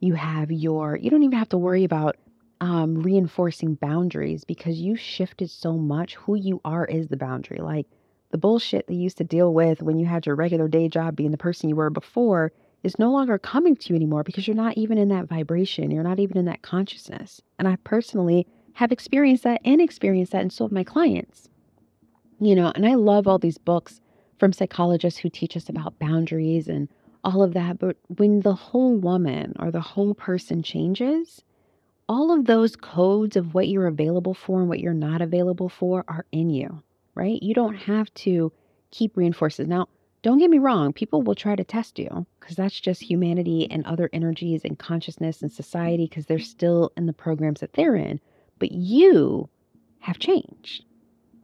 You 0.00 0.12
have 0.12 0.52
your, 0.52 0.96
you 0.96 1.08
don't 1.08 1.22
even 1.22 1.38
have 1.38 1.48
to 1.48 1.56
worry 1.56 1.84
about 1.84 2.18
um, 2.60 2.96
reinforcing 3.00 3.76
boundaries 3.76 4.44
because 4.44 4.76
you 4.76 4.96
shifted 4.96 5.48
so 5.48 5.78
much. 5.78 6.16
Who 6.16 6.34
you 6.34 6.60
are 6.62 6.84
is 6.84 7.08
the 7.08 7.16
boundary. 7.16 7.60
Like 7.60 7.86
the 8.32 8.36
bullshit 8.36 8.86
that 8.86 8.92
you 8.92 9.00
used 9.00 9.16
to 9.16 9.24
deal 9.24 9.54
with 9.54 9.80
when 9.80 9.98
you 9.98 10.04
had 10.04 10.26
your 10.26 10.36
regular 10.36 10.68
day 10.68 10.86
job 10.90 11.16
being 11.16 11.30
the 11.30 11.38
person 11.38 11.70
you 11.70 11.76
were 11.76 11.88
before 11.88 12.52
is 12.82 12.98
no 12.98 13.10
longer 13.10 13.38
coming 13.38 13.76
to 13.76 13.88
you 13.88 13.96
anymore 13.96 14.24
because 14.24 14.46
you're 14.46 14.54
not 14.54 14.76
even 14.76 14.98
in 14.98 15.08
that 15.08 15.26
vibration. 15.26 15.90
You're 15.90 16.04
not 16.04 16.20
even 16.20 16.36
in 16.36 16.44
that 16.44 16.60
consciousness. 16.60 17.40
And 17.58 17.66
I 17.66 17.76
personally 17.76 18.46
have 18.74 18.92
experienced 18.92 19.44
that 19.44 19.62
and 19.64 19.80
experienced 19.80 20.32
that, 20.32 20.42
and 20.42 20.52
so 20.52 20.64
have 20.64 20.72
my 20.72 20.84
clients 20.84 21.48
you 22.40 22.54
know, 22.54 22.72
and 22.74 22.86
I 22.86 22.94
love 22.94 23.28
all 23.28 23.38
these 23.38 23.58
books 23.58 24.00
from 24.38 24.52
psychologists 24.52 25.20
who 25.20 25.28
teach 25.28 25.56
us 25.56 25.68
about 25.68 25.98
boundaries 25.98 26.68
and 26.68 26.88
all 27.22 27.42
of 27.42 27.52
that. 27.54 27.78
But 27.78 27.96
when 28.16 28.40
the 28.40 28.54
whole 28.54 28.96
woman 28.96 29.54
or 29.58 29.70
the 29.70 29.80
whole 29.80 30.14
person 30.14 30.62
changes, 30.62 31.42
all 32.08 32.32
of 32.32 32.46
those 32.46 32.74
codes 32.74 33.36
of 33.36 33.54
what 33.54 33.68
you're 33.68 33.86
available 33.86 34.34
for 34.34 34.58
and 34.60 34.68
what 34.68 34.80
you're 34.80 34.94
not 34.94 35.20
available 35.20 35.68
for 35.68 36.04
are 36.08 36.26
in 36.32 36.50
you, 36.50 36.82
right? 37.14 37.40
You 37.42 37.54
don't 37.54 37.76
have 37.76 38.12
to 38.14 38.52
keep 38.90 39.16
reinforces. 39.16 39.68
Now, 39.68 39.86
don't 40.22 40.38
get 40.38 40.50
me 40.50 40.58
wrong, 40.58 40.92
people 40.92 41.22
will 41.22 41.34
try 41.34 41.56
to 41.56 41.64
test 41.64 41.98
you 41.98 42.26
because 42.38 42.56
that's 42.56 42.78
just 42.78 43.02
humanity 43.02 43.70
and 43.70 43.86
other 43.86 44.10
energies 44.12 44.62
and 44.64 44.78
consciousness 44.78 45.40
and 45.40 45.52
society 45.52 46.06
because 46.06 46.26
they're 46.26 46.38
still 46.38 46.92
in 46.96 47.06
the 47.06 47.12
programs 47.12 47.60
that 47.60 47.74
they're 47.74 47.96
in. 47.96 48.20
But 48.58 48.72
you 48.72 49.48
have 50.00 50.18
changed. 50.18 50.84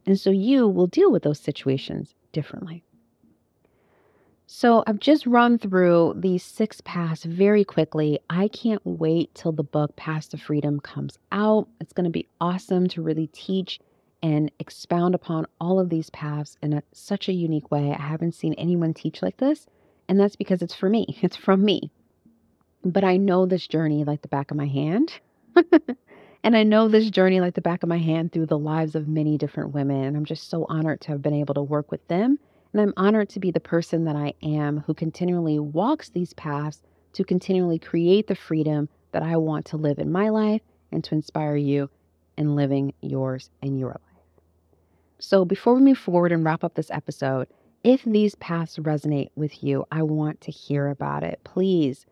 And 0.07 0.19
so 0.19 0.31
you 0.31 0.67
will 0.67 0.87
deal 0.87 1.11
with 1.11 1.23
those 1.23 1.39
situations 1.39 2.15
differently. 2.31 2.83
So 4.49 4.85
I've 4.87 4.99
just 5.01 5.27
run 5.27 5.59
through 5.59 6.13
these 6.17 6.43
six 6.43 6.79
paths 6.81 7.25
very 7.25 7.65
quickly. 7.65 8.17
I 8.29 8.47
can't 8.47 8.81
wait 8.85 9.35
till 9.35 9.51
the 9.51 9.63
book 9.63 9.97
Paths 9.97 10.29
to 10.29 10.37
Freedom 10.37 10.79
comes 10.79 11.19
out. 11.33 11.67
It's 11.81 11.91
going 11.91 12.05
to 12.05 12.09
be 12.09 12.29
awesome 12.39 12.87
to 12.89 13.01
really 13.01 13.27
teach 13.27 13.81
and 14.23 14.49
expound 14.59 15.15
upon 15.15 15.47
all 15.59 15.81
of 15.81 15.89
these 15.89 16.09
paths 16.11 16.57
in 16.63 16.71
a, 16.71 16.83
such 16.93 17.27
a 17.27 17.33
unique 17.33 17.69
way. 17.71 17.91
I 17.91 18.01
haven't 18.01 18.35
seen 18.35 18.53
anyone 18.53 18.93
teach 18.93 19.21
like 19.21 19.37
this, 19.37 19.67
and 20.07 20.17
that's 20.17 20.37
because 20.37 20.61
it's 20.61 20.73
for 20.73 20.89
me. 20.89 21.19
It's 21.21 21.35
from 21.35 21.65
me. 21.65 21.91
But 22.85 23.03
I 23.03 23.17
know 23.17 23.45
this 23.45 23.67
journey 23.67 24.05
like 24.05 24.21
the 24.21 24.29
back 24.29 24.51
of 24.51 24.57
my 24.57 24.67
hand. 24.67 25.11
and 26.47 26.55
I 26.55 26.63
know 26.63 26.87
this 26.87 27.09
journey 27.09 27.41
like 27.41 27.55
the 27.55 27.61
back 27.61 27.83
of 27.83 27.89
my 27.89 27.97
hand 27.97 28.31
through 28.31 28.45
the 28.45 28.57
lives 28.57 28.95
of 28.95 29.05
many 29.05 29.37
different 29.37 29.73
women. 29.73 30.05
And 30.05 30.15
I'm 30.15 30.23
just 30.23 30.49
so 30.49 30.65
honored 30.69 31.01
to 31.01 31.09
have 31.09 31.21
been 31.21 31.33
able 31.33 31.53
to 31.55 31.61
work 31.61 31.91
with 31.91 32.07
them 32.07 32.39
and 32.71 32.81
I'm 32.81 32.93
honored 32.95 33.27
to 33.31 33.41
be 33.41 33.51
the 33.51 33.59
person 33.59 34.05
that 34.05 34.15
I 34.15 34.33
am 34.41 34.77
who 34.87 34.93
continually 34.93 35.59
walks 35.59 36.07
these 36.07 36.31
paths 36.31 36.81
to 37.11 37.25
continually 37.25 37.79
create 37.79 38.27
the 38.27 38.35
freedom 38.35 38.87
that 39.11 39.23
I 39.23 39.35
want 39.35 39.65
to 39.65 39.77
live 39.77 39.99
in 39.99 40.09
my 40.09 40.29
life 40.29 40.61
and 40.89 41.03
to 41.03 41.15
inspire 41.15 41.57
you 41.57 41.89
in 42.37 42.55
living 42.55 42.93
yours 43.01 43.49
in 43.61 43.77
your 43.77 43.89
life. 43.89 44.23
So, 45.19 45.43
before 45.43 45.73
we 45.73 45.81
move 45.81 45.97
forward 45.97 46.31
and 46.31 46.45
wrap 46.45 46.63
up 46.63 46.75
this 46.75 46.91
episode, 46.91 47.49
if 47.83 48.05
these 48.05 48.35
paths 48.35 48.77
resonate 48.77 49.31
with 49.35 49.65
you, 49.65 49.85
I 49.91 50.03
want 50.03 50.39
to 50.41 50.51
hear 50.51 50.87
about 50.87 51.23
it. 51.23 51.41
Please 51.43 52.05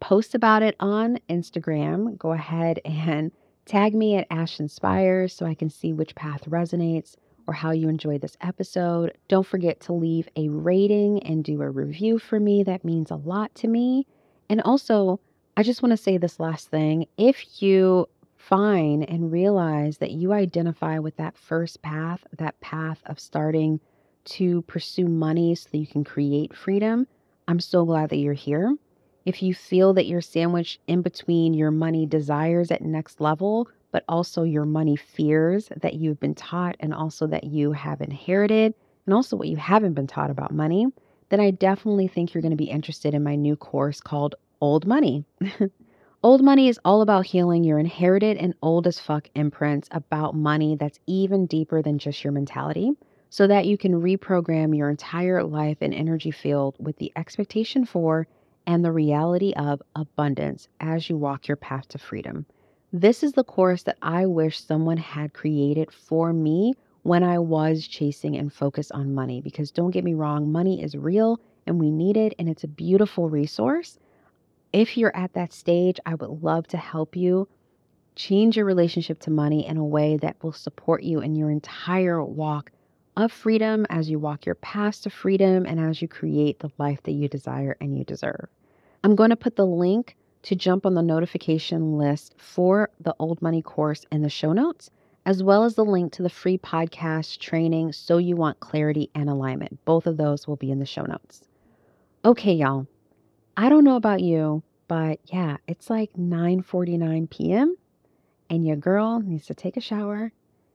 post 0.00 0.34
about 0.34 0.62
it 0.62 0.76
on 0.80 1.18
Instagram. 1.28 2.16
Go 2.16 2.32
ahead 2.32 2.80
and 2.86 3.32
tag 3.64 3.94
me 3.94 4.16
at 4.16 4.26
Ash 4.30 4.60
Inspires 4.60 5.32
so 5.32 5.46
I 5.46 5.54
can 5.54 5.70
see 5.70 5.92
which 5.92 6.14
path 6.14 6.44
resonates 6.48 7.16
or 7.46 7.54
how 7.54 7.70
you 7.70 7.88
enjoyed 7.88 8.20
this 8.20 8.36
episode. 8.40 9.16
Don't 9.28 9.46
forget 9.46 9.80
to 9.80 9.92
leave 9.92 10.28
a 10.36 10.48
rating 10.48 11.22
and 11.22 11.44
do 11.44 11.60
a 11.62 11.70
review 11.70 12.18
for 12.18 12.38
me. 12.38 12.62
That 12.62 12.84
means 12.84 13.10
a 13.10 13.16
lot 13.16 13.54
to 13.56 13.68
me. 13.68 14.06
And 14.48 14.60
also, 14.62 15.20
I 15.56 15.62
just 15.62 15.82
want 15.82 15.90
to 15.90 15.96
say 15.96 16.16
this 16.18 16.40
last 16.40 16.68
thing. 16.68 17.06
If 17.16 17.62
you 17.62 18.08
find 18.36 19.08
and 19.08 19.30
realize 19.30 19.98
that 19.98 20.10
you 20.10 20.32
identify 20.32 20.98
with 20.98 21.16
that 21.16 21.36
first 21.36 21.82
path, 21.82 22.24
that 22.38 22.60
path 22.60 23.00
of 23.06 23.20
starting 23.20 23.80
to 24.24 24.62
pursue 24.62 25.06
money 25.06 25.54
so 25.54 25.68
that 25.70 25.78
you 25.78 25.86
can 25.86 26.04
create 26.04 26.54
freedom, 26.54 27.06
I'm 27.48 27.60
so 27.60 27.84
glad 27.84 28.10
that 28.10 28.16
you're 28.16 28.32
here. 28.32 28.76
If 29.24 29.42
you 29.42 29.54
feel 29.54 29.94
that 29.94 30.06
you're 30.06 30.20
sandwiched 30.20 30.80
in 30.86 31.02
between 31.02 31.54
your 31.54 31.70
money 31.70 32.06
desires 32.06 32.70
at 32.70 32.82
next 32.82 33.20
level 33.20 33.68
but 33.92 34.04
also 34.08 34.42
your 34.42 34.64
money 34.64 34.96
fears 34.96 35.68
that 35.82 35.94
you've 35.94 36.18
been 36.18 36.34
taught 36.34 36.76
and 36.80 36.92
also 36.92 37.26
that 37.28 37.44
you 37.44 37.72
have 37.72 38.00
inherited, 38.00 38.74
and 39.06 39.14
also 39.14 39.36
what 39.36 39.48
you 39.48 39.56
haven't 39.56 39.92
been 39.92 40.06
taught 40.06 40.30
about 40.30 40.52
money, 40.52 40.86
then 41.28 41.40
I 41.40 41.50
definitely 41.50 42.08
think 42.08 42.34
you're 42.34 42.42
going 42.42 42.50
to 42.50 42.56
be 42.56 42.70
interested 42.70 43.14
in 43.14 43.22
my 43.22 43.36
new 43.36 43.54
course 43.54 44.00
called 44.00 44.34
Old 44.60 44.86
Money. 44.86 45.24
old 46.22 46.42
Money 46.42 46.68
is 46.68 46.80
all 46.84 47.02
about 47.02 47.26
healing 47.26 47.64
your 47.64 47.78
inherited 47.78 48.38
and 48.38 48.54
old 48.62 48.86
as 48.86 48.98
fuck 48.98 49.28
imprints 49.34 49.88
about 49.92 50.34
money 50.34 50.74
that's 50.76 50.98
even 51.06 51.46
deeper 51.46 51.82
than 51.82 51.98
just 51.98 52.24
your 52.24 52.32
mentality 52.32 52.92
so 53.28 53.46
that 53.46 53.66
you 53.66 53.76
can 53.76 53.92
reprogram 53.92 54.76
your 54.76 54.88
entire 54.88 55.42
life 55.42 55.78
and 55.80 55.94
energy 55.94 56.30
field 56.30 56.76
with 56.78 56.96
the 56.96 57.12
expectation 57.16 57.84
for 57.84 58.26
and 58.66 58.84
the 58.84 58.92
reality 58.92 59.52
of 59.54 59.82
abundance 59.94 60.68
as 60.80 61.08
you 61.08 61.16
walk 61.16 61.48
your 61.48 61.56
path 61.56 61.88
to 61.88 61.98
freedom. 61.98 62.46
This 62.92 63.22
is 63.22 63.32
the 63.32 63.44
course 63.44 63.82
that 63.84 63.98
I 64.02 64.26
wish 64.26 64.60
someone 64.60 64.98
had 64.98 65.32
created 65.32 65.90
for 65.90 66.32
me 66.32 66.74
when 67.02 67.22
I 67.22 67.38
was 67.38 67.86
chasing 67.86 68.36
and 68.36 68.52
focused 68.52 68.92
on 68.92 69.14
money. 69.14 69.40
Because 69.40 69.70
don't 69.70 69.90
get 69.90 70.04
me 70.04 70.14
wrong, 70.14 70.52
money 70.52 70.82
is 70.82 70.96
real 70.96 71.40
and 71.66 71.80
we 71.80 71.90
need 71.90 72.16
it, 72.16 72.34
and 72.38 72.48
it's 72.48 72.64
a 72.64 72.68
beautiful 72.68 73.28
resource. 73.28 73.98
If 74.72 74.96
you're 74.96 75.16
at 75.16 75.32
that 75.34 75.52
stage, 75.52 76.00
I 76.04 76.14
would 76.14 76.42
love 76.42 76.66
to 76.68 76.76
help 76.76 77.14
you 77.16 77.48
change 78.14 78.56
your 78.56 78.66
relationship 78.66 79.20
to 79.20 79.30
money 79.30 79.66
in 79.66 79.76
a 79.76 79.84
way 79.84 80.16
that 80.18 80.42
will 80.42 80.52
support 80.52 81.02
you 81.02 81.20
in 81.20 81.34
your 81.34 81.50
entire 81.50 82.22
walk 82.22 82.70
of 83.16 83.30
freedom 83.30 83.86
as 83.90 84.08
you 84.08 84.18
walk 84.18 84.46
your 84.46 84.54
path 84.56 85.02
to 85.02 85.10
freedom 85.10 85.66
and 85.66 85.78
as 85.78 86.00
you 86.00 86.08
create 86.08 86.58
the 86.60 86.70
life 86.78 87.02
that 87.02 87.12
you 87.12 87.28
desire 87.28 87.76
and 87.80 87.96
you 87.96 88.04
deserve. 88.04 88.46
I'm 89.04 89.14
going 89.14 89.30
to 89.30 89.36
put 89.36 89.56
the 89.56 89.66
link 89.66 90.16
to 90.42 90.56
jump 90.56 90.86
on 90.86 90.94
the 90.94 91.02
notification 91.02 91.98
list 91.98 92.34
for 92.38 92.90
the 93.00 93.14
Old 93.18 93.42
Money 93.42 93.62
course 93.62 94.06
in 94.10 94.22
the 94.22 94.28
show 94.28 94.52
notes, 94.52 94.90
as 95.26 95.42
well 95.42 95.64
as 95.64 95.74
the 95.74 95.84
link 95.84 96.12
to 96.12 96.22
the 96.22 96.30
free 96.30 96.58
podcast 96.58 97.38
training 97.38 97.92
So 97.92 98.18
You 98.18 98.36
Want 98.36 98.60
Clarity 98.60 99.10
and 99.14 99.28
Alignment. 99.28 99.84
Both 99.84 100.06
of 100.06 100.16
those 100.16 100.48
will 100.48 100.56
be 100.56 100.70
in 100.70 100.78
the 100.78 100.86
show 100.86 101.02
notes. 101.02 101.42
Okay, 102.24 102.54
y'all. 102.54 102.86
I 103.56 103.68
don't 103.68 103.84
know 103.84 103.96
about 103.96 104.22
you, 104.22 104.62
but 104.88 105.20
yeah, 105.26 105.58
it's 105.68 105.90
like 105.90 106.12
9:49 106.14 107.28
p.m. 107.28 107.76
and 108.48 108.66
your 108.66 108.76
girl 108.76 109.20
needs 109.20 109.46
to 109.46 109.54
take 109.54 109.76
a 109.76 109.80
shower, 109.80 110.32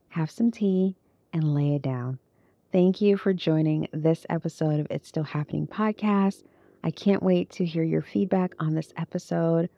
have 0.10 0.30
some 0.30 0.52
tea, 0.52 0.96
and 1.34 1.56
lay 1.56 1.76
it 1.76 1.82
down. 1.82 2.20
Thank 2.74 2.99
you 2.99 3.15
for 3.15 3.32
joining 3.32 3.88
this 3.93 4.26
episode 4.30 4.82
of 4.82 4.88
It's 4.89 5.07
Still 5.07 5.24
Happening 5.24 5.68
podcast. 5.68 6.43
I 6.84 6.91
can't 6.91 7.24
wait 7.24 7.49
to 7.51 7.65
hear 7.65 7.82
your 7.84 8.01
feedback 8.01 8.51
on 8.59 8.76
this 8.76 8.91
episode. 8.97 9.70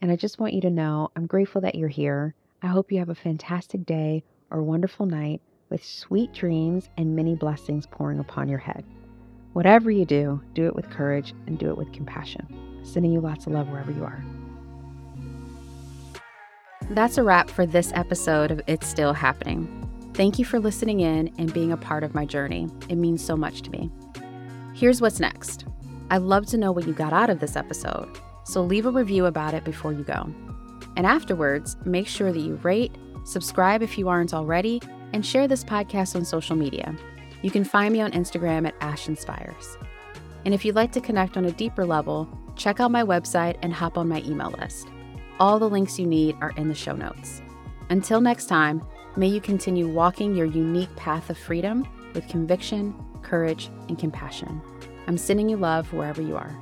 And 0.00 0.10
I 0.10 0.16
just 0.16 0.40
want 0.40 0.54
you 0.54 0.62
to 0.62 0.70
know 0.70 1.10
I'm 1.14 1.26
grateful 1.26 1.60
that 1.60 1.74
you're 1.74 1.88
here. 1.88 2.34
I 2.62 2.68
hope 2.68 2.90
you 2.90 3.00
have 3.00 3.10
a 3.10 3.14
fantastic 3.14 3.84
day 3.84 4.24
or 4.50 4.62
wonderful 4.62 5.04
night 5.04 5.42
with 5.68 5.84
sweet 5.84 6.32
dreams 6.32 6.88
and 6.96 7.14
many 7.14 7.34
blessings 7.34 7.86
pouring 7.86 8.18
upon 8.18 8.48
your 8.48 8.58
head. 8.58 8.82
Whatever 9.52 9.90
you 9.90 10.06
do, 10.06 10.40
do 10.54 10.66
it 10.66 10.74
with 10.74 10.88
courage 10.88 11.34
and 11.46 11.58
do 11.58 11.68
it 11.68 11.76
with 11.76 11.92
compassion. 11.92 12.80
Sending 12.82 13.12
you 13.12 13.20
lots 13.20 13.46
of 13.46 13.52
love 13.52 13.68
wherever 13.68 13.92
you 13.92 14.04
are. 14.04 14.24
That's 16.88 17.18
a 17.18 17.22
wrap 17.22 17.50
for 17.50 17.66
this 17.66 17.92
episode 17.94 18.50
of 18.50 18.62
It's 18.66 18.86
Still 18.86 19.12
Happening. 19.12 19.77
Thank 20.18 20.36
you 20.36 20.44
for 20.44 20.58
listening 20.58 20.98
in 20.98 21.32
and 21.38 21.54
being 21.54 21.70
a 21.70 21.76
part 21.76 22.02
of 22.02 22.12
my 22.12 22.24
journey. 22.24 22.66
It 22.88 22.96
means 22.96 23.24
so 23.24 23.36
much 23.36 23.62
to 23.62 23.70
me. 23.70 23.88
Here's 24.74 25.00
what's 25.00 25.20
next. 25.20 25.64
I'd 26.10 26.22
love 26.22 26.44
to 26.46 26.56
know 26.56 26.72
what 26.72 26.88
you 26.88 26.92
got 26.92 27.12
out 27.12 27.30
of 27.30 27.38
this 27.38 27.54
episode, 27.54 28.18
so 28.42 28.60
leave 28.60 28.86
a 28.86 28.90
review 28.90 29.26
about 29.26 29.54
it 29.54 29.62
before 29.62 29.92
you 29.92 30.02
go. 30.02 30.28
And 30.96 31.06
afterwards, 31.06 31.76
make 31.84 32.08
sure 32.08 32.32
that 32.32 32.40
you 32.40 32.56
rate, 32.64 32.98
subscribe 33.24 33.80
if 33.80 33.96
you 33.96 34.08
aren't 34.08 34.34
already, 34.34 34.82
and 35.12 35.24
share 35.24 35.46
this 35.46 35.62
podcast 35.62 36.16
on 36.16 36.24
social 36.24 36.56
media. 36.56 36.96
You 37.42 37.52
can 37.52 37.62
find 37.62 37.92
me 37.92 38.00
on 38.00 38.10
Instagram 38.10 38.66
at 38.66 38.74
Ash 38.80 39.06
Inspires. 39.06 39.78
And 40.44 40.52
if 40.52 40.64
you'd 40.64 40.74
like 40.74 40.90
to 40.94 41.00
connect 41.00 41.36
on 41.36 41.44
a 41.44 41.52
deeper 41.52 41.86
level, 41.86 42.28
check 42.56 42.80
out 42.80 42.90
my 42.90 43.04
website 43.04 43.56
and 43.62 43.72
hop 43.72 43.96
on 43.96 44.08
my 44.08 44.20
email 44.22 44.50
list. 44.58 44.88
All 45.38 45.60
the 45.60 45.70
links 45.70 45.96
you 45.96 46.06
need 46.06 46.34
are 46.40 46.54
in 46.56 46.66
the 46.66 46.74
show 46.74 46.96
notes. 46.96 47.40
Until 47.88 48.20
next 48.20 48.46
time, 48.46 48.82
may 49.16 49.26
you 49.26 49.40
continue 49.40 49.88
walking 49.88 50.34
your 50.34 50.46
unique 50.46 50.94
path 50.96 51.30
of 51.30 51.38
freedom 51.38 51.86
with 52.14 52.28
conviction, 52.28 52.94
courage, 53.22 53.70
and 53.88 53.98
compassion. 53.98 54.60
I'm 55.06 55.18
sending 55.18 55.48
you 55.48 55.56
love 55.56 55.92
wherever 55.92 56.22
you 56.22 56.36
are. 56.36 56.56